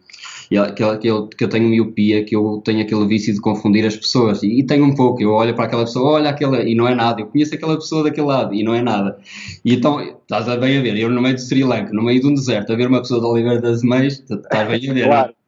eu, 0.54 0.98
que, 0.98 1.08
eu, 1.08 1.28
que 1.28 1.44
eu 1.44 1.48
tenho 1.48 1.68
miopia, 1.68 2.24
que 2.24 2.34
eu 2.34 2.60
tenho 2.64 2.82
aquele 2.82 3.06
vício 3.06 3.32
de 3.32 3.40
confundir 3.40 3.86
as 3.86 3.96
pessoas. 3.96 4.42
E, 4.42 4.60
e, 4.60 4.66
tenho 4.66 4.84
um 4.84 4.94
pouco, 4.94 5.22
eu 5.22 5.30
olho 5.30 5.54
para 5.54 5.66
aquela 5.66 5.84
pessoa, 5.84 6.12
olha 6.12 6.30
aquela, 6.30 6.62
e 6.62 6.74
não 6.74 6.88
é 6.88 6.94
nada. 6.94 7.20
Eu 7.20 7.26
conheço 7.26 7.54
aquela 7.54 7.76
pessoa 7.76 8.04
daquele 8.04 8.26
lado, 8.26 8.54
e 8.54 8.62
não 8.62 8.74
é 8.74 8.82
nada. 8.82 9.18
E 9.64 9.74
então, 9.74 10.00
estás 10.00 10.48
a 10.48 10.56
bem 10.56 10.78
a 10.78 10.82
ver, 10.82 10.96
eu 10.96 11.08
no 11.08 11.22
meio 11.22 11.34
de 11.34 11.42
Sri 11.42 11.64
Lanka, 11.64 11.92
no 11.92 12.02
meio 12.02 12.20
de 12.20 12.26
um 12.26 12.34
deserto, 12.34 12.72
a 12.72 12.76
ver 12.76 12.88
uma 12.88 13.00
pessoa 13.00 13.20
da 13.20 13.28
Oliveira 13.28 13.60
das 13.60 13.82
Meias, 13.82 14.14
estás 14.28 14.68
bem 14.68 14.90
a 14.90 14.92
ver. 14.92 15.04
claro. 15.04 15.41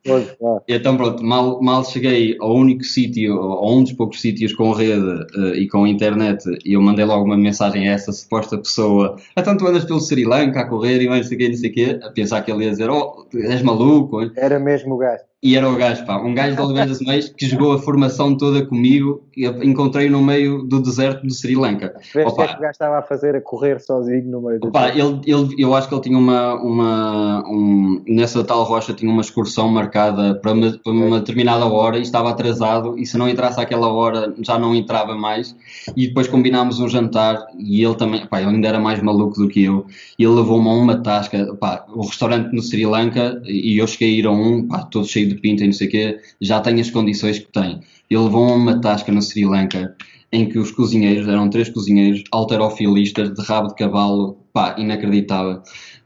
E 0.69 0.75
então 0.75 0.97
pronto, 0.97 1.25
mal, 1.25 1.63
mal 1.63 1.85
cheguei 1.85 2.37
ao 2.41 2.55
único 2.55 2.85
sítio, 2.85 3.41
a 3.41 3.73
um 3.73 3.83
dos 3.83 3.93
poucos 3.93 4.21
sítios 4.21 4.53
com 4.53 4.73
rede 4.73 5.01
uh, 5.01 5.55
e 5.55 5.67
com 5.69 5.87
internet, 5.87 6.45
e 6.65 6.75
eu 6.75 6.83
mandei 6.83 7.05
logo 7.05 7.25
uma 7.25 7.37
mensagem 7.37 7.89
a 7.89 7.93
essa 7.93 8.13
suposta 8.13 8.59
pessoa. 8.59 9.17
Então 9.37 9.57
tu 9.57 9.67
andas 9.67 9.85
pelo 9.85 10.01
Sri 10.01 10.25
Lanka 10.25 10.61
a 10.61 10.69
correr 10.69 11.01
e 11.01 11.09
mais 11.09 11.23
não 11.23 11.29
sei 11.29 11.37
o 11.37 11.39
quê, 11.39 11.49
não 11.49 11.57
sei 11.57 11.71
o 11.71 11.73
quê, 11.73 12.01
a 12.03 12.11
pensar 12.11 12.43
que 12.43 12.53
ele 12.53 12.65
ia 12.65 12.71
dizer, 12.71 12.91
oh, 12.91 13.27
és 13.35 13.63
maluco. 13.63 14.31
Era 14.37 14.59
mesmo 14.59 14.95
o 14.95 14.99
gajo. 14.99 15.23
E 15.45 15.57
era 15.57 15.69
o 15.69 15.77
gajo, 15.77 16.07
pá, 16.07 16.17
um 16.17 16.35
gajo 16.35 16.57
de 16.57 16.63
Oliveira 16.63 16.91
Meias 17.07 17.29
que 17.29 17.47
jogou 17.47 17.75
a 17.75 17.79
formação 17.79 18.35
toda 18.35 18.65
comigo 18.65 19.23
e 19.37 19.47
encontrei 19.47 20.09
no 20.09 20.23
meio 20.23 20.63
do 20.63 20.81
deserto 20.81 21.27
do 21.27 21.35
Sri 21.35 21.55
Lanka. 21.55 21.95
Vês 22.15 22.27
o 22.27 22.35
que 22.35 22.43
é 22.43 22.47
que 22.47 22.55
o 22.55 22.61
gajo 22.61 22.71
estava 22.71 22.99
a 22.99 23.03
fazer 23.03 23.37
a 23.37 23.43
correr 23.43 23.79
sozinho 23.79 24.25
no 24.25 24.41
meio 24.41 24.59
do 24.59 24.69
opa, 24.69 24.89
ele, 24.89 25.21
ele, 25.27 25.55
Eu 25.59 25.75
acho 25.75 25.87
que 25.87 25.95
ele 25.95 26.01
tinha 26.01 26.19
uma. 26.19 26.55
uma 26.55 27.45
um, 27.47 28.03
nessa 28.09 28.43
tal 28.43 28.63
rocha 28.63 28.95
tinha 28.95 29.13
uma 29.13 29.21
excursão 29.21 29.69
marcada 29.69 30.35
para 30.37 30.53
uma, 30.53 30.79
para 30.83 30.93
uma 30.93 31.21
determinada 31.21 31.67
hora 31.67 31.99
e 31.99 32.03
estava 32.03 32.31
atrasado 32.31 32.99
e 32.99 33.05
se 33.05 33.19
não 33.19 33.29
entrasse 33.29 33.61
àquela 33.61 33.93
hora 33.93 34.35
já 34.41 34.59
não 34.59 34.75
entrava 34.75 35.15
mais. 35.15 35.55
E 35.95 36.09
depois 36.09 36.27
combinámos 36.27 36.81
um 36.81 36.89
jantar 36.89 37.45
e 37.59 37.85
ele 37.85 37.97
também, 37.97 38.27
pá, 38.27 38.41
ele 38.41 38.51
ainda 38.51 38.69
era 38.69 38.81
mais 38.81 39.03
maluco 39.03 39.39
do 39.39 39.49
que 39.49 39.65
eu. 39.65 39.85
E 40.19 40.25
ele 40.25 40.37
levou-me 40.37 40.71
a 40.71 40.73
uma 40.73 41.03
tasca, 41.03 41.55
pá, 41.57 41.85
o 41.95 42.07
restaurante 42.07 42.51
no 42.55 42.63
Sri 42.63 42.87
Lanka 42.87 43.43
e 43.45 43.77
eu 43.77 43.87
cheguei 43.87 44.15
a 44.15 44.19
ir 44.21 44.27
a 44.27 44.31
um, 44.31 44.67
pá, 44.67 44.85
todo 44.85 45.07
cheio 45.07 45.29
de 45.29 45.34
de 45.35 45.41
pinta 45.41 45.65
e 45.65 45.67
não 45.67 45.73
sei 45.75 45.89
o 45.89 45.91
quê, 45.91 46.21
já 46.41 46.61
tem 46.61 46.81
as 46.81 46.91
condições 46.91 47.39
que 47.39 47.51
tem. 47.51 47.81
Ele 48.11 48.23
levou 48.23 48.49
a 48.49 48.55
uma 48.55 48.81
tasca 48.81 49.11
no 49.11 49.21
Sri 49.21 49.45
Lanka 49.45 49.97
em 50.35 50.49
que 50.49 50.59
os 50.59 50.73
cozinheiros, 50.73 51.29
eram 51.29 51.49
três 51.49 51.69
cozinheiros, 51.69 52.25
alterofilistas, 52.33 53.33
de 53.33 53.43
rabo 53.43 53.69
de 53.69 53.77
cavalo, 53.77 54.37
pá, 54.53 54.75
inacreditável. 54.77 55.63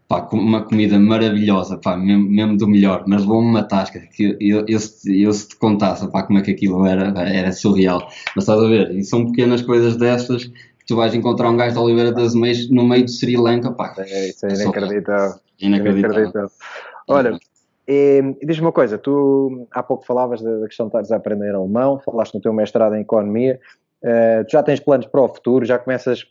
Pá, 0.06 0.22
com 0.22 0.38
uma 0.38 0.62
comida 0.62 0.98
maravilhosa, 0.98 1.76
pá, 1.76 1.94
mesmo, 1.94 2.30
mesmo 2.30 2.56
do 2.56 2.66
melhor, 2.66 3.04
mas 3.06 3.20
levou-me 3.20 3.48
uma 3.48 3.62
tasca 3.62 4.00
que 4.00 4.36
eu, 4.40 4.64
eu, 4.66 4.80
eu, 5.04 5.32
se 5.32 5.48
te 5.48 5.56
contasse, 5.56 6.10
pá, 6.10 6.22
como 6.22 6.38
é 6.38 6.42
que 6.42 6.50
aquilo 6.50 6.86
era, 6.86 7.12
era 7.20 7.52
surreal. 7.52 8.08
Mas 8.34 8.44
estás 8.44 8.58
a 8.58 8.66
ver, 8.66 8.90
e 8.96 9.04
são 9.04 9.26
pequenas 9.26 9.60
coisas 9.60 9.96
destas 9.96 10.44
que 10.44 10.86
tu 10.86 10.96
vais 10.96 11.14
encontrar 11.14 11.50
um 11.50 11.58
gajo 11.58 11.74
da 11.74 11.82
Oliveira 11.82 12.12
das 12.12 12.34
Meias 12.34 12.70
no 12.70 12.88
meio 12.88 13.04
de 13.04 13.12
Sri 13.12 13.36
Lanka, 13.36 13.70
pá. 13.72 13.94
É, 13.98 14.30
isso 14.30 14.46
é 14.46 14.54
inacreditável. 14.54 15.34
Inacreditável. 15.60 15.98
inacreditável. 15.98 16.50
Olha, 17.06 17.38
e, 17.88 18.36
diz-me 18.44 18.66
uma 18.66 18.72
coisa, 18.72 18.98
tu 18.98 19.66
há 19.70 19.82
pouco 19.82 20.04
falavas 20.04 20.42
da, 20.42 20.66
questão 20.66 20.86
de 20.86 20.90
estares 20.90 21.10
a 21.10 21.16
aprender 21.16 21.54
alemão, 21.54 21.98
falaste 21.98 22.34
no 22.34 22.40
teu 22.40 22.52
mestrado 22.52 22.94
em 22.94 23.00
Economia, 23.00 23.58
uh, 24.04 24.44
tu 24.44 24.52
já 24.52 24.62
tens 24.62 24.78
planos 24.78 25.06
para 25.06 25.22
o 25.22 25.28
futuro, 25.28 25.64
já 25.64 25.78
começas 25.78 26.26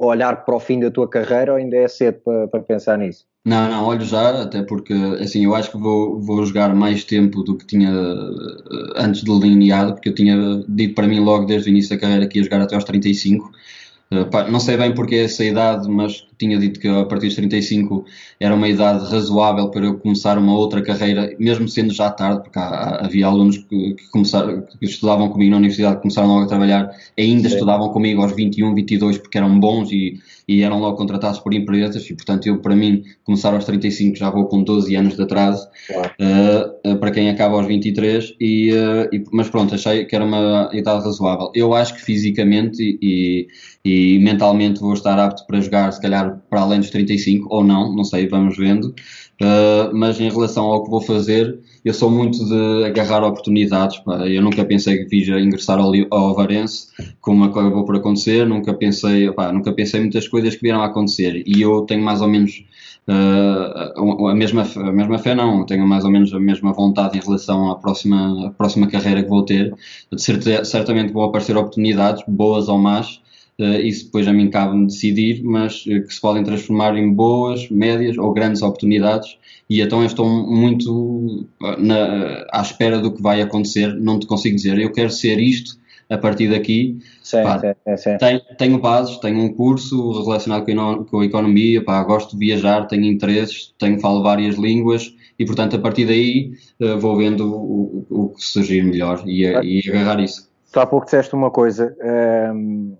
a 0.00 0.06
olhar 0.06 0.44
para 0.44 0.54
o 0.54 0.60
fim 0.60 0.78
da 0.78 0.88
tua 0.88 1.08
carreira 1.08 1.52
ou 1.52 1.58
ainda 1.58 1.76
é 1.76 1.88
cedo 1.88 2.20
para, 2.24 2.46
para 2.46 2.60
pensar 2.60 2.96
nisso? 2.96 3.26
Não, 3.44 3.68
não, 3.68 3.86
olho 3.86 4.02
já, 4.02 4.42
até 4.42 4.62
porque 4.62 4.92
assim, 5.20 5.44
eu 5.44 5.54
acho 5.54 5.72
que 5.72 5.78
vou, 5.78 6.20
vou 6.20 6.44
jogar 6.46 6.72
mais 6.74 7.02
tempo 7.02 7.42
do 7.42 7.56
que 7.56 7.66
tinha 7.66 7.90
uh, 7.90 8.92
antes 8.94 9.24
delineado, 9.24 9.94
porque 9.94 10.10
eu 10.10 10.14
tinha 10.14 10.36
dito 10.68 10.94
para 10.94 11.08
mim 11.08 11.18
logo 11.18 11.44
desde 11.44 11.68
o 11.68 11.72
início 11.72 11.90
da 11.90 12.00
carreira 12.00 12.28
que 12.28 12.38
ia 12.38 12.44
jogar 12.44 12.60
até 12.60 12.76
aos 12.76 12.84
35 12.84 13.50
Uh, 13.50 13.50
pá, 13.50 13.87
não 14.10 14.58
sei 14.58 14.76
bem 14.76 14.94
porque 14.94 15.16
é 15.16 15.24
essa 15.24 15.44
idade, 15.44 15.88
mas 15.88 16.26
tinha 16.38 16.58
dito 16.58 16.80
que 16.80 16.88
a 16.88 17.04
partir 17.04 17.26
dos 17.26 17.36
35 17.36 18.06
era 18.40 18.54
uma 18.54 18.68
idade 18.68 19.04
razoável 19.10 19.70
para 19.70 19.84
eu 19.84 19.98
começar 19.98 20.38
uma 20.38 20.56
outra 20.56 20.80
carreira, 20.80 21.34
mesmo 21.38 21.68
sendo 21.68 21.92
já 21.92 22.10
tarde, 22.10 22.42
porque 22.42 22.58
há, 22.58 23.04
havia 23.04 23.26
alunos 23.26 23.58
que, 23.58 23.94
que, 23.94 24.10
começaram, 24.10 24.62
que 24.62 24.86
estudavam 24.86 25.28
comigo 25.28 25.50
na 25.50 25.58
universidade, 25.58 26.00
começaram 26.00 26.28
logo 26.28 26.44
a 26.44 26.48
trabalhar, 26.48 26.90
ainda 27.18 27.48
Sim. 27.48 27.54
estudavam 27.54 27.90
comigo 27.90 28.22
aos 28.22 28.34
21, 28.34 28.74
22, 28.74 29.18
porque 29.18 29.36
eram 29.36 29.60
bons 29.60 29.92
e, 29.92 30.18
e 30.46 30.62
eram 30.62 30.78
logo 30.78 30.96
contratados 30.96 31.40
por 31.40 31.52
empresas, 31.52 32.08
e 32.08 32.14
portanto 32.14 32.46
eu, 32.46 32.58
para 32.60 32.74
mim, 32.74 33.04
começar 33.24 33.52
aos 33.52 33.64
35 33.66 34.16
já 34.16 34.30
vou 34.30 34.46
com 34.46 34.62
12 34.62 34.94
anos 34.94 35.16
de 35.16 35.22
atraso, 35.22 35.68
claro. 35.86 36.12
uh, 36.18 36.92
uh, 36.92 36.98
para 36.98 37.10
quem 37.10 37.28
acaba 37.28 37.56
aos 37.56 37.66
23, 37.66 38.36
e, 38.40 38.70
e, 39.12 39.24
mas 39.32 39.50
pronto, 39.50 39.74
achei 39.74 40.06
que 40.06 40.14
era 40.14 40.24
uma 40.24 40.70
idade 40.72 41.04
razoável. 41.04 41.50
Eu 41.54 41.74
acho 41.74 41.94
que 41.94 42.00
fisicamente 42.00 42.98
e, 43.02 43.48
e 43.84 44.18
mentalmente 44.18 44.80
vou 44.80 44.92
estar 44.92 45.18
apto 45.18 45.46
para 45.46 45.60
jogar, 45.60 45.92
se 45.92 46.00
calhar, 46.00 46.40
para 46.50 46.60
além 46.60 46.80
dos 46.80 46.90
35 46.90 47.46
ou 47.50 47.64
não, 47.64 47.94
não 47.94 48.04
sei, 48.04 48.28
vamos 48.28 48.56
vendo. 48.56 48.94
Uh, 49.40 49.94
mas 49.94 50.18
em 50.20 50.28
relação 50.28 50.64
ao 50.64 50.82
que 50.82 50.90
vou 50.90 51.00
fazer, 51.00 51.60
eu 51.84 51.94
sou 51.94 52.10
muito 52.10 52.44
de 52.44 52.84
agarrar 52.86 53.22
oportunidades. 53.24 53.98
Pá. 54.00 54.26
Eu 54.26 54.42
nunca 54.42 54.64
pensei 54.64 54.98
que 54.98 55.04
vija 55.04 55.38
ingressar 55.38 55.78
ao, 55.78 55.92
ao 56.10 56.34
Varense, 56.34 56.88
como 57.20 57.44
acabou 57.44 57.84
por 57.84 57.96
acontecer. 57.96 58.44
Nunca 58.46 58.74
pensei, 58.74 59.30
pá, 59.30 59.52
nunca 59.52 59.72
pensei 59.72 60.00
muitas 60.00 60.26
coisas 60.26 60.56
que 60.56 60.62
vieram 60.62 60.82
a 60.82 60.86
acontecer. 60.86 61.44
E 61.46 61.62
eu 61.62 61.82
tenho 61.82 62.02
mais 62.02 62.20
ou 62.20 62.26
menos 62.26 62.64
uh, 63.08 64.26
a, 64.28 64.34
mesma, 64.34 64.62
a 64.62 64.92
mesma 64.92 65.18
fé, 65.18 65.36
não. 65.36 65.64
Tenho 65.64 65.86
mais 65.86 66.04
ou 66.04 66.10
menos 66.10 66.34
a 66.34 66.40
mesma 66.40 66.72
vontade 66.72 67.16
em 67.16 67.20
relação 67.20 67.70
à 67.70 67.76
próxima, 67.76 68.48
à 68.48 68.50
próxima 68.50 68.88
carreira 68.88 69.22
que 69.22 69.28
vou 69.28 69.44
ter. 69.44 69.72
De 70.10 70.64
certamente 70.64 71.12
vão 71.12 71.22
aparecer 71.22 71.56
oportunidades, 71.56 72.24
boas 72.26 72.68
ou 72.68 72.76
más 72.76 73.20
isso 73.58 74.06
depois 74.06 74.28
a 74.28 74.32
mim 74.32 74.50
cabe-me 74.50 74.86
decidir, 74.86 75.42
mas 75.42 75.84
uh, 75.86 76.06
que 76.06 76.14
se 76.14 76.20
podem 76.20 76.44
transformar 76.44 76.96
em 76.96 77.12
boas, 77.12 77.68
médias 77.68 78.16
ou 78.16 78.32
grandes 78.32 78.62
oportunidades. 78.62 79.36
E 79.68 79.80
então 79.80 80.00
eu 80.00 80.06
estou 80.06 80.26
muito 80.26 81.46
eh, 81.62 81.76
na, 81.78 82.46
à 82.52 82.62
espera 82.62 82.98
do 82.98 83.12
que 83.12 83.20
vai 83.20 83.42
acontecer. 83.42 83.94
Não 83.94 84.18
te 84.18 84.26
consigo 84.26 84.56
dizer, 84.56 84.78
eu 84.78 84.90
quero 84.92 85.10
ser 85.10 85.38
isto 85.38 85.76
a 86.08 86.16
partir 86.16 86.48
daqui. 86.48 86.98
Sim, 87.22 87.42
pá, 87.42 87.58
sim, 87.58 87.96
sim. 87.96 88.16
Tenho, 88.16 88.40
tenho, 88.56 88.78
bases, 88.78 89.18
tenho 89.18 89.40
um 89.40 89.52
curso 89.52 90.22
relacionado 90.22 90.64
com, 90.64 91.04
com 91.04 91.20
a 91.20 91.26
economia, 91.26 91.84
pá, 91.84 92.02
gosto 92.02 92.38
de 92.38 92.46
viajar, 92.46 92.86
tenho 92.86 93.04
interesses, 93.04 93.74
tenho, 93.78 94.00
falo 94.00 94.22
várias 94.22 94.56
línguas 94.56 95.14
e, 95.38 95.44
portanto, 95.44 95.76
a 95.76 95.78
partir 95.78 96.06
daí 96.06 96.52
vou 96.98 97.16
vendo 97.16 97.54
o, 97.54 98.06
o, 98.08 98.28
que 98.30 98.42
surgir 98.42 98.82
melhor 98.82 99.22
e, 99.26 99.42
e 99.42 99.90
agarrar 99.90 100.20
isso. 100.20 100.48
Tu 100.72 100.80
há 100.80 100.86
pouco 100.86 101.04
disseste 101.04 101.34
uma 101.34 101.50
coisa. 101.50 101.94
Ehm, 102.00 102.96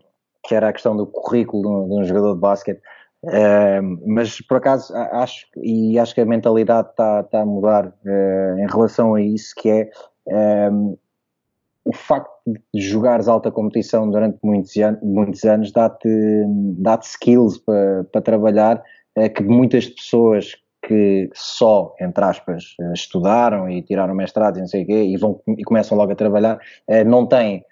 que 0.48 0.54
era 0.54 0.70
a 0.70 0.72
questão 0.72 0.96
do 0.96 1.06
currículo 1.06 1.62
de 1.62 1.94
um, 1.94 2.04
jogador 2.04 2.34
de 2.34 2.40
basquete. 2.40 2.80
Uh, 3.22 4.00
mas 4.06 4.40
por 4.40 4.56
acaso 4.58 4.94
acho 4.94 5.44
e 5.56 5.98
acho 5.98 6.14
que 6.14 6.20
a 6.20 6.24
mentalidade 6.24 6.88
está 6.90 7.22
tá 7.24 7.40
a 7.40 7.44
mudar 7.44 7.88
uh, 7.88 8.58
em 8.58 8.66
relação 8.66 9.16
a 9.16 9.20
isso 9.20 9.52
que 9.56 9.68
é 9.68 10.70
um, 10.70 10.96
o 11.84 11.92
facto 11.92 12.30
de 12.72 12.80
jogares 12.80 13.26
alta 13.26 13.50
competição 13.50 14.08
durante 14.08 14.38
muitos, 14.40 14.76
an 14.76 14.96
muitos 15.02 15.42
anos 15.44 15.72
dá-te 15.72 16.08
dá 16.78 16.96
skills 17.02 17.58
para 17.58 18.04
pa 18.04 18.20
trabalhar 18.20 18.80
uh, 19.18 19.34
que 19.34 19.42
muitas 19.42 19.88
pessoas 19.88 20.54
que 20.80 21.28
só, 21.34 21.94
entre 22.00 22.24
aspas, 22.24 22.76
estudaram 22.94 23.68
e 23.68 23.82
tiraram 23.82 24.14
mestrado 24.14 24.58
e 24.58 24.60
não 24.60 24.68
sei 24.68 24.84
o 24.84 24.86
quê 24.86 25.02
e, 25.02 25.16
vão, 25.16 25.40
e 25.58 25.64
começam 25.64 25.98
logo 25.98 26.12
a 26.12 26.14
trabalhar, 26.14 26.58
não 27.04 27.26
têm, 27.26 27.62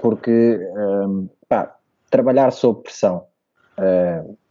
porque 0.00 0.60
pá, 1.48 1.76
trabalhar 2.10 2.50
sob 2.52 2.82
pressão 2.82 3.24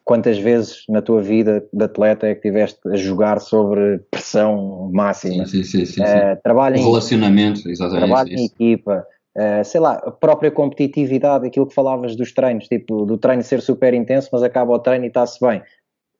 quantas 0.05 0.37
vezes 0.37 0.83
na 0.87 1.01
tua 1.01 1.21
vida 1.21 1.67
de 1.73 1.83
atleta 1.83 2.27
é 2.27 2.35
que 2.35 2.41
tiveste 2.41 2.79
a 2.87 2.95
jogar 2.95 3.41
sobre 3.41 3.97
pressão 4.11 4.89
máxima? 4.93 5.45
Sim, 5.47 5.63
sim, 5.63 5.83
sim. 5.83 5.95
sim, 5.95 6.01
Uh, 6.01 6.41
trabalho 6.43 6.77
em, 6.77 6.83
relacionamento, 6.83 7.67
exatamente. 7.67 8.05
Trabalho 8.05 8.29
em 8.29 8.45
equipa. 8.45 9.05
Uh, 9.35 9.65
sei 9.65 9.81
lá, 9.81 9.93
a 9.95 10.11
própria 10.11 10.51
competitividade, 10.51 11.45
aquilo 11.45 11.65
que 11.65 11.73
falavas 11.73 12.15
dos 12.15 12.31
treinos, 12.31 12.67
tipo, 12.67 13.05
do 13.05 13.17
treino 13.17 13.43
ser 13.43 13.61
super 13.61 13.93
intenso, 13.93 14.29
mas 14.31 14.43
acaba 14.43 14.71
o 14.71 14.79
treino 14.79 15.05
e 15.05 15.07
está-se 15.07 15.43
bem 15.43 15.61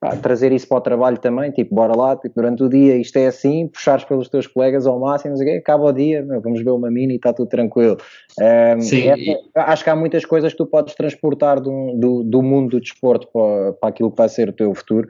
pá, 0.00 0.16
trazer 0.16 0.52
isso 0.52 0.68
para 0.68 0.78
o 0.78 0.80
trabalho 0.80 1.18
também, 1.18 1.50
tipo, 1.50 1.74
bora 1.74 1.96
lá, 1.96 2.16
tipo, 2.16 2.34
durante 2.34 2.62
o 2.62 2.68
dia 2.68 2.96
isto 2.96 3.16
é 3.16 3.26
assim, 3.26 3.68
puxares 3.68 4.04
pelos 4.04 4.28
teus 4.28 4.46
colegas 4.46 4.86
ao 4.86 4.98
máximo, 4.98 5.34
acaba 5.56 5.84
o 5.84 5.92
dia, 5.92 6.22
meu, 6.22 6.40
vamos 6.40 6.62
ver 6.62 6.70
uma 6.70 6.90
mini 6.90 7.14
e 7.14 7.16
está 7.16 7.32
tudo 7.32 7.48
tranquilo. 7.48 7.96
Um, 8.40 8.80
Sim, 8.80 9.08
é, 9.08 9.18
e... 9.18 9.36
Acho 9.54 9.84
que 9.84 9.90
há 9.90 9.96
muitas 9.96 10.24
coisas 10.24 10.52
que 10.52 10.58
tu 10.58 10.66
podes 10.66 10.94
transportar 10.94 11.60
do, 11.60 11.94
do, 11.96 12.22
do 12.22 12.42
mundo 12.42 12.70
do 12.70 12.80
desporto 12.80 13.28
para, 13.32 13.72
para 13.74 13.88
aquilo 13.88 14.10
que 14.10 14.18
vai 14.18 14.28
ser 14.28 14.48
o 14.48 14.52
teu 14.52 14.74
futuro. 14.74 15.08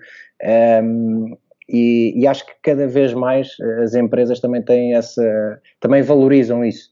Um, 0.83 1.37
e, 1.69 2.13
e, 2.17 2.27
acho 2.29 2.47
que 2.47 2.53
cada 2.63 2.87
vez 2.87 3.13
mais 3.13 3.49
as 3.83 3.95
empresas 3.95 4.39
também 4.39 4.63
têm 4.63 4.95
essa, 4.95 5.61
também 5.81 6.01
valorizam 6.01 6.65
isso. 6.65 6.91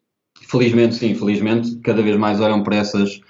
Felizmente, 0.50 0.96
sim, 0.96 1.14
felizmente, 1.14 1.78
cada 1.80 2.02
vez 2.02 2.16
mais 2.16 2.40
olham 2.40 2.62
para 2.62 2.76
essas 2.76 3.20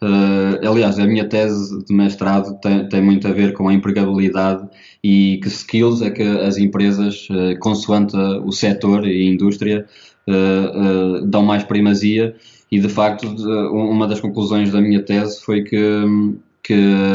Uh, 0.00 0.64
aliás, 0.64 0.98
a 0.98 1.06
minha 1.06 1.28
tese 1.28 1.84
de 1.84 1.92
mestrado 1.92 2.58
tem, 2.60 2.88
tem, 2.88 3.02
muito 3.02 3.26
a 3.26 3.32
ver 3.32 3.52
com 3.52 3.68
a 3.68 3.74
empregabilidade 3.74 4.68
e 5.02 5.40
que 5.42 5.48
skills 5.48 6.02
é 6.02 6.10
que 6.10 6.22
as 6.22 6.56
empresas, 6.56 7.26
uh, 7.30 7.58
consoante 7.58 8.16
o 8.16 8.52
setor 8.52 9.06
e 9.06 9.28
a 9.28 9.32
indústria, 9.32 9.86
uh, 10.28 11.26
dão 11.26 11.42
mais 11.42 11.64
primazia. 11.64 12.36
E 12.70 12.78
de 12.78 12.88
facto, 12.88 13.26
uma 13.72 14.06
das 14.06 14.20
conclusões 14.20 14.70
da 14.70 14.80
minha 14.80 15.02
tese 15.02 15.40
foi 15.42 15.62
que 15.64 15.76
um, 15.76 16.38
que 16.68 16.74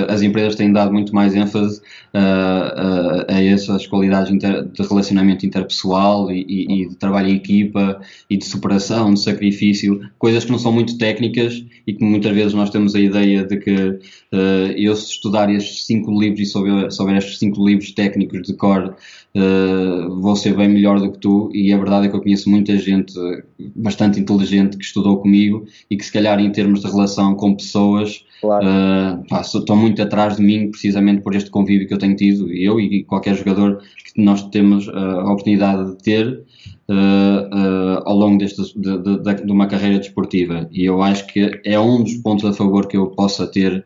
as 0.09 0.23
empresas 0.23 0.55
têm 0.55 0.73
dado 0.73 0.91
muito 0.91 1.13
mais 1.13 1.35
ênfase 1.35 1.79
uh, 2.11 2.17
uh, 2.17 3.25
a 3.27 3.43
essas 3.43 3.85
qualidades 3.85 4.31
inter, 4.31 4.65
de 4.65 4.81
relacionamento 4.81 5.45
interpessoal 5.45 6.31
e, 6.31 6.43
e, 6.49 6.81
e, 6.81 6.89
de 6.89 6.95
trabalho 6.95 7.29
em 7.29 7.35
equipa 7.35 8.01
e 8.27 8.35
de 8.35 8.45
superação, 8.45 9.13
de 9.13 9.21
sacrifício, 9.21 10.09
coisas 10.17 10.43
que 10.43 10.51
não 10.51 10.57
são 10.57 10.71
muito 10.71 10.97
técnicas 10.97 11.63
e 11.85 11.93
que 11.93 12.03
muitas 12.03 12.33
vezes 12.33 12.55
nós 12.55 12.71
temos 12.71 12.95
a 12.95 12.99
ideia 12.99 13.45
de 13.45 13.57
que 13.57 13.75
uh, 13.75 14.71
eu 14.75 14.95
se 14.95 15.11
estudar 15.11 15.53
estes 15.53 15.85
cinco 15.85 16.19
livros 16.19 16.39
e 16.39 16.45
souber, 16.47 16.91
souber 16.91 17.17
estes 17.17 17.37
cinco 17.37 17.63
livros 17.63 17.91
técnicos 17.91 18.41
de 18.41 18.55
cor 18.55 18.95
vou 20.21 20.35
ser 20.35 20.55
bem 20.55 20.69
melhor 20.69 20.99
do 20.99 21.11
que 21.11 21.17
tu 21.17 21.49
e 21.53 21.73
a 21.73 21.77
verdade 21.77 22.05
é 22.05 22.09
que 22.09 22.15
eu 22.15 22.21
conheço 22.21 22.49
muita 22.49 22.77
gente 22.77 23.13
bastante 23.75 24.19
inteligente 24.19 24.77
que 24.77 24.83
estudou 24.83 25.17
comigo 25.17 25.65
e 25.89 25.97
que 25.97 26.05
se 26.05 26.11
calhar 26.11 26.39
em 26.39 26.51
termos 26.51 26.81
de 26.81 26.87
relação 26.87 27.33
com 27.35 27.55
pessoas 27.55 28.23
Claro. 28.43 28.65
Uh, 28.65 29.27
pá, 29.29 29.39
estão 29.39 29.77
muito 29.77 30.01
atrás 30.01 30.35
de 30.35 30.43
mim 30.43 30.69
precisamente 30.69 31.21
por 31.21 31.33
este 31.33 31.49
convívio 31.49 31.87
que 31.87 31.93
eu 31.93 31.97
tenho 31.97 32.13
tido, 32.13 32.51
eu 32.51 32.77
e 32.77 33.05
qualquer 33.05 33.37
jogador 33.37 33.81
que 34.13 34.21
nós 34.21 34.49
temos 34.49 34.85
uh, 34.89 34.91
a 34.91 35.31
oportunidade 35.31 35.91
de 35.91 36.03
ter 36.03 36.43
uh, 36.89 38.01
ao 38.05 38.15
longo 38.15 38.37
deste, 38.37 38.61
de, 38.79 38.97
de, 38.97 39.45
de, 39.45 39.51
uma 39.51 39.67
carreira 39.67 39.99
desportiva. 39.99 40.67
E 40.71 40.85
eu 40.85 41.01
acho 41.01 41.27
que 41.27 41.61
é 41.65 41.79
um 41.79 42.03
dos 42.03 42.15
pontos 42.15 42.45
a 42.45 42.53
favor 42.53 42.87
que 42.87 42.97
eu 42.97 43.07
possa 43.07 43.47
ter 43.47 43.85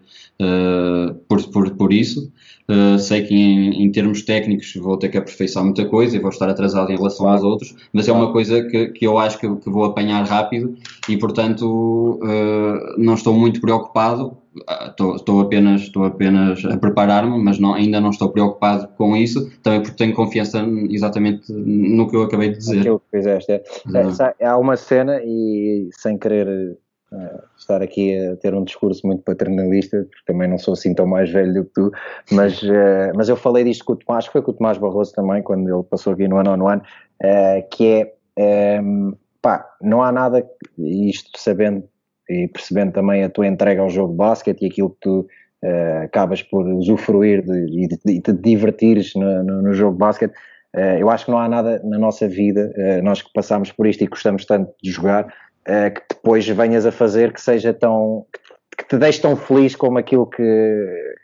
por, 1.28 1.44
por, 1.50 1.72
por 1.72 1.92
isso. 1.92 2.32
Uh, 2.70 3.00
sei 3.00 3.24
que 3.24 3.34
em, 3.34 3.82
em, 3.82 3.90
termos 3.94 4.24
técnicos 4.24 4.76
vou 4.76 4.98
ter 4.98 5.08
que 5.08 5.18
aperfeiçoar 5.18 5.64
muita 5.64 5.86
coisa 5.86 6.18
e 6.18 6.20
vou 6.20 6.30
estar 6.30 6.50
atrasado 6.50 6.92
em 6.92 6.98
relação 6.98 7.30
aos 7.30 7.42
outros, 7.42 7.74
mas 7.94 8.10
é 8.10 8.12
uma 8.12 8.34
coisa 8.34 8.62
que, 8.62 8.88
que 8.88 9.08
eu 9.08 9.18
acho 9.18 9.40
que, 9.40 9.48
que 9.56 9.70
vou 9.70 9.86
apanhar 9.86 10.22
rápido 10.26 10.76
e, 11.08 11.16
portanto, 11.16 12.20
uh, 12.22 13.02
não 13.02 13.14
estou 13.14 13.34
muito 13.34 13.62
preocupado. 13.62 14.36
Estou, 14.98 15.42
apenas, 15.42 15.82
estou 15.82 16.06
apenas 16.06 16.64
a 16.66 16.78
preparar-me, 16.78 17.38
mas 17.44 17.60
não, 17.60 17.74
ainda 17.74 18.00
não 18.00 18.10
estou 18.10 18.30
preocupado 18.30 18.88
com 18.98 19.16
isso, 19.16 19.52
também 19.62 19.82
porque 19.82 19.98
tenho 19.98 20.14
confiança 20.14 20.66
exatamente 20.90 21.52
no 21.52 22.10
que 22.10 22.16
eu 22.16 22.24
acabei 22.24 22.50
de 22.50 22.58
dizer. 22.58 22.80
Aquilo 22.80 23.00
que 23.00 23.18
fizeste. 23.18 23.52
É. 23.52 23.64
Uhum. 23.86 24.12
Há 24.42 24.58
uma 24.58 24.78
cena, 24.78 25.22
e 25.24 25.90
sem 25.94 26.18
querer 26.18 26.78
uh, 27.12 27.42
estar 27.58 27.82
aqui 27.82 28.18
a 28.18 28.36
ter 28.38 28.54
um 28.54 28.64
discurso 28.64 29.06
muito 29.06 29.24
paternalista, 29.24 29.98
porque 30.10 30.32
também 30.32 30.50
não 30.50 30.58
sou 30.58 30.74
assim 30.74 30.94
tão 30.94 31.06
mais 31.06 31.30
velho 31.32 31.54
do 31.54 31.66
que 31.66 31.72
tu, 31.74 31.92
mas, 32.32 32.62
uh, 32.64 33.12
mas 33.16 33.30
eu 33.30 33.36
falei 33.36 33.64
disto 33.64 33.86
com 33.86 33.94
o 33.94 33.96
Tomás, 33.96 34.28
que 34.28 34.34
foi 34.34 34.42
com 34.42 34.52
o 34.52 34.54
Tomás 34.54 34.78
Barroso 34.78 35.14
também, 35.14 35.42
quando 35.42 35.68
ele 35.68 35.84
passou 35.84 36.14
aqui 36.14 36.28
no 36.28 36.38
ano 36.38 36.58
no 36.58 36.68
ano, 36.68 36.82
uh, 37.24 37.70
que 37.70 38.12
é, 38.38 38.82
um, 38.82 39.14
pá, 39.42 39.66
não 39.82 40.04
há 40.04 40.12
nada, 40.12 40.48
isto 40.78 41.30
sabendo 41.38 41.84
e 42.30 42.48
percebendo 42.48 42.92
também 42.92 43.24
a 43.24 43.30
tua 43.30 43.48
entrega 43.48 43.82
ao 43.82 43.90
jogo 43.90 44.12
de 44.12 44.18
basquete 44.18 44.62
e 44.62 44.68
aquilo 44.68 44.90
que 44.90 45.00
tu 45.02 45.28
uh, 45.64 46.04
acabas 46.04 46.44
por 46.44 46.68
usufruir 46.68 47.44
e 47.48 47.88
de, 47.88 48.00
de, 48.06 48.22
te 48.22 48.34
divertires 48.34 49.14
no, 49.16 49.44
no, 49.44 49.62
no, 49.62 49.74
jogo 49.74 49.94
de 49.94 50.00
basquete, 50.00 50.34
uh, 50.76 50.98
eu 51.00 51.10
acho 51.10 51.26
que 51.26 51.32
não 51.32 51.40
há 51.40 51.48
nada 51.48 51.82
na 51.84 51.98
nossa 51.98 52.28
vida, 52.28 52.74
uh, 52.76 53.04
nós 53.04 53.22
que 53.22 53.32
passamos 53.34 53.72
por 53.72 53.88
isto 53.88 54.04
e 54.04 54.08
gostamos 54.08 54.46
tanto 54.46 54.72
de 54.82 54.92
jogar, 54.92 55.34
que 55.68 56.02
depois 56.16 56.48
venhas 56.48 56.86
a 56.86 56.94
fazer 56.94 57.34
que 57.34 57.42
seja 57.42 57.74
tão. 57.74 58.26
que 58.78 58.88
te 58.88 58.98
deixe 58.98 59.22
tão 59.22 59.36
feliz 59.36 59.76
como 59.76 59.98
aquilo 59.98 60.26
que, 60.26 61.16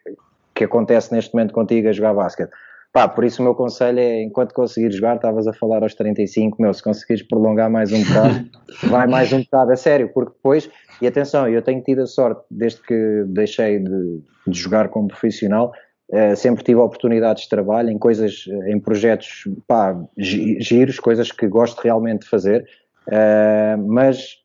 que 0.53 0.65
acontece 0.65 1.13
neste 1.13 1.33
momento 1.33 1.53
contigo 1.53 1.87
a 1.87 1.93
jogar 1.93 2.13
basquete. 2.13 2.51
Pá, 2.93 3.07
por 3.07 3.25
isso 3.25 3.41
o 3.41 3.45
meu 3.45 3.55
conselho 3.55 3.99
é, 3.99 4.21
enquanto 4.21 4.53
conseguires 4.53 4.95
jogar, 4.95 5.15
estavas 5.15 5.47
a 5.47 5.53
falar 5.53 5.81
aos 5.81 5.95
35, 5.95 6.61
meu, 6.61 6.73
se 6.73 6.83
conseguires 6.83 7.23
prolongar 7.23 7.69
mais 7.69 7.91
um 7.91 8.03
bocado, 8.03 8.49
vai 8.87 9.07
mais 9.07 9.33
um 9.33 9.41
bocado 9.41 9.71
a 9.71 9.75
sério, 9.75 10.11
porque 10.13 10.31
depois, 10.31 10.69
e 11.01 11.07
atenção, 11.07 11.47
eu 11.49 11.61
tenho 11.63 11.81
tido 11.81 12.03
a 12.03 12.05
sorte, 12.05 12.43
desde 12.51 12.81
que 12.83 13.23
deixei 13.27 13.79
de, 13.79 14.21
de 14.47 14.59
jogar 14.59 14.89
como 14.89 15.07
profissional, 15.07 15.71
uh, 16.11 16.35
sempre 16.35 16.63
tive 16.63 16.79
oportunidades 16.79 17.43
de 17.43 17.49
trabalho 17.49 17.89
em 17.89 17.97
coisas, 17.97 18.45
em 18.67 18.79
projetos, 18.79 19.47
pá, 19.67 19.99
giros, 20.15 20.99
coisas 20.99 21.31
que 21.31 21.47
gosto 21.47 21.81
realmente 21.81 22.21
de 22.21 22.29
fazer, 22.29 22.63
Uh, 23.07 23.77
mas 23.85 24.37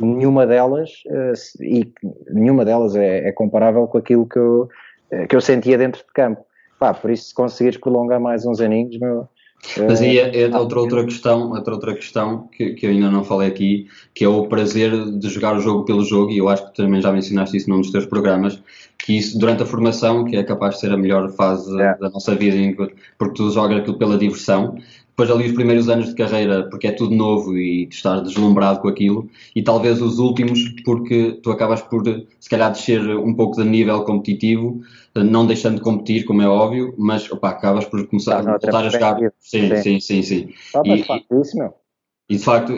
nenhuma 0.00 0.46
delas 0.46 0.90
uh, 1.06 1.62
e 1.62 1.92
nenhuma 2.30 2.64
delas 2.64 2.94
é, 2.94 3.28
é, 3.28 3.32
comparável 3.32 3.86
com 3.86 3.98
aquilo 3.98 4.26
que 4.26 4.38
eu, 4.38 4.68
eh, 5.10 5.26
que 5.26 5.34
eu 5.34 5.40
sentia 5.40 5.78
dentro 5.78 6.00
de 6.00 6.12
campo. 6.12 6.44
Pá, 6.82 6.92
por 6.92 7.12
isso, 7.12 7.26
se 7.26 7.34
conseguires 7.34 7.78
prolongar 7.78 8.18
mais 8.18 8.44
uns 8.44 8.60
aninhos, 8.60 8.98
meu, 8.98 9.28
mas 9.88 10.02
aí 10.02 10.18
é, 10.18 10.40
é 10.42 10.58
outra, 10.58 10.80
outra 10.80 11.04
questão, 11.04 11.52
outra, 11.52 11.74
outra 11.74 11.94
questão 11.94 12.48
que, 12.48 12.70
que 12.74 12.84
eu 12.84 12.90
ainda 12.90 13.08
não 13.08 13.22
falei 13.22 13.46
aqui, 13.46 13.86
que 14.12 14.24
é 14.24 14.28
o 14.28 14.48
prazer 14.48 14.90
de 15.12 15.28
jogar 15.28 15.56
o 15.56 15.60
jogo 15.60 15.84
pelo 15.84 16.04
jogo, 16.04 16.32
e 16.32 16.38
eu 16.38 16.48
acho 16.48 16.66
que 16.66 16.74
também 16.74 17.00
já 17.00 17.12
mencionaste 17.12 17.56
isso 17.56 17.70
num 17.70 17.80
dos 17.80 17.92
teus 17.92 18.04
programas, 18.04 18.60
que 19.04 19.18
isso 19.18 19.38
durante 19.38 19.62
a 19.62 19.66
formação, 19.66 20.24
que 20.24 20.36
é 20.36 20.44
capaz 20.44 20.74
de 20.74 20.80
ser 20.80 20.92
a 20.92 20.96
melhor 20.96 21.30
fase 21.32 21.80
é. 21.80 21.96
da 21.98 22.10
nossa 22.10 22.34
vida, 22.34 22.56
porque 23.18 23.34
tu 23.34 23.50
jogas 23.50 23.78
aquilo 23.78 23.98
pela 23.98 24.16
diversão, 24.16 24.76
depois 25.08 25.30
ali 25.30 25.46
os 25.46 25.52
primeiros 25.52 25.88
anos 25.88 26.08
de 26.08 26.14
carreira, 26.14 26.68
porque 26.70 26.86
é 26.86 26.92
tudo 26.92 27.14
novo 27.14 27.56
e 27.56 27.86
tu 27.86 27.92
estás 27.92 28.22
deslumbrado 28.22 28.80
com 28.80 28.88
aquilo, 28.88 29.28
e 29.54 29.62
talvez 29.62 30.00
os 30.00 30.18
últimos, 30.18 30.60
porque 30.84 31.38
tu 31.42 31.50
acabas 31.50 31.82
por, 31.82 32.02
se 32.40 32.48
calhar, 32.48 32.72
descer 32.72 33.00
um 33.16 33.34
pouco 33.34 33.62
de 33.62 33.68
nível 33.68 34.04
competitivo, 34.04 34.80
não 35.14 35.46
deixando 35.46 35.76
de 35.76 35.82
competir, 35.82 36.24
como 36.24 36.40
é 36.40 36.48
óbvio, 36.48 36.94
mas 36.96 37.30
opa, 37.30 37.50
acabas 37.50 37.84
por 37.84 38.06
começar 38.06 38.38
a 38.38 38.42
voltar 38.42 38.86
a 38.86 38.88
jogar. 38.88 39.18
Sim, 39.38 39.76
sim, 39.82 40.00
sim, 40.00 40.22
sim. 40.22 40.48
Ah, 40.74 40.82
e, 40.84 41.04
e 42.30 42.36
de 42.36 42.42
facto, 42.42 42.72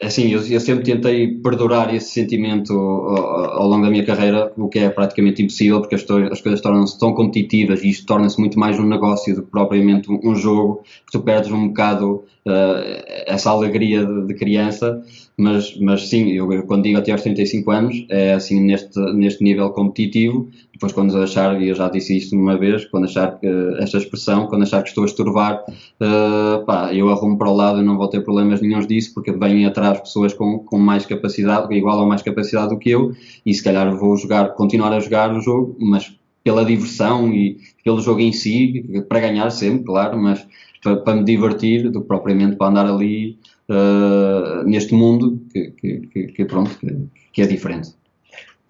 assim, 0.00 0.28
eu, 0.28 0.44
eu, 0.46 0.60
sempre 0.60 0.84
tentei 0.84 1.28
perdurar 1.38 1.94
esse 1.94 2.10
sentimento 2.10 2.72
ao, 2.72 3.62
ao, 3.62 3.68
longo 3.68 3.84
da 3.84 3.90
minha 3.90 4.04
carreira, 4.04 4.52
o 4.56 4.68
que 4.68 4.80
é 4.80 4.90
praticamente 4.90 5.42
impossível, 5.42 5.80
porque 5.80 5.94
as, 5.94 6.02
as 6.30 6.40
coisas 6.40 6.60
tornam-se 6.60 6.98
tão 6.98 7.14
competitivas 7.14 7.82
e 7.82 7.90
isto 7.90 8.06
torna-se 8.06 8.38
muito 8.40 8.58
mais 8.58 8.78
um 8.78 8.86
negócio 8.86 9.34
do 9.34 9.42
que 9.42 9.50
propriamente 9.50 10.10
um, 10.10 10.20
um 10.22 10.34
jogo, 10.34 10.82
que 11.06 11.12
tu 11.12 11.20
perdes 11.20 11.52
um 11.52 11.68
bocado 11.68 12.24
uh, 12.46 13.04
essa 13.26 13.50
alegria 13.50 14.04
de, 14.04 14.26
de, 14.26 14.34
criança, 14.34 15.02
mas, 15.36 15.76
mas 15.78 16.08
sim, 16.08 16.30
eu 16.30 16.46
quando 16.64 16.84
digo 16.84 16.98
até 16.98 17.10
aos 17.10 17.22
35 17.22 17.70
anos, 17.70 18.06
é 18.08 18.34
assim 18.34 18.60
neste, 18.60 18.98
neste 19.14 19.42
nível 19.42 19.70
competitivo, 19.70 20.48
depois 20.72 20.92
quando 20.92 21.16
achar, 21.20 21.60
e 21.60 21.68
eu 21.68 21.74
já 21.74 21.88
disse 21.88 22.16
isto 22.16 22.36
uma 22.36 22.56
vez, 22.56 22.84
quando 22.84 23.04
achar 23.04 23.38
que, 23.40 23.46
esta 23.78 23.98
expressão, 23.98 24.46
quando 24.46 24.62
achar 24.62 24.82
que 24.82 24.90
estou 24.90 25.02
a 25.02 25.06
estorvar, 25.06 25.64
uh, 25.66 26.64
pá, 26.64 26.94
eu 26.94 27.10
arrumo 27.10 27.36
para 27.36 27.50
o 27.50 27.54
lado 27.54 27.80
e 27.80 27.84
não 27.84 27.96
vou 27.96 28.08
ter 28.08 28.20
problemas 28.20 28.60
nenhums 28.60 28.86
disso, 28.86 29.12
porque 29.12 29.32
vêm 29.32 29.66
atrás 29.66 30.00
pessoas 30.00 30.32
com, 30.32 30.60
com 30.60 30.78
mais 30.78 31.04
capacidade, 31.04 31.74
igual 31.74 31.98
ou 31.98 32.06
mais 32.06 32.22
capacidade 32.22 32.68
do 32.68 32.78
que 32.78 32.90
eu, 32.90 33.12
e 33.44 33.52
se 33.52 33.62
calhar 33.62 33.92
vou 33.96 34.16
jogar, 34.16 34.54
continuar 34.54 34.92
a 34.92 35.00
jogar 35.00 35.34
o 35.34 35.40
jogo, 35.40 35.76
mas 35.80 36.16
pela 36.44 36.64
diversão 36.64 37.32
e 37.32 37.58
pelo 37.82 38.00
jogo 38.00 38.20
em 38.20 38.32
si, 38.32 38.84
para 39.08 39.18
ganhar 39.18 39.50
sempre, 39.50 39.84
claro, 39.84 40.16
mas 40.20 40.46
para, 40.82 40.96
para 40.98 41.16
me 41.16 41.24
divertir 41.24 41.90
do 41.90 42.02
que 42.02 42.06
propriamente 42.06 42.56
para 42.56 42.68
andar 42.68 42.86
ali 42.86 43.38
uh, 43.68 44.64
neste 44.64 44.94
mundo 44.94 45.40
que, 45.52 45.70
que, 45.72 46.26
que 46.28 46.44
pronto, 46.44 46.76
que, 46.78 47.08
que, 47.32 47.42
é 47.42 47.46
diferente. 47.46 47.94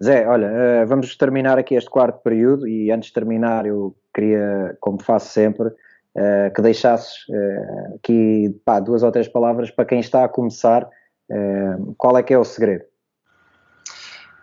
Zé, 0.03 0.27
olha, 0.27 0.47
uh, 0.47 0.87
vamos 0.87 1.15
terminar 1.15 1.57
aqui 1.57 1.75
este 1.75 1.89
quarto 1.89 2.21
período 2.21 2.67
e 2.67 2.91
antes 2.91 3.09
de 3.09 3.13
terminar 3.13 3.65
eu 3.65 3.95
queria, 4.13 4.77
como 4.79 5.01
faço 5.01 5.31
sempre, 5.31 5.67
uh, 5.67 6.53
que 6.53 6.61
deixasses 6.61 7.25
aqui 7.95 8.55
pá, 8.63 8.79
duas 8.79 9.03
ou 9.03 9.11
três 9.11 9.27
palavras 9.27 9.71
para 9.71 9.85
quem 9.85 9.99
está 9.99 10.23
a 10.23 10.29
começar, 10.29 10.87
qual 11.97 12.15
é 12.19 12.21
que 12.21 12.35
é 12.35 12.37
o 12.37 12.43
segredo? 12.43 12.83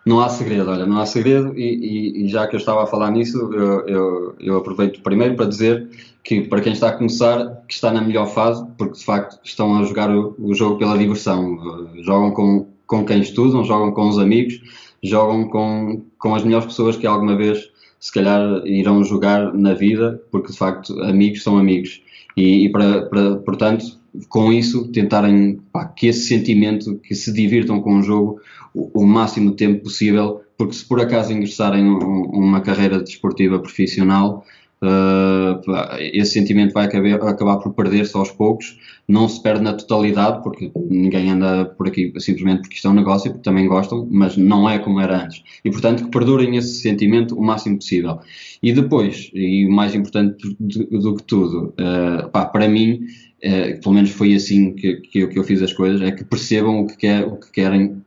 Não 0.05 0.19
há 0.19 0.27
segredo, 0.27 0.69
olha, 0.69 0.85
não 0.85 0.99
há 0.99 1.05
segredo, 1.05 1.57
e, 1.57 1.63
e, 1.63 2.25
e 2.25 2.27
já 2.27 2.45
que 2.45 2.55
eu 2.55 2.59
estava 2.59 2.83
a 2.83 2.87
falar 2.87 3.09
nisso, 3.11 3.37
eu, 3.53 3.87
eu, 3.87 4.35
eu, 4.37 4.57
aproveito 4.57 5.01
primeiro 5.01 5.35
para 5.35 5.45
dizer 5.45 5.89
que 6.21 6.41
para 6.41 6.59
quem 6.59 6.73
está 6.73 6.89
a 6.89 6.97
começar, 6.97 7.63
que 7.67 7.73
está 7.73 7.89
na 7.89 8.01
melhor 8.01 8.27
fase, 8.27 8.65
porque 8.77 8.97
de 8.97 9.05
facto 9.05 9.39
estão 9.43 9.77
a 9.77 9.83
jogar 9.83 10.09
o, 10.09 10.35
o 10.37 10.53
jogo 10.53 10.77
pela 10.77 10.97
diversão. 10.97 11.87
Jogam 12.01 12.31
com, 12.31 12.67
com 12.85 13.05
quem 13.05 13.21
estudam, 13.21 13.63
jogam 13.63 13.93
com 13.93 14.09
os 14.09 14.19
amigos, 14.19 14.61
jogam 15.01 15.47
com, 15.47 16.03
com 16.17 16.35
as 16.35 16.43
melhores 16.43 16.65
pessoas 16.65 16.97
que 16.97 17.07
alguma 17.07 17.37
vez 17.37 17.69
se 17.97 18.11
calhar 18.11 18.61
irão 18.65 19.01
jogar 19.05 19.53
na 19.53 19.73
vida, 19.73 20.21
porque 20.29 20.51
de 20.51 20.57
facto 20.57 20.99
amigos 21.03 21.43
são 21.43 21.57
amigos. 21.57 22.01
E, 22.35 22.65
e 22.65 22.69
para, 22.69 23.03
para, 23.03 23.35
portanto, 23.37 24.02
com 24.29 24.51
isso, 24.51 24.91
tentarem 24.91 25.59
pá, 25.71 25.85
que 25.85 26.07
esse 26.07 26.27
sentimento, 26.27 26.95
que 26.95 27.15
se 27.15 27.33
divirtam 27.33 27.81
com 27.81 27.99
o 27.99 28.03
jogo 28.03 28.39
o, 28.73 29.01
o 29.01 29.05
máximo 29.05 29.51
tempo 29.51 29.83
possível, 29.83 30.41
porque 30.57 30.73
se 30.73 30.85
por 30.85 30.99
acaso 30.99 31.33
ingressarem 31.33 31.83
numa 31.83 32.61
carreira 32.61 32.99
desportiva 32.99 33.59
profissional, 33.59 34.45
Uh, 34.83 35.61
esse 35.97 36.33
sentimento 36.33 36.73
vai 36.73 36.85
acabar, 36.85 37.29
acabar 37.29 37.57
por 37.59 37.73
perder-se 37.73 38.17
aos 38.17 38.29
poucos, 38.31 38.77
não 39.07 39.29
se 39.29 39.41
perde 39.41 39.63
na 39.63 39.73
totalidade, 39.73 40.43
porque 40.43 40.69
ninguém 40.89 41.29
anda 41.29 41.63
por 41.63 41.87
aqui 41.87 42.11
simplesmente 42.17 42.63
porque 42.63 42.75
isto 42.75 42.87
é 42.89 42.91
um 42.91 42.93
negócio, 42.93 43.31
porque 43.31 43.43
também 43.43 43.65
gostam, 43.65 44.05
mas 44.11 44.35
não 44.35 44.69
é 44.69 44.79
como 44.79 44.99
era 44.99 45.23
antes. 45.23 45.41
E 45.63 45.71
portanto 45.71 46.03
que 46.03 46.11
perdurem 46.11 46.57
esse 46.57 46.81
sentimento 46.81 47.33
o 47.39 47.41
máximo 47.41 47.77
possível. 47.77 48.19
E 48.61 48.73
depois, 48.73 49.31
e 49.33 49.65
o 49.65 49.71
mais 49.71 49.95
importante 49.95 50.53
do, 50.59 50.99
do 50.99 51.15
que 51.15 51.23
tudo, 51.23 51.73
uh, 51.79 52.29
pá, 52.29 52.45
para 52.45 52.67
mim, 52.67 53.05
uh, 53.41 53.81
pelo 53.81 53.95
menos 53.95 54.09
foi 54.11 54.35
assim 54.35 54.73
que, 54.73 54.97
que, 54.97 55.19
eu, 55.19 55.29
que 55.29 55.39
eu 55.39 55.45
fiz 55.45 55.61
as 55.61 55.71
coisas, 55.71 56.01
é 56.01 56.11
que 56.11 56.25
percebam 56.25 56.81
o 56.81 56.87
que, 56.87 56.97
quer, 56.97 57.25
o 57.25 57.37
que 57.37 57.49
querem 57.51 58.03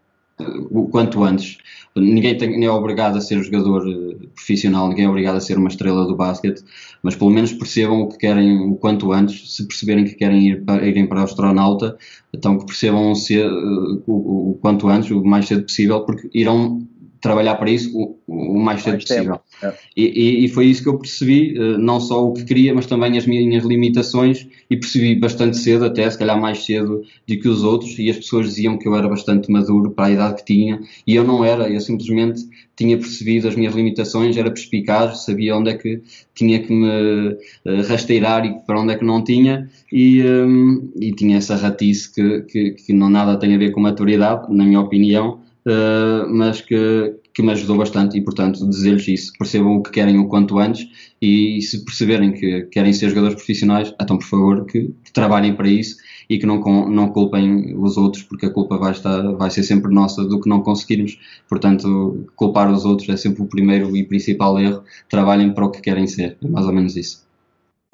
o 0.70 0.88
quanto 0.88 1.24
antes. 1.24 1.58
Ninguém 1.94 2.36
tem, 2.36 2.64
é 2.64 2.70
obrigado 2.70 3.16
a 3.16 3.20
ser 3.20 3.42
jogador 3.42 3.88
eh, 3.88 4.26
profissional, 4.34 4.88
ninguém 4.88 5.06
é 5.06 5.08
obrigado 5.08 5.36
a 5.36 5.40
ser 5.40 5.56
uma 5.56 5.68
estrela 5.68 6.06
do 6.06 6.14
basquete, 6.14 6.62
mas 7.02 7.16
pelo 7.16 7.30
menos 7.30 7.52
percebam 7.54 8.02
o 8.02 8.08
que 8.08 8.18
querem 8.18 8.60
o 8.60 8.76
quanto 8.76 9.12
antes. 9.12 9.56
Se 9.56 9.66
perceberem 9.66 10.04
que 10.04 10.14
querem 10.14 10.48
ir 10.48 10.64
para, 10.64 10.86
irem 10.86 11.06
para 11.06 11.20
o 11.20 11.24
astronauta, 11.24 11.96
então 12.34 12.58
que 12.58 12.66
percebam 12.66 13.14
ser, 13.14 13.46
eh, 13.46 14.02
o, 14.06 14.50
o, 14.50 14.58
quanto 14.60 14.88
antes, 14.88 15.10
o 15.10 15.24
mais 15.24 15.46
cedo 15.46 15.62
possível, 15.62 16.04
porque 16.04 16.28
irão 16.34 16.86
trabalhar 17.26 17.56
para 17.56 17.70
isso 17.70 17.90
o, 17.96 18.16
o 18.26 18.58
mais 18.58 18.82
cedo 18.82 18.98
possível. 18.98 19.40
É. 19.62 19.72
E, 19.96 20.44
e, 20.44 20.48
foi 20.48 20.66
isso 20.66 20.82
que 20.82 20.88
eu 20.88 20.98
percebi, 20.98 21.56
eh, 21.56 21.78
não 21.78 21.98
só 21.98 22.24
o 22.24 22.32
que 22.32 22.44
queria, 22.44 22.74
mas 22.74 22.86
também 22.86 23.18
as 23.18 23.26
minhas 23.26 23.64
limitações, 23.64 24.46
e 24.70 24.76
percebi 24.76 25.14
bastante 25.16 25.56
cedo, 25.56 25.84
até 25.84 26.08
se 26.08 26.18
calhar 26.18 26.40
mais 26.40 26.64
cedo 26.64 27.02
do 27.26 27.38
que 27.38 27.48
os 27.48 27.64
outros, 27.64 27.98
e 27.98 28.08
as 28.10 28.16
pessoas 28.16 28.46
diziam 28.46 28.78
que 28.78 28.86
eu 28.86 28.94
era 28.94 29.08
bastante 29.08 29.50
maduro 29.50 29.90
para 29.90 30.06
a 30.06 30.10
idade 30.10 30.36
que 30.36 30.44
tinha, 30.44 30.80
e 31.06 31.14
eu 31.14 31.24
não 31.24 31.44
era, 31.44 31.68
eu 31.68 31.80
simplesmente 31.80 32.42
tinha 32.76 32.96
percebido 32.96 33.48
as 33.48 33.56
minhas 33.56 33.74
limitações, 33.74 34.36
era 34.36 34.50
perspicaz, 34.50 35.24
sabia 35.24 35.56
onde 35.56 35.70
é 35.70 35.74
que 35.74 36.02
tinha 36.34 36.60
que 36.60 36.72
me 36.72 37.36
eh, 37.64 37.80
rasteirar 37.88 38.44
e 38.44 38.54
para 38.66 38.80
onde 38.80 38.92
é 38.92 38.96
que 38.96 39.04
não 39.04 39.24
tinha, 39.24 39.68
e, 39.90 40.22
um, 40.22 40.92
e 41.00 41.12
tinha 41.12 41.38
essa 41.38 41.56
ratice 41.56 42.12
que, 42.14 42.40
que, 42.42 42.70
que 42.72 42.92
não 42.92 43.08
nada 43.08 43.38
tem 43.38 43.54
a 43.54 43.58
ver 43.58 43.72
com 43.72 43.80
maturidade, 43.80 44.54
na 44.54 44.64
minha 44.64 44.80
opinião, 44.80 45.45
uh, 45.66 46.28
mas 46.28 46.60
que, 46.60 47.16
que 47.34 47.42
me 47.42 47.52
ajudou 47.52 47.76
bastante 47.76 48.16
e, 48.16 48.22
portanto, 48.22 48.68
dizer-lhes 48.68 49.08
isso. 49.08 49.32
Percebam 49.38 49.76
o 49.76 49.82
que 49.82 49.90
querem 49.90 50.18
o 50.18 50.28
quanto 50.28 50.58
antes 50.58 50.88
e, 51.20 51.60
se 51.60 51.84
perceberem 51.84 52.32
que 52.32 52.62
querem 52.66 52.92
ser 52.92 53.08
jogadores 53.08 53.36
profissionais, 53.36 53.92
então, 54.00 54.16
por 54.16 54.26
favor, 54.26 54.66
que, 54.66 54.94
que 55.04 55.12
trabalhem 55.12 55.54
para 55.54 55.68
isso 55.68 55.96
e 56.28 56.38
que 56.38 56.46
não, 56.46 56.60
não 56.88 57.08
culpem 57.08 57.76
os 57.76 57.96
outros, 57.96 58.22
porque 58.22 58.46
a 58.46 58.50
culpa 58.50 58.78
vai, 58.78 58.92
estar, 58.92 59.22
vai 59.32 59.50
ser 59.50 59.62
sempre 59.62 59.92
nossa 59.92 60.24
do 60.24 60.40
que 60.40 60.48
não 60.48 60.62
conseguirmos. 60.62 61.18
Portanto, 61.48 62.26
culpar 62.36 62.70
os 62.72 62.84
outros 62.84 63.08
é 63.08 63.16
sempre 63.16 63.42
o 63.42 63.46
primeiro 63.46 63.96
e 63.96 64.04
principal 64.04 64.58
erro. 64.58 64.82
Trabalhem 65.08 65.52
para 65.52 65.66
o 65.66 65.70
que 65.70 65.80
querem 65.80 66.06
ser. 66.06 66.36
É 66.42 66.48
mais 66.48 66.66
ou 66.66 66.72
menos 66.72 66.96
isso. 66.96 67.25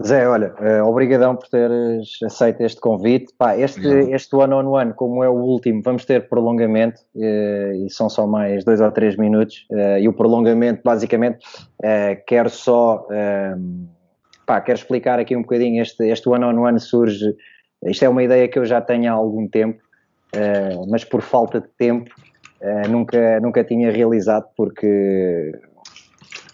Zé, 0.00 0.26
olha, 0.26 0.54
uh, 0.58 0.88
obrigadão 0.88 1.36
por 1.36 1.48
teres 1.48 2.08
aceito 2.24 2.62
este 2.62 2.80
convite. 2.80 3.32
Pá, 3.36 3.56
este, 3.56 3.86
este 4.10 4.34
one 4.34 4.54
on 4.54 4.66
one, 4.66 4.94
como 4.94 5.22
é 5.22 5.28
o 5.28 5.34
último, 5.34 5.82
vamos 5.84 6.04
ter 6.06 6.28
prolongamento 6.28 7.00
uh, 7.14 7.72
e 7.74 7.90
são 7.90 8.08
só 8.08 8.26
mais 8.26 8.64
dois 8.64 8.80
ou 8.80 8.90
três 8.90 9.16
minutos. 9.16 9.66
Uh, 9.70 9.98
e 9.98 10.08
o 10.08 10.12
prolongamento, 10.12 10.80
basicamente, 10.82 11.38
quero 12.26 12.48
só, 12.48 13.06
pá, 14.46 14.60
quero 14.60 14.78
explicar 14.78 15.18
aqui 15.18 15.36
um 15.36 15.42
bocadinho. 15.42 15.82
Este, 15.82 16.08
este 16.08 16.28
one 16.28 16.44
on 16.44 16.58
one 16.58 16.80
surge, 16.80 17.36
isto 17.84 18.04
é 18.04 18.08
uma 18.08 18.22
ideia 18.22 18.48
que 18.48 18.58
eu 18.58 18.64
já 18.64 18.80
tenho 18.80 19.10
há 19.10 19.14
algum 19.14 19.46
tempo, 19.46 19.80
mas 20.88 21.04
por 21.04 21.20
falta 21.20 21.60
de 21.60 21.68
tempo 21.76 22.10
nunca, 22.88 23.40
nunca 23.40 23.64
tinha 23.64 23.90
realizado 23.90 24.46
porque 24.56 25.52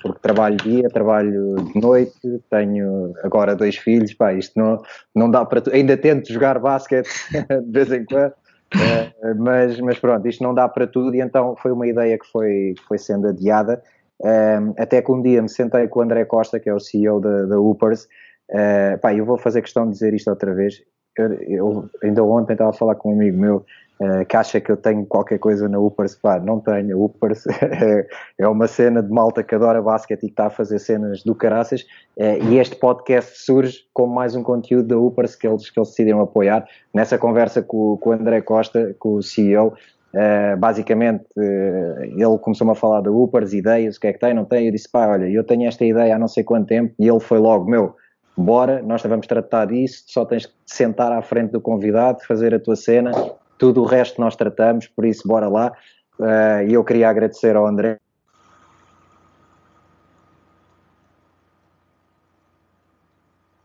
porque 0.02 0.20
trabalho 0.20 0.56
dia, 0.56 0.88
trabalho 0.88 1.56
de 1.56 1.80
noite, 1.80 2.42
tenho 2.50 3.12
agora 3.22 3.56
dois 3.56 3.76
filhos, 3.76 4.14
pá, 4.14 4.32
isto 4.32 4.58
não, 4.58 4.82
não 5.14 5.30
dá 5.30 5.44
para. 5.44 5.62
Ainda 5.72 5.96
tento 5.96 6.32
jogar 6.32 6.58
basquete 6.58 7.08
de 7.32 7.72
vez 7.72 7.90
em 7.92 8.04
quando, 8.04 8.32
uh, 8.32 9.34
mas, 9.36 9.80
mas 9.80 9.98
pronto, 9.98 10.26
isto 10.28 10.42
não 10.42 10.54
dá 10.54 10.68
para 10.68 10.86
tudo, 10.86 11.14
e 11.14 11.20
então 11.20 11.56
foi 11.56 11.72
uma 11.72 11.86
ideia 11.86 12.18
que 12.18 12.26
foi, 12.30 12.74
foi 12.86 12.98
sendo 12.98 13.28
adiada. 13.28 13.82
Uh, 14.20 14.74
até 14.76 15.00
que 15.00 15.12
um 15.12 15.22
dia 15.22 15.40
me 15.40 15.48
sentei 15.48 15.86
com 15.88 16.00
o 16.00 16.02
André 16.02 16.24
Costa, 16.24 16.58
que 16.58 16.68
é 16.68 16.74
o 16.74 16.80
CEO 16.80 17.20
da, 17.20 17.44
da 17.44 17.60
Upers, 17.60 18.04
uh, 18.50 18.98
pá, 19.00 19.14
eu 19.14 19.24
vou 19.24 19.38
fazer 19.38 19.62
questão 19.62 19.84
de 19.86 19.92
dizer 19.92 20.14
isto 20.14 20.28
outra 20.28 20.54
vez. 20.54 20.82
Eu, 21.16 21.32
eu 21.48 21.90
ainda 22.02 22.22
ontem 22.22 22.52
estava 22.52 22.70
a 22.70 22.72
falar 22.72 22.94
com 22.94 23.10
um 23.10 23.14
amigo 23.14 23.36
meu 23.36 23.64
uh, 24.00 24.24
que 24.26 24.36
acha 24.36 24.60
que 24.60 24.70
eu 24.70 24.76
tenho 24.76 25.04
qualquer 25.06 25.38
coisa 25.38 25.68
na 25.68 25.78
Upers, 25.78 26.14
pá, 26.14 26.38
não 26.38 26.60
tenho. 26.60 26.96
A 26.96 27.04
Upers 27.04 27.46
é, 27.62 28.06
é 28.38 28.48
uma 28.48 28.66
cena 28.66 29.02
de 29.02 29.10
malta 29.10 29.42
que 29.42 29.54
adora 29.54 29.82
basquete 29.82 30.24
e 30.24 30.26
que 30.26 30.32
está 30.32 30.46
a 30.46 30.50
fazer 30.50 30.78
cenas 30.78 31.22
do 31.22 31.34
caraças. 31.34 31.82
Uh, 32.16 32.42
e 32.50 32.58
este 32.58 32.76
podcast 32.76 33.38
surge 33.44 33.80
como 33.92 34.14
mais 34.14 34.34
um 34.34 34.42
conteúdo 34.42 34.88
da 34.88 34.98
Upers 34.98 35.36
que 35.36 35.46
eles, 35.46 35.70
que 35.70 35.78
eles 35.78 35.90
decidiram 35.90 36.20
apoiar. 36.20 36.66
Nessa 36.92 37.18
conversa 37.18 37.62
com, 37.62 37.96
com 37.96 38.10
o 38.10 38.12
André 38.12 38.40
Costa, 38.40 38.94
com 38.98 39.14
o 39.14 39.22
CEO, 39.22 39.74
eh, 40.14 40.56
basicamente 40.56 41.26
ele 41.36 42.38
começou-me 42.40 42.72
a 42.72 42.74
falar 42.74 43.02
da 43.02 43.10
Upers, 43.10 43.52
ideias, 43.52 43.96
o 43.96 44.00
que 44.00 44.06
é 44.06 44.12
que 44.12 44.18
tem, 44.18 44.32
não 44.32 44.44
tem, 44.44 44.66
eu 44.66 44.72
disse, 44.72 44.90
pá, 44.90 45.06
olha, 45.06 45.26
eu 45.26 45.44
tenho 45.44 45.68
esta 45.68 45.84
ideia 45.84 46.16
há 46.16 46.18
não 46.18 46.28
sei 46.28 46.42
quanto 46.42 46.66
tempo, 46.66 46.94
e 46.98 47.06
ele 47.06 47.20
foi 47.20 47.38
logo, 47.38 47.70
meu, 47.70 47.94
bora, 48.36 48.82
nós 48.82 49.02
vamos 49.02 49.26
tratar 49.26 49.66
disso, 49.66 50.04
só 50.06 50.24
tens 50.24 50.46
que 50.46 50.52
sentar 50.64 51.12
à 51.12 51.20
frente 51.20 51.50
do 51.50 51.60
convidado, 51.60 52.24
fazer 52.26 52.54
a 52.54 52.58
tua 52.58 52.76
cena, 52.76 53.10
tudo 53.58 53.82
o 53.82 53.84
resto 53.84 54.20
nós 54.20 54.36
tratamos, 54.36 54.86
por 54.86 55.04
isso 55.04 55.26
bora 55.26 55.48
lá. 55.48 55.72
Eh, 56.20 56.66
e 56.68 56.74
eu 56.74 56.84
queria 56.84 57.08
agradecer 57.08 57.56
ao 57.56 57.66
André. 57.66 57.98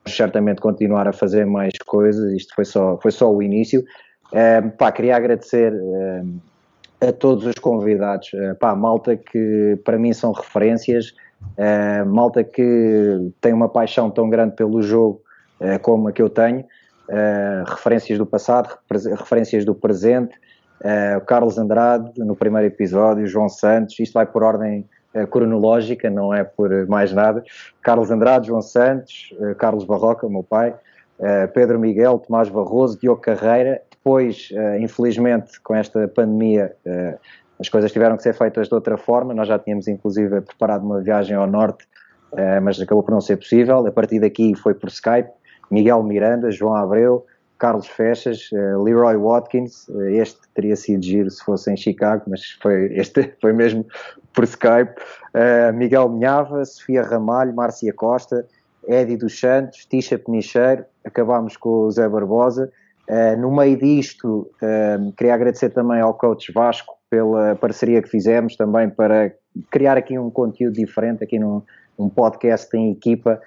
certamente 0.06 0.62
continuar 0.62 1.08
a 1.08 1.14
fazer 1.14 1.46
mais 1.46 1.74
coisas, 1.86 2.32
isto 2.34 2.54
foi 2.54 2.66
só, 2.66 2.98
foi 3.02 3.12
só 3.12 3.34
o 3.34 3.42
início. 3.42 3.84
Uh, 4.32 4.70
pá, 4.78 4.92
queria 4.92 5.16
agradecer 5.16 5.74
uh, 5.74 6.42
a 7.08 7.12
todos 7.12 7.46
os 7.46 7.56
convidados, 7.56 8.32
uh, 8.34 8.56
pá, 8.60 8.76
malta 8.76 9.16
que 9.16 9.80
para 9.84 9.98
mim 9.98 10.14
são 10.14 10.32
referências, 10.32 11.14
malta 12.08 12.44
que 12.44 13.32
tem 13.42 13.52
uma 13.52 13.68
paixão 13.68 14.10
tão 14.10 14.30
grande 14.30 14.56
pelo 14.56 14.82
jogo 14.82 15.22
como 15.82 16.08
a 16.08 16.12
que 16.14 16.22
eu 16.22 16.30
tenho, 16.30 16.64
uh, 17.10 17.70
referências 17.70 18.18
do 18.18 18.26
passado, 18.26 18.78
referências 18.90 19.66
do 19.66 19.76
presente, 19.76 20.36
uh, 20.82 21.24
Carlos 21.26 21.58
Andrade 21.58 22.12
no 22.18 22.36
primeiro 22.36 22.68
episódio, 22.68 23.26
João 23.28 23.50
Santos, 23.50 24.00
isto 24.00 24.14
vai 24.14 24.26
por 24.26 24.44
ordem 24.44 24.88
uh, 25.16 25.28
cronológica, 25.28 26.10
não 26.10 26.34
é 26.34 26.44
por 26.44 26.88
mais 26.88 27.14
nada. 27.14 27.44
Carlos 27.82 28.12
Andrade, 28.12 28.48
João 28.48 28.62
Santos, 28.62 29.34
Carlos 29.58 29.86
Barroca, 29.86 30.28
meu 30.30 30.44
pai, 30.44 30.76
Pedro 31.54 31.80
Miguel, 31.80 32.20
Tomás 32.20 32.50
Barroso, 32.50 33.00
Diogo 33.00 33.22
Carreira. 33.22 33.82
Depois, 33.92 34.50
infelizmente, 34.82 35.62
com 35.62 35.74
esta 35.74 36.08
pandemia, 36.10 36.76
as 37.60 37.70
coisas 37.70 37.92
tiveram 37.92 38.18
que 38.18 38.24
ser 38.24 38.34
feitas 38.34 38.68
de 38.68 38.74
outra 38.74 38.98
forma. 38.98 39.34
Nós 39.34 39.48
já 39.48 39.58
tínhamos, 39.58 39.88
inclusive, 39.88 40.42
preparado 40.42 40.84
uma 40.84 41.00
viagem 41.00 41.38
ao 41.38 41.48
norte, 41.48 41.86
mas 42.62 42.82
acabou 42.82 43.04
por 43.04 43.12
não 43.12 43.22
ser 43.22 43.38
possível. 43.38 43.86
A 43.88 43.92
partir 43.92 44.20
daqui 44.20 44.54
foi 44.56 44.74
por 44.74 44.90
Skype. 44.90 45.30
Miguel 45.74 46.04
Miranda, 46.04 46.52
João 46.52 46.76
Abreu, 46.76 47.26
Carlos 47.58 47.88
Fechas, 47.88 48.50
uh, 48.52 48.84
Leroy 48.84 49.18
Watkins, 49.18 49.88
uh, 49.88 50.02
este 50.10 50.40
teria 50.54 50.76
sido 50.76 51.04
giro 51.04 51.32
se 51.32 51.44
fosse 51.44 51.72
em 51.72 51.76
Chicago, 51.76 52.24
mas 52.28 52.52
foi, 52.62 52.94
este 52.94 53.34
foi 53.42 53.54
mesmo 53.54 53.84
por 54.34 54.44
Skype, 54.44 54.94
uh, 55.34 55.74
Miguel 55.74 56.10
Minhava, 56.10 56.64
Sofia 56.64 57.02
Ramalho, 57.02 57.56
Márcia 57.56 57.92
Costa, 57.92 58.46
Eddie 58.88 59.18
dos 59.18 59.40
Santos, 59.40 59.86
Tisha 59.86 60.20
Penicheiro, 60.20 60.86
acabámos 61.04 61.58
com 61.58 61.70
o 61.70 61.92
Zé 61.92 62.08
Barbosa. 62.08 62.70
no 63.40 63.50
meio 63.50 63.78
disto, 63.78 64.52
queria 65.16 65.36
agradecer 65.36 65.70
também 65.70 66.02
ao 66.02 66.14
coach 66.14 66.52
Vasco 66.52 66.94
pela 67.10 67.56
parceria 67.56 68.02
que 68.02 68.10
fizemos, 68.10 68.58
também 68.58 68.90
para 68.90 69.32
criar 69.72 69.96
aqui 69.96 70.20
um 70.20 70.30
conteúdo 70.30 70.74
diferente, 70.74 71.24
aqui 71.24 71.40
num, 71.40 71.62
um 71.98 72.10
podcast 72.10 72.76
em 72.76 72.92
equipa, 72.92 73.40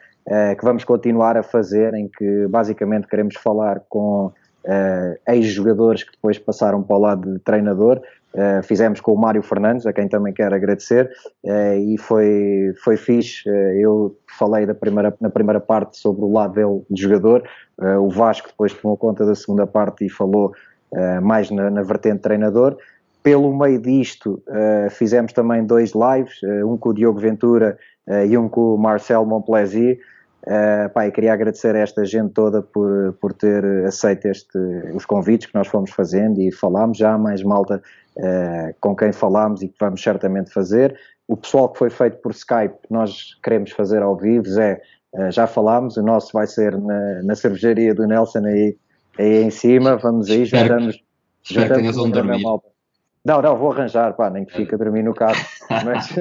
que 0.58 0.64
vamos 0.64 0.82
continuar 0.82 1.36
a 1.36 1.42
fazer, 1.42 1.94
em 1.94 2.08
que 2.08 2.46
basicamente 2.48 3.06
queremos 3.06 3.36
falar 3.36 3.80
com 3.88 4.26
uh, 4.26 5.32
ex-jogadores 5.32 6.02
que 6.02 6.10
depois 6.10 6.38
passaram 6.38 6.82
para 6.82 6.96
o 6.96 6.98
lado 6.98 7.32
de 7.32 7.38
treinador. 7.38 8.00
Uh, 8.34 8.62
fizemos 8.64 9.00
com 9.00 9.12
o 9.12 9.16
Mário 9.16 9.42
Fernandes, 9.42 9.86
a 9.86 9.92
quem 9.92 10.08
também 10.08 10.32
quero 10.32 10.54
agradecer, 10.54 11.10
e 11.44 11.96
foi, 11.98 12.74
foi 12.82 12.96
fixe. 12.96 13.48
eu 13.80 14.16
falei 14.38 14.66
da 14.66 14.74
primeira, 14.74 15.14
na 15.20 15.30
primeira 15.30 15.60
parte 15.60 15.96
sobre 15.96 16.24
o 16.24 16.32
lado 16.32 16.54
dele 16.54 16.82
de 16.90 17.02
jogador, 17.02 17.48
o 18.00 18.10
Vasco 18.10 18.48
depois 18.48 18.74
tomou 18.74 18.96
conta 18.96 19.24
da 19.24 19.34
segunda 19.34 19.66
parte 19.66 20.04
e 20.04 20.10
falou 20.10 20.52
mais 21.22 21.50
na, 21.50 21.70
na 21.70 21.82
vertente 21.82 22.20
treinador 22.20 22.76
pelo 23.26 23.52
meio 23.52 23.80
disto, 23.80 24.40
uh, 24.46 24.88
fizemos 24.88 25.32
também 25.32 25.66
dois 25.66 25.90
lives, 25.90 26.40
uh, 26.44 26.72
um 26.72 26.76
com 26.76 26.90
o 26.90 26.94
Diogo 26.94 27.18
Ventura 27.18 27.76
uh, 28.06 28.24
e 28.24 28.38
um 28.38 28.48
com 28.48 28.76
o 28.76 28.78
Marcel 28.78 29.26
Montplaisir. 29.26 29.98
Uh, 30.47 30.88
pá, 30.90 31.11
queria 31.11 31.32
agradecer 31.32 31.74
a 31.74 31.80
esta 31.80 32.05
gente 32.05 32.32
toda 32.32 32.62
por, 32.62 33.14
por 33.20 33.32
ter 33.32 33.64
aceito 33.84 34.26
este, 34.26 34.57
os 34.94 35.05
convites 35.05 35.49
que 35.49 35.55
nós 35.57 35.66
fomos 35.66 35.90
fazendo 35.90 36.40
e 36.40 36.53
falámos 36.53 36.99
já 36.99 37.18
mais 37.18 37.42
malta 37.42 37.82
uh, 38.16 38.74
com 38.80 38.94
quem 38.94 39.12
falámos 39.12 39.62
e 39.62 39.68
que 39.68 39.74
vamos 39.80 40.01
certamente 40.01 40.53
fazer. 40.53 40.97
O 41.26 41.36
pessoal 41.36 41.68
que 41.68 41.78
foi 41.78 41.90
feito 41.90 42.18
por 42.18 42.30
Skype, 42.30 42.76
nós 42.88 43.36
queremos 43.42 43.72
fazer 43.72 44.03
ao 44.03 44.16
vivo, 44.16 44.47
Zé, 44.47 44.80
uh, 45.14 45.32
já 45.32 45.49
falámos, 45.49 45.97
o 45.97 46.03
nosso 46.03 46.30
vai 46.32 46.47
ser 46.47 46.78
na, 46.78 47.22
na 47.24 47.34
cervejaria 47.34 47.92
do 47.92 48.07
Nelson 48.07 48.44
aí, 48.44 48.76
aí 49.18 49.42
em 49.42 49.51
cima, 49.51 49.97
vamos 49.97 50.30
aí, 50.30 50.42
espero, 50.42 50.68
juntamos, 50.68 51.03
espero 51.42 51.74
juntamos 51.74 51.97
que 51.97 52.03
tenhas 52.03 52.12
dormir. 52.12 52.42
Não, 53.24 53.42
não, 53.42 53.57
vou 53.57 53.72
arranjar, 53.72 54.14
pá, 54.14 54.30
nem 54.30 54.44
que 54.44 54.55
fique 54.55 54.76
a 54.76 54.78
dormir 54.78 55.03
no 55.03 55.12
carro, 55.12 55.44
mas, 55.84 56.14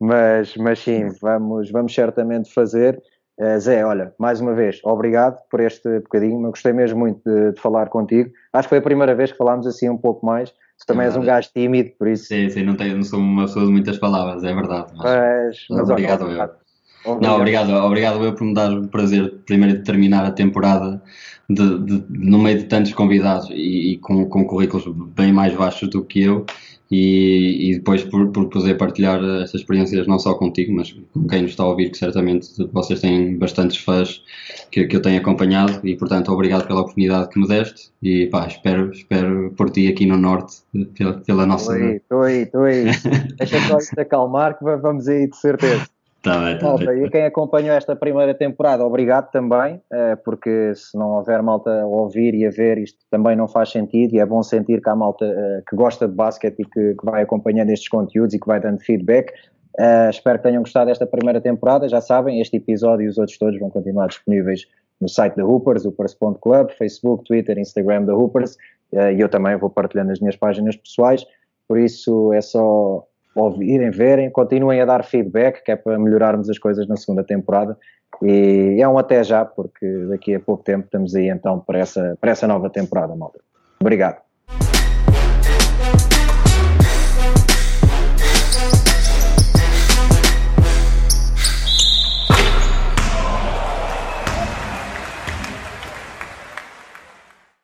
mas, 0.00 0.56
mas 0.56 0.78
sim, 0.80 1.10
vamos, 1.20 1.70
vamos 1.70 1.94
certamente 1.94 2.52
fazer. 2.52 3.00
Uh, 3.42 3.58
Zé, 3.58 3.84
olha, 3.84 4.14
mais 4.20 4.40
uma 4.40 4.54
vez, 4.54 4.78
obrigado 4.84 5.36
por 5.50 5.58
este 5.58 5.98
bocadinho. 5.98 6.46
Eu 6.46 6.50
gostei 6.50 6.72
mesmo 6.72 7.00
muito 7.00 7.28
de, 7.28 7.50
de, 7.50 7.60
falar 7.60 7.88
contigo. 7.88 8.30
Acho 8.52 8.68
que 8.68 8.68
foi 8.68 8.78
a 8.78 8.82
primeira 8.82 9.16
vez 9.16 9.32
que 9.32 9.38
falámos 9.38 9.66
assim 9.66 9.88
um 9.88 9.98
pouco 9.98 10.24
mais. 10.24 10.50
Tu 10.78 10.86
também 10.86 11.06
é 11.06 11.08
és 11.08 11.16
um 11.16 11.24
gajo 11.24 11.48
tímido, 11.52 11.90
por 11.98 12.06
isso. 12.06 12.26
Sim, 12.26 12.48
sim, 12.48 12.62
não, 12.62 12.76
tenho, 12.76 12.94
não 12.94 13.02
sou 13.02 13.18
uma 13.18 13.46
pessoa 13.46 13.66
de 13.66 13.72
muitas 13.72 13.98
palavras, 13.98 14.44
é 14.44 14.54
verdade. 14.54 14.92
Mas, 14.96 15.04
mas, 15.04 15.66
mas 15.70 15.90
obrigado, 15.90 16.22
obrigado. 16.22 16.61
Obrigado. 17.04 17.22
Não, 17.22 17.36
obrigado, 17.36 17.70
obrigado 17.72 18.24
eu 18.24 18.34
por 18.34 18.44
me 18.44 18.54
dar 18.54 18.72
o 18.72 18.88
prazer 18.88 19.34
primeiro 19.44 19.78
de 19.78 19.84
terminar 19.84 20.24
a 20.24 20.30
temporada 20.30 21.02
de, 21.48 21.78
de, 21.80 22.04
no 22.08 22.38
meio 22.38 22.58
de 22.58 22.64
tantos 22.64 22.92
convidados 22.92 23.48
e, 23.50 23.92
e 23.92 23.98
com, 23.98 24.24
com 24.26 24.44
currículos 24.44 24.84
bem 25.14 25.32
mais 25.32 25.54
baixos 25.54 25.88
do 25.88 26.04
que 26.04 26.22
eu 26.22 26.46
e, 26.90 27.70
e 27.70 27.74
depois 27.76 28.04
por, 28.04 28.30
por 28.30 28.50
poder 28.50 28.76
partilhar 28.76 29.18
essas 29.42 29.62
experiências 29.62 30.06
não 30.06 30.18
só 30.18 30.34
contigo, 30.34 30.74
mas 30.74 30.92
com 31.12 31.26
quem 31.26 31.42
nos 31.42 31.52
está 31.52 31.62
a 31.62 31.68
ouvir, 31.68 31.90
que 31.90 31.96
certamente 31.96 32.48
vocês 32.70 33.00
têm 33.00 33.36
bastantes 33.38 33.78
fãs 33.78 34.22
que, 34.70 34.84
que 34.84 34.94
eu 34.94 35.00
tenho 35.00 35.18
acompanhado 35.18 35.80
e 35.86 35.96
portanto 35.96 36.30
obrigado 36.30 36.66
pela 36.66 36.82
oportunidade 36.82 37.30
que 37.30 37.40
me 37.40 37.48
deste 37.48 37.90
e 38.02 38.26
pá, 38.26 38.46
espero, 38.46 38.92
espero 38.92 39.52
por 39.56 39.70
ti 39.70 39.88
aqui 39.88 40.04
no 40.04 40.18
Norte 40.18 40.56
pela, 40.94 41.14
pela 41.14 41.46
nossa... 41.46 41.78
Estou 41.78 42.22
aí, 42.22 42.42
estou 42.42 42.64
aí, 42.64 42.84
Deixa 43.38 43.58
só 43.68 43.78
isto 43.78 43.98
acalmar 43.98 44.58
que 44.58 44.64
vamos 44.64 45.08
aí 45.08 45.26
de 45.28 45.36
certeza. 45.36 45.86
Tá 46.22 46.38
bem, 46.38 46.56
tá 46.56 46.66
malta, 46.66 46.86
bem. 46.86 47.04
E 47.04 47.10
quem 47.10 47.24
acompanhou 47.24 47.74
esta 47.74 47.96
primeira 47.96 48.32
temporada, 48.32 48.84
obrigado 48.84 49.28
também, 49.32 49.82
eh, 49.92 50.14
porque 50.16 50.72
se 50.72 50.96
não 50.96 51.16
houver 51.16 51.42
malta 51.42 51.82
a 51.82 51.86
ouvir 51.86 52.32
e 52.32 52.46
a 52.46 52.50
ver, 52.50 52.78
isto 52.78 52.98
também 53.10 53.34
não 53.34 53.48
faz 53.48 53.70
sentido 53.70 54.14
e 54.14 54.20
é 54.20 54.26
bom 54.26 54.40
sentir 54.40 54.80
que 54.80 54.88
há 54.88 54.94
malta 54.94 55.24
eh, 55.24 55.62
que 55.68 55.74
gosta 55.74 56.06
de 56.06 56.14
basquete 56.14 56.60
e 56.60 56.64
que, 56.64 56.94
que 56.94 57.04
vai 57.04 57.22
acompanhando 57.22 57.70
estes 57.70 57.88
conteúdos 57.88 58.34
e 58.34 58.38
que 58.38 58.46
vai 58.46 58.60
dando 58.60 58.80
feedback. 58.80 59.32
Uh, 59.80 60.10
espero 60.10 60.38
que 60.38 60.44
tenham 60.44 60.62
gostado 60.62 60.86
desta 60.86 61.06
primeira 61.06 61.40
temporada. 61.40 61.88
Já 61.88 62.00
sabem, 62.00 62.40
este 62.40 62.58
episódio 62.58 63.06
e 63.06 63.08
os 63.08 63.18
outros 63.18 63.36
todos 63.36 63.58
vão 63.58 63.70
continuar 63.70 64.06
disponíveis 64.06 64.66
no 65.00 65.08
site 65.08 65.34
da 65.34 65.44
Hoopers, 65.44 65.84
hoopers.club, 65.84 66.70
Facebook, 66.78 67.24
Twitter, 67.24 67.58
Instagram 67.58 68.04
da 68.04 68.14
Hoopers 68.14 68.56
uh, 68.92 69.10
e 69.16 69.20
eu 69.20 69.28
também 69.28 69.56
vou 69.56 69.70
partilhando 69.70 70.12
as 70.12 70.20
minhas 70.20 70.36
páginas 70.36 70.76
pessoais. 70.76 71.24
Por 71.66 71.80
isso 71.80 72.32
é 72.32 72.40
só 72.40 73.04
ouvirem, 73.34 73.90
verem, 73.90 74.30
continuem 74.30 74.80
a 74.80 74.84
dar 74.84 75.04
feedback, 75.04 75.62
que 75.62 75.72
é 75.72 75.76
para 75.76 75.98
melhorarmos 75.98 76.48
as 76.48 76.58
coisas 76.58 76.86
na 76.86 76.96
segunda 76.96 77.24
temporada. 77.24 77.76
E 78.22 78.78
é 78.80 78.88
um 78.88 78.98
até 78.98 79.24
já, 79.24 79.44
porque 79.44 79.86
daqui 80.08 80.34
a 80.34 80.40
pouco 80.40 80.62
tempo 80.62 80.84
estamos 80.84 81.14
aí 81.14 81.28
então 81.28 81.58
para 81.60 81.78
essa, 81.78 82.16
para 82.20 82.30
essa 82.30 82.46
nova 82.46 82.70
temporada, 82.70 83.16
malta. 83.16 83.40
Obrigado. 83.80 84.21